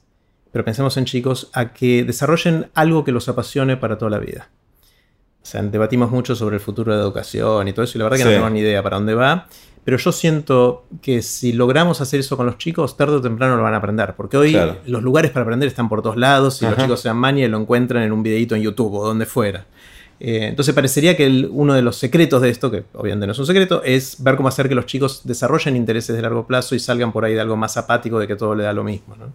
pero 0.52 0.64
pensemos 0.64 0.96
en 0.96 1.04
chicos, 1.04 1.50
a 1.52 1.72
que 1.72 2.04
desarrollen 2.04 2.70
algo 2.74 3.04
que 3.04 3.12
los 3.12 3.28
apasione 3.28 3.76
para 3.76 3.98
toda 3.98 4.10
la 4.10 4.18
vida. 4.18 4.48
O 5.44 5.46
sea, 5.46 5.62
debatimos 5.62 6.10
mucho 6.10 6.34
sobre 6.34 6.56
el 6.56 6.60
futuro 6.60 6.92
de 6.92 6.98
la 6.98 7.04
educación 7.04 7.68
y 7.68 7.72
todo 7.74 7.84
eso, 7.84 7.96
y 7.96 7.98
la 7.98 8.04
verdad 8.04 8.16
que 8.18 8.24
no 8.24 8.30
tenemos 8.30 8.50
ni 8.52 8.60
idea 8.60 8.82
para 8.82 8.96
dónde 8.96 9.14
va. 9.14 9.46
Pero 9.84 9.98
yo 9.98 10.10
siento 10.12 10.86
que 11.02 11.20
si 11.20 11.52
logramos 11.52 12.00
hacer 12.00 12.18
eso 12.20 12.38
con 12.38 12.46
los 12.46 12.56
chicos, 12.56 12.96
tarde 12.96 13.16
o 13.16 13.20
temprano 13.20 13.54
lo 13.58 13.62
van 13.62 13.74
a 13.74 13.76
aprender. 13.76 14.14
Porque 14.16 14.38
hoy 14.38 14.52
Claro. 14.52 14.78
los 14.86 15.02
lugares 15.02 15.30
para 15.30 15.42
aprender 15.42 15.68
están 15.68 15.90
por 15.90 16.00
todos 16.00 16.16
lados. 16.16 16.56
Si 16.56 16.64
los 16.64 16.78
chicos 16.78 17.00
se 17.00 17.08
dan 17.08 17.18
maña 17.18 17.44
y 17.44 17.48
lo 17.48 17.58
encuentran 17.58 18.02
en 18.02 18.12
un 18.12 18.22
videito 18.22 18.54
en 18.54 18.62
YouTube 18.62 18.94
o 18.94 19.06
donde 19.06 19.26
fuera. 19.26 19.66
Eh, 20.20 20.46
entonces 20.46 20.74
parecería 20.74 21.14
que 21.18 21.26
el- 21.26 21.48
uno 21.52 21.74
de 21.74 21.82
los 21.82 21.96
secretos 21.96 22.40
de 22.40 22.48
esto, 22.48 22.70
que 22.70 22.84
obviamente 22.94 23.26
no 23.26 23.32
es 23.32 23.38
un 23.38 23.44
secreto, 23.44 23.82
es 23.84 24.22
ver 24.22 24.36
cómo 24.36 24.48
hacer 24.48 24.70
que 24.70 24.74
los 24.74 24.86
chicos 24.86 25.20
desarrollen 25.24 25.76
intereses 25.76 26.16
de 26.16 26.22
largo 26.22 26.46
plazo 26.46 26.74
y 26.74 26.78
salgan 26.78 27.12
por 27.12 27.26
ahí 27.26 27.34
de 27.34 27.40
algo 27.42 27.56
más 27.56 27.76
apático 27.76 28.18
de 28.18 28.26
que 28.26 28.36
todo 28.36 28.54
le 28.54 28.62
da 28.64 28.72
lo 28.72 28.84
mismo. 28.84 29.14
¿no? 29.16 29.26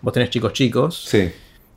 Vos 0.00 0.14
tenés 0.14 0.30
chicos 0.30 0.54
chicos 0.54 1.04
Sí. 1.06 1.30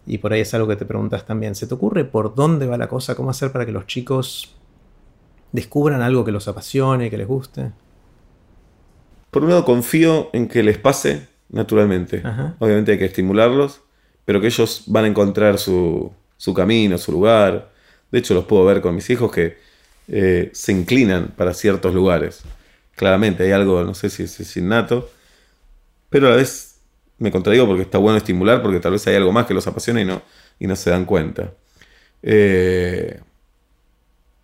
Y 0.06 0.18
por 0.18 0.34
ahí 0.34 0.42
es 0.42 0.54
algo 0.54 0.68
que 0.68 0.76
te 0.76 0.86
preguntas 0.86 1.26
también. 1.26 1.56
¿Se 1.56 1.68
te 1.68 1.74
ocurre 1.74 2.06
por 2.06 2.36
dónde 2.36 2.66
va 2.66 2.78
la 2.78 2.88
cosa? 2.88 3.16
¿Cómo 3.16 3.30
hacer 3.30 3.52
para 3.52 3.66
que 3.66 3.72
los 3.72 3.88
chicos 3.88 4.56
descubran 5.52 6.02
algo 6.02 6.26
que 6.26 6.32
los 6.32 6.48
apasione, 6.48 7.10
que 7.10 7.18
les 7.18 7.28
guste? 7.28 7.72
Por 9.32 9.44
un 9.44 9.50
lado, 9.50 9.66
confío 9.66 10.30
en 10.34 10.48
que 10.48 10.62
les 10.62 10.78
pase 10.78 11.28
naturalmente. 11.50 12.22
Ajá. 12.24 12.56
Obviamente 12.60 12.92
hay 12.92 12.98
que 12.98 13.06
estimularlos, 13.06 13.82
pero 14.26 14.42
que 14.42 14.48
ellos 14.48 14.84
van 14.88 15.06
a 15.06 15.08
encontrar 15.08 15.58
su, 15.58 16.12
su 16.38 16.54
camino, 16.54 16.98
su 16.98 17.12
lugar. 17.12 17.72
De 18.12 18.20
hecho, 18.20 18.34
los 18.34 18.46
puedo 18.46 18.66
ver 18.66 18.82
con 18.82 18.96
mis 18.96 19.10
hijos 19.10 19.32
que 19.32 19.58
eh, 20.08 20.50
se 20.54 20.72
inclinan 20.72 21.30
para 21.38 21.54
ciertos 21.54 21.94
lugares. 21.94 22.44
Claramente 22.96 23.44
hay 23.44 23.52
algo, 23.52 23.84
no 23.84 23.94
sé 23.94 24.10
si 24.10 24.24
es, 24.24 24.40
es 24.40 24.58
innato, 24.58 25.10
pero 26.10 26.28
a 26.28 26.32
la 26.32 26.36
vez 26.36 26.73
me 27.20 27.32
contradigo 27.32 27.66
porque 27.68 27.84
está 27.84 27.98
bueno 27.98 28.18
estimular, 28.18 28.62
porque 28.62 28.80
tal 28.80 28.94
vez 28.94 29.06
hay 29.08 29.16
algo 29.16 29.32
más 29.32 29.46
que 29.46 29.54
los 29.54 29.66
apasiona 29.68 30.02
y 30.02 30.06
no, 30.06 30.22
y 30.60 30.68
no 30.68 30.76
se 30.76 30.90
dan 30.90 31.06
cuenta. 31.06 31.54
Eh, 32.22 33.20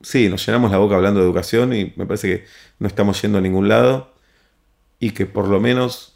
sí, 0.01 0.29
nos 0.29 0.45
llenamos 0.45 0.71
la 0.71 0.77
boca 0.77 0.95
hablando 0.95 1.19
de 1.19 1.25
educación 1.25 1.73
y 1.73 1.93
me 1.95 2.05
parece 2.05 2.27
que 2.39 2.45
no 2.79 2.87
estamos 2.87 3.21
yendo 3.21 3.37
a 3.37 3.41
ningún 3.41 3.67
lado 3.67 4.13
y 4.99 5.11
que 5.11 5.25
por 5.25 5.47
lo 5.47 5.59
menos 5.59 6.15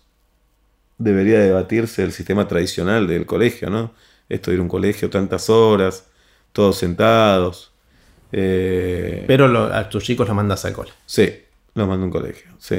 debería 0.97 1.39
debatirse 1.39 2.03
el 2.03 2.11
sistema 2.11 2.47
tradicional 2.47 3.07
del 3.07 3.25
colegio, 3.25 3.69
¿no? 3.69 3.93
Esto 4.29 4.51
de 4.51 4.55
ir 4.55 4.59
a 4.59 4.63
un 4.63 4.69
colegio 4.69 5.09
tantas 5.09 5.49
horas, 5.49 6.07
todos 6.53 6.77
sentados. 6.77 7.71
Eh, 8.31 9.23
Pero 9.27 9.47
lo- 9.47 9.65
a 9.73 9.89
tus 9.89 10.03
chicos 10.03 10.27
los 10.27 10.35
mandas 10.35 10.65
al 10.65 10.73
cole. 10.73 10.91
sí, 11.05 11.29
los 11.75 11.87
mando 11.87 12.03
a 12.03 12.05
un 12.07 12.11
colegio, 12.11 12.51
sí. 12.59 12.77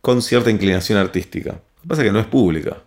Con 0.00 0.22
cierta 0.22 0.50
inclinación 0.50 0.98
artística. 0.98 1.52
Lo 1.52 1.82
que 1.82 1.88
pasa 1.88 2.02
es 2.02 2.08
que 2.08 2.12
no 2.12 2.20
es 2.20 2.26
pública. 2.26 2.78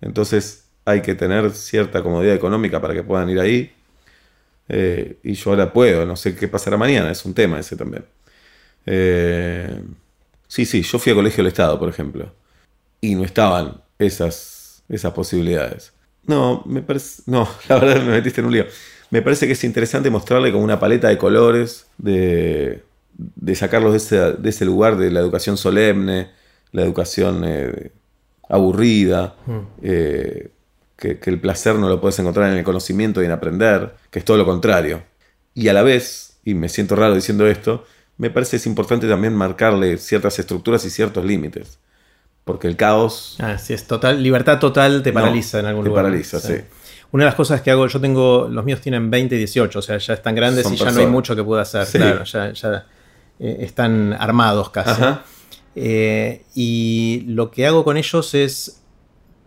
Entonces 0.00 0.64
hay 0.84 1.02
que 1.02 1.14
tener 1.14 1.50
cierta 1.52 2.02
comodidad 2.02 2.34
económica 2.34 2.80
para 2.80 2.94
que 2.94 3.02
puedan 3.02 3.28
ir 3.30 3.40
ahí. 3.40 3.72
Eh, 4.68 5.18
y 5.22 5.34
yo 5.34 5.50
ahora 5.50 5.72
puedo, 5.72 6.06
no 6.06 6.16
sé 6.16 6.36
qué 6.36 6.48
pasará 6.48 6.76
mañana, 6.76 7.10
es 7.10 7.24
un 7.24 7.34
tema 7.34 7.58
ese 7.58 7.76
también. 7.76 8.04
Eh, 8.86 9.82
sí, 10.48 10.64
sí, 10.64 10.82
yo 10.82 10.98
fui 10.98 11.12
a 11.12 11.14
colegio 11.14 11.38
del 11.38 11.48
Estado, 11.48 11.78
por 11.78 11.88
ejemplo. 11.88 12.32
Y 13.00 13.14
no 13.14 13.24
estaban 13.24 13.82
esas, 13.98 14.82
esas 14.88 15.12
posibilidades. 15.12 15.92
No, 16.26 16.62
me 16.66 16.82
parece. 16.82 17.22
No, 17.26 17.48
la 17.68 17.78
verdad 17.78 18.02
me 18.02 18.12
metiste 18.12 18.40
en 18.40 18.46
un 18.46 18.52
lío. 18.52 18.66
Me 19.10 19.22
parece 19.22 19.46
que 19.46 19.54
es 19.54 19.64
interesante 19.64 20.10
mostrarle 20.10 20.52
como 20.52 20.64
una 20.64 20.78
paleta 20.78 21.08
de 21.08 21.18
colores, 21.18 21.88
de, 21.98 22.84
de 23.16 23.54
sacarlos 23.56 23.92
de 23.92 23.98
ese, 23.98 24.32
de 24.34 24.50
ese 24.50 24.64
lugar 24.64 24.96
de 24.96 25.10
la 25.10 25.20
educación 25.20 25.56
solemne, 25.56 26.30
la 26.72 26.82
educación 26.82 27.42
eh, 27.44 27.90
aburrida, 28.50 29.34
eh, 29.82 30.50
que, 30.96 31.18
que 31.18 31.30
el 31.30 31.40
placer 31.40 31.76
no 31.76 31.88
lo 31.88 32.00
puedes 32.00 32.18
encontrar 32.18 32.50
en 32.52 32.58
el 32.58 32.64
conocimiento 32.64 33.22
y 33.22 33.24
en 33.26 33.30
aprender, 33.32 33.94
que 34.10 34.18
es 34.18 34.24
todo 34.24 34.36
lo 34.36 34.44
contrario. 34.44 35.02
Y 35.54 35.68
a 35.68 35.72
la 35.72 35.82
vez, 35.82 36.38
y 36.44 36.54
me 36.54 36.68
siento 36.68 36.94
raro 36.96 37.14
diciendo 37.14 37.46
esto, 37.46 37.84
me 38.18 38.28
parece 38.30 38.50
que 38.52 38.56
es 38.56 38.66
importante 38.66 39.08
también 39.08 39.34
marcarle 39.34 39.96
ciertas 39.96 40.38
estructuras 40.38 40.84
y 40.84 40.90
ciertos 40.90 41.24
límites. 41.24 41.78
Porque 42.44 42.66
el 42.68 42.76
caos 42.76 43.36
Ah, 43.38 43.58
sí, 43.58 43.72
es 43.74 43.86
total. 43.86 44.22
Libertad 44.22 44.58
total 44.58 45.02
te 45.02 45.12
No, 45.12 45.20
paraliza 45.20 45.60
en 45.60 45.66
algún 45.66 45.84
te 45.84 45.88
lugar. 45.90 46.04
paraliza, 46.04 46.40
sí. 46.40 46.54
Una 47.12 47.24
de 47.24 47.28
las 47.30 47.34
cosas 47.34 47.60
que 47.60 47.70
hago, 47.70 47.86
yo 47.86 48.00
tengo, 48.00 48.48
los 48.50 48.64
míos 48.64 48.80
tienen 48.80 49.10
20 49.10 49.34
y 49.34 49.38
18, 49.38 49.78
o 49.78 49.82
sea, 49.82 49.98
ya 49.98 50.14
están 50.14 50.34
grandes 50.34 50.64
Son 50.64 50.74
y 50.74 50.76
ya 50.76 50.90
no 50.90 51.00
hay 51.00 51.06
mucho 51.06 51.34
que 51.34 51.42
pueda 51.42 51.62
hacer. 51.62 51.86
Sí. 51.86 51.98
Claro, 51.98 52.24
ya, 52.24 52.52
ya, 52.52 52.86
eh, 53.40 53.58
están 53.60 54.12
armados 54.18 54.70
casi. 54.70 54.90
Ajá. 54.90 55.24
Eh, 55.74 56.42
y 56.54 57.24
lo 57.26 57.50
que 57.50 57.66
hago 57.66 57.84
con 57.84 57.96
ellos 57.96 58.34
es. 58.34 58.82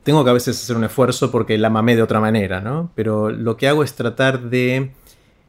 Tengo 0.03 0.26
que 0.26 0.32
a 0.32 0.34
veces 0.34 0.61
hacer 0.61 0.76
un 0.76 0.84
esfuerzo 0.84 1.32
porque 1.32 1.57
la 1.57 1.69
mamé 1.69 1.95
de 1.95 2.01
otra 2.01 2.19
manera, 2.19 2.59
¿no? 2.59 2.91
Pero 2.93 3.30
lo 3.30 3.55
que 3.55 3.69
hago 3.69 3.86
es 3.86 3.93
tratar 3.93 4.41
de 4.49 4.91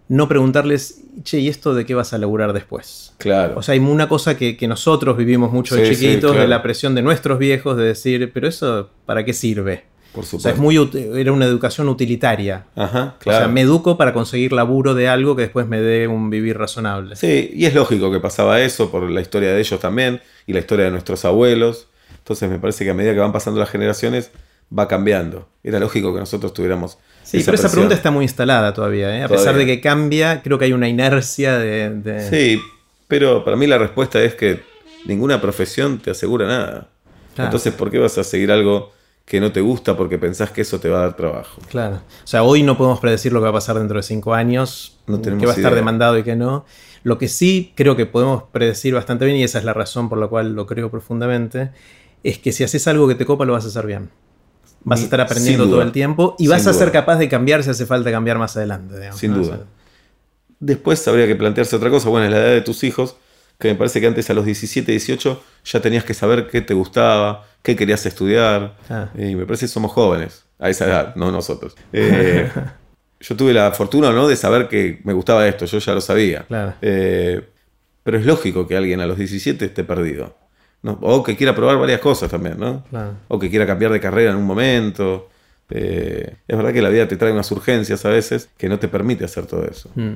no 0.09 0.29
preguntarles, 0.29 1.03
che, 1.25 1.41
¿y 1.41 1.49
esto 1.49 1.75
de 1.75 1.85
qué 1.85 1.95
vas 1.95 2.12
a 2.12 2.18
laburar 2.18 2.53
después? 2.53 3.14
Claro. 3.18 3.59
O 3.59 3.62
sea, 3.62 3.72
hay 3.72 3.81
una 3.81 4.09
cosa 4.09 4.37
que, 4.37 4.57
que 4.57 4.68
nosotros 4.68 5.16
vivimos 5.16 5.51
mucho 5.51 5.75
de 5.75 5.87
Sí, 5.87 5.95
sí, 5.97 6.07
chiquitos, 6.07 6.37
de 6.37 6.47
la 6.47 6.62
presión 6.62 6.95
de 6.95 7.03
nuestros 7.03 7.39
viejos, 7.39 7.77
de 7.77 7.85
decir, 7.85 8.31
pero 8.33 8.47
eso, 8.47 8.91
¿para 9.07 9.25
qué 9.25 9.33
sirve? 9.33 9.85
Por 10.15 10.23
O 10.25 10.27
sea, 10.27 10.39
supuesto. 10.39 10.49
es 10.51 10.59
muy, 10.59 11.21
era 11.21 11.33
una 11.33 11.45
educación 11.45 11.89
utilitaria. 11.89 12.65
Ajá, 12.77 13.15
O 13.17 13.19
claro. 13.19 13.39
sea, 13.41 13.49
me 13.49 13.62
educo 13.62 13.97
para 13.99 14.12
conseguir 14.12 14.53
laburo 14.53 14.95
de 14.95 15.09
algo 15.09 15.35
que 15.37 15.43
después 15.43 15.67
me 15.67 15.81
dé 15.81 16.07
un 16.09 16.31
vivir 16.31 16.57
razonable. 16.57 17.17
Sí, 17.17 17.51
y 17.53 17.67
es 17.67 17.75
lógico 17.75 18.11
que 18.12 18.21
pasaba 18.21 18.61
eso 18.61 18.91
por 18.91 19.11
la 19.11 19.21
historia 19.21 19.53
de 19.53 19.61
ellos 19.61 19.81
también 19.81 20.21
y 20.47 20.53
la 20.53 20.61
historia 20.61 20.85
de 20.87 20.91
nuestros 20.93 21.25
abuelos. 21.25 21.89
Entonces 22.19 22.49
me 22.49 22.59
parece 22.59 22.85
que 22.85 22.91
a 22.91 22.95
medida 22.95 23.12
que 23.12 23.19
van 23.21 23.33
pasando 23.33 23.61
las 23.61 23.69
generaciones 23.69 24.31
va 24.77 24.89
cambiando. 24.89 25.49
Era 25.62 25.79
lógico 25.79 26.15
que 26.15 26.21
nosotros 26.21 26.55
tuviéramos. 26.55 26.97
Sí, 27.23 27.43
pero 27.45 27.57
esa 27.57 27.71
pregunta 27.71 27.95
está 27.95 28.11
muy 28.11 28.25
instalada 28.25 28.73
todavía. 28.73 29.15
¿eh? 29.19 29.23
A 29.25 29.29
pesar 29.29 29.57
de 29.57 29.67
que 29.67 29.81
cambia, 29.81 30.43
creo 30.43 30.59
que 30.59 30.65
hay 30.67 30.73
una 30.73 30.89
inercia 30.89 31.59
de... 31.59 31.91
de- 31.91 32.31
Sí, 32.31 32.62
pero 33.09 33.45
para 33.45 33.57
mí 33.57 33.67
la 33.67 33.77
respuesta 33.79 34.23
es 34.23 34.35
que 34.35 34.61
ninguna 35.05 35.41
profesión 35.41 35.99
te 35.99 36.11
asegura 36.12 36.47
nada. 36.47 36.89
Claro. 37.35 37.49
Entonces, 37.49 37.75
¿por 37.75 37.91
qué 37.91 37.99
vas 37.99 38.17
a 38.17 38.25
seguir 38.25 38.51
algo 38.53 38.93
que 39.25 39.41
no 39.41 39.53
te 39.53 39.61
gusta 39.61 39.97
porque 39.97 40.18
pensás 40.18 40.51
que 40.51 40.62
eso 40.62 40.79
te 40.81 40.89
va 40.89 40.99
a 40.99 41.03
dar 41.03 41.16
trabajo? 41.16 41.61
Claro. 41.70 41.97
O 41.97 42.27
sea, 42.27 42.43
hoy 42.43 42.62
no 42.62 42.77
podemos 42.77 43.01
predecir 43.01 43.33
lo 43.33 43.41
que 43.41 43.45
va 43.45 43.51
a 43.51 43.55
pasar 43.55 43.79
dentro 43.79 43.97
de 43.97 44.03
cinco 44.03 44.35
años, 44.35 44.99
No 45.07 45.20
qué 45.20 45.47
va 45.47 45.53
a 45.53 45.57
estar 45.57 45.75
demandado 45.75 46.18
y 46.18 46.22
qué 46.22 46.37
no. 46.37 46.64
Lo 47.03 47.18
que 47.18 47.29
sí 47.29 47.72
creo 47.75 47.97
que 47.97 48.07
podemos 48.07 48.45
predecir 48.45 48.95
bastante 48.95 49.25
bien, 49.25 49.37
y 49.37 49.45
esa 49.45 49.59
es 49.59 49.64
la 49.64 49.72
razón 49.72 50.09
por 50.09 50.18
la 50.18 50.27
cual 50.27 50.55
lo 50.55 50.66
creo 50.66 50.91
profundamente, 50.91 51.70
es 52.22 52.39
que 52.39 52.53
si 52.53 52.64
haces 52.64 52.87
algo 52.87 53.09
que 53.09 53.14
te 53.14 53.25
copa, 53.25 53.45
lo 53.45 53.53
vas 53.53 53.64
a 53.64 53.68
hacer 53.68 53.87
bien. 53.87 54.11
Vas 54.83 55.01
a 55.01 55.05
estar 55.05 55.20
aprendiendo 55.20 55.66
todo 55.66 55.81
el 55.81 55.93
tiempo 55.93 56.37
y 56.39 56.49
vas 56.49 56.66
a 56.66 56.75
ser 56.75 56.93
capaz 56.93 57.16
de 57.16 57.29
cambiar 57.29 57.62
si 57.62 57.70
hace 57.70 57.87
falta 57.87 58.11
cambiar 58.11 58.39
más 58.39 58.57
adelante. 58.57 58.95
Sin 59.12 59.33
duda. 59.33 59.61
Después 60.61 61.07
habría 61.09 61.27
que 61.27 61.37
plantearse 61.37 61.77
otra 61.77 61.89
cosa. 61.91 62.11
Bueno, 62.11 62.27
es 62.27 62.33
la 62.33 62.39
edad 62.39 62.53
de 62.53 62.61
tus 62.61 62.85
hijos, 62.85 63.16
que 63.59 63.68
me 63.68 63.75
parece 63.75 64.01
que 64.01 64.07
antes 64.07 64.29
a 64.29 64.35
los 64.35 64.45
17, 64.45 64.91
18 64.91 65.43
ya 65.64 65.81
tenías 65.81 66.05
que 66.05 66.12
saber 66.12 66.49
qué 66.49 66.61
te 66.61 66.75
gustaba, 66.75 67.47
qué 67.65 67.75
querías 67.75 68.05
estudiar. 68.07 68.77
Ah. 68.89 69.09
Y 69.17 69.35
me 69.35 69.47
parece 69.47 69.65
que 69.65 69.73
somos 69.73 69.91
jóvenes 69.91 70.45
a 70.61 70.69
esa 70.69 70.85
edad, 70.85 71.17
no 71.17 71.33
nosotros. 71.33 71.75
Eh, 71.93 72.49
yo 73.21 73.37
tuve 73.37 73.53
la 73.53 73.73
fortuna 73.73 74.12
¿no? 74.12 74.29
de 74.29 74.37
saber 74.37 74.69
que 74.69 75.01
me 75.03 75.15
gustaba 75.15 75.49
esto, 75.49 75.65
yo 75.65 75.79
ya 75.79 75.95
lo 75.95 76.01
sabía. 76.01 76.47
Eh, 76.83 77.43
pero 78.05 78.19
es 78.19 78.27
lógico 78.27 78.69
que 78.69 78.77
alguien 78.77 79.01
a 79.01 79.07
los 79.07 79.17
17 79.19 79.65
esté 79.65 79.83
perdido. 79.83 80.37
O 81.01 81.23
que 81.23 81.35
quiera 81.35 81.55
probar 81.55 81.79
varias 81.79 82.01
cosas 82.01 82.31
también, 82.31 82.59
¿no? 82.61 82.85
O 83.29 83.39
que 83.39 83.49
quiera 83.49 83.67
cambiar 83.67 83.91
de 83.91 84.01
carrera 84.01 84.33
en 84.33 84.37
un 84.37 84.45
momento. 84.45 85.31
Eh, 85.71 86.37
es 86.47 86.57
verdad 86.57 86.75
que 86.75 86.83
la 86.83 86.91
vida 86.91 87.09
te 87.09 87.17
trae 87.17 87.33
unas 87.33 87.51
urgencias 87.51 88.05
a 88.05 88.11
veces 88.11 88.51
que 88.59 88.69
no 88.69 88.79
te 88.79 88.89
permite 88.89 89.25
hacer 89.25 89.47
todo 89.47 89.65
eso. 89.65 89.91
Mm, 89.95 90.12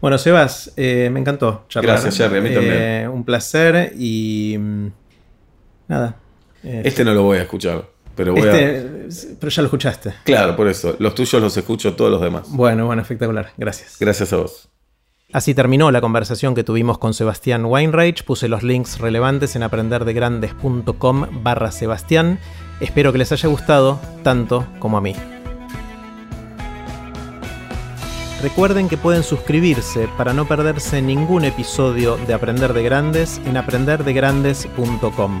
bueno, 0.00 0.16
Sebas, 0.16 0.72
me 0.78 1.20
encantó 1.20 1.66
charlar. 1.68 1.96
Gracias, 2.00 2.16
Jerry, 2.16 2.38
a 2.38 2.40
mí 2.40 2.54
también. 2.54 3.08
un 3.08 3.22
placer 3.22 3.92
y 3.98 4.56
mm, 4.58 4.86
nada. 6.62 6.82
este 6.84 7.04
no 7.04 7.14
lo 7.14 7.22
voy 7.22 7.38
a 7.38 7.42
escuchar. 7.42 7.84
Pero, 8.16 8.36
este, 8.36 9.36
pero 9.38 9.50
ya 9.50 9.62
lo 9.62 9.66
escuchaste. 9.66 10.12
Claro, 10.24 10.54
por 10.54 10.68
eso. 10.68 10.94
Los 10.98 11.14
tuyos 11.14 11.40
los 11.40 11.56
escucho 11.56 11.94
todos 11.94 12.10
los 12.10 12.20
demás. 12.20 12.48
Bueno, 12.50 12.84
bueno, 12.84 13.00
espectacular. 13.02 13.52
Gracias. 13.56 13.96
Gracias 13.98 14.32
a 14.32 14.36
vos. 14.36 14.68
Así 15.32 15.54
terminó 15.54 15.90
la 15.92 16.00
conversación 16.00 16.54
que 16.54 16.64
tuvimos 16.64 16.98
con 16.98 17.14
Sebastián 17.14 17.64
Weinreich. 17.64 18.24
Puse 18.24 18.48
los 18.48 18.62
links 18.64 18.98
relevantes 18.98 19.54
en 19.54 19.62
aprenderdegrandes.com 19.62 21.42
barra 21.42 21.70
Sebastián. 21.70 22.40
Espero 22.80 23.12
que 23.12 23.18
les 23.18 23.30
haya 23.30 23.48
gustado 23.48 24.00
tanto 24.24 24.66
como 24.80 24.98
a 24.98 25.00
mí. 25.00 25.14
Recuerden 28.42 28.88
que 28.88 28.96
pueden 28.96 29.22
suscribirse 29.22 30.08
para 30.16 30.32
no 30.32 30.48
perderse 30.48 31.00
ningún 31.00 31.44
episodio 31.44 32.16
de 32.16 32.34
Aprender 32.34 32.72
de 32.72 32.82
Grandes 32.82 33.40
en 33.46 33.56
aprenderdegrandes.com. 33.56 35.40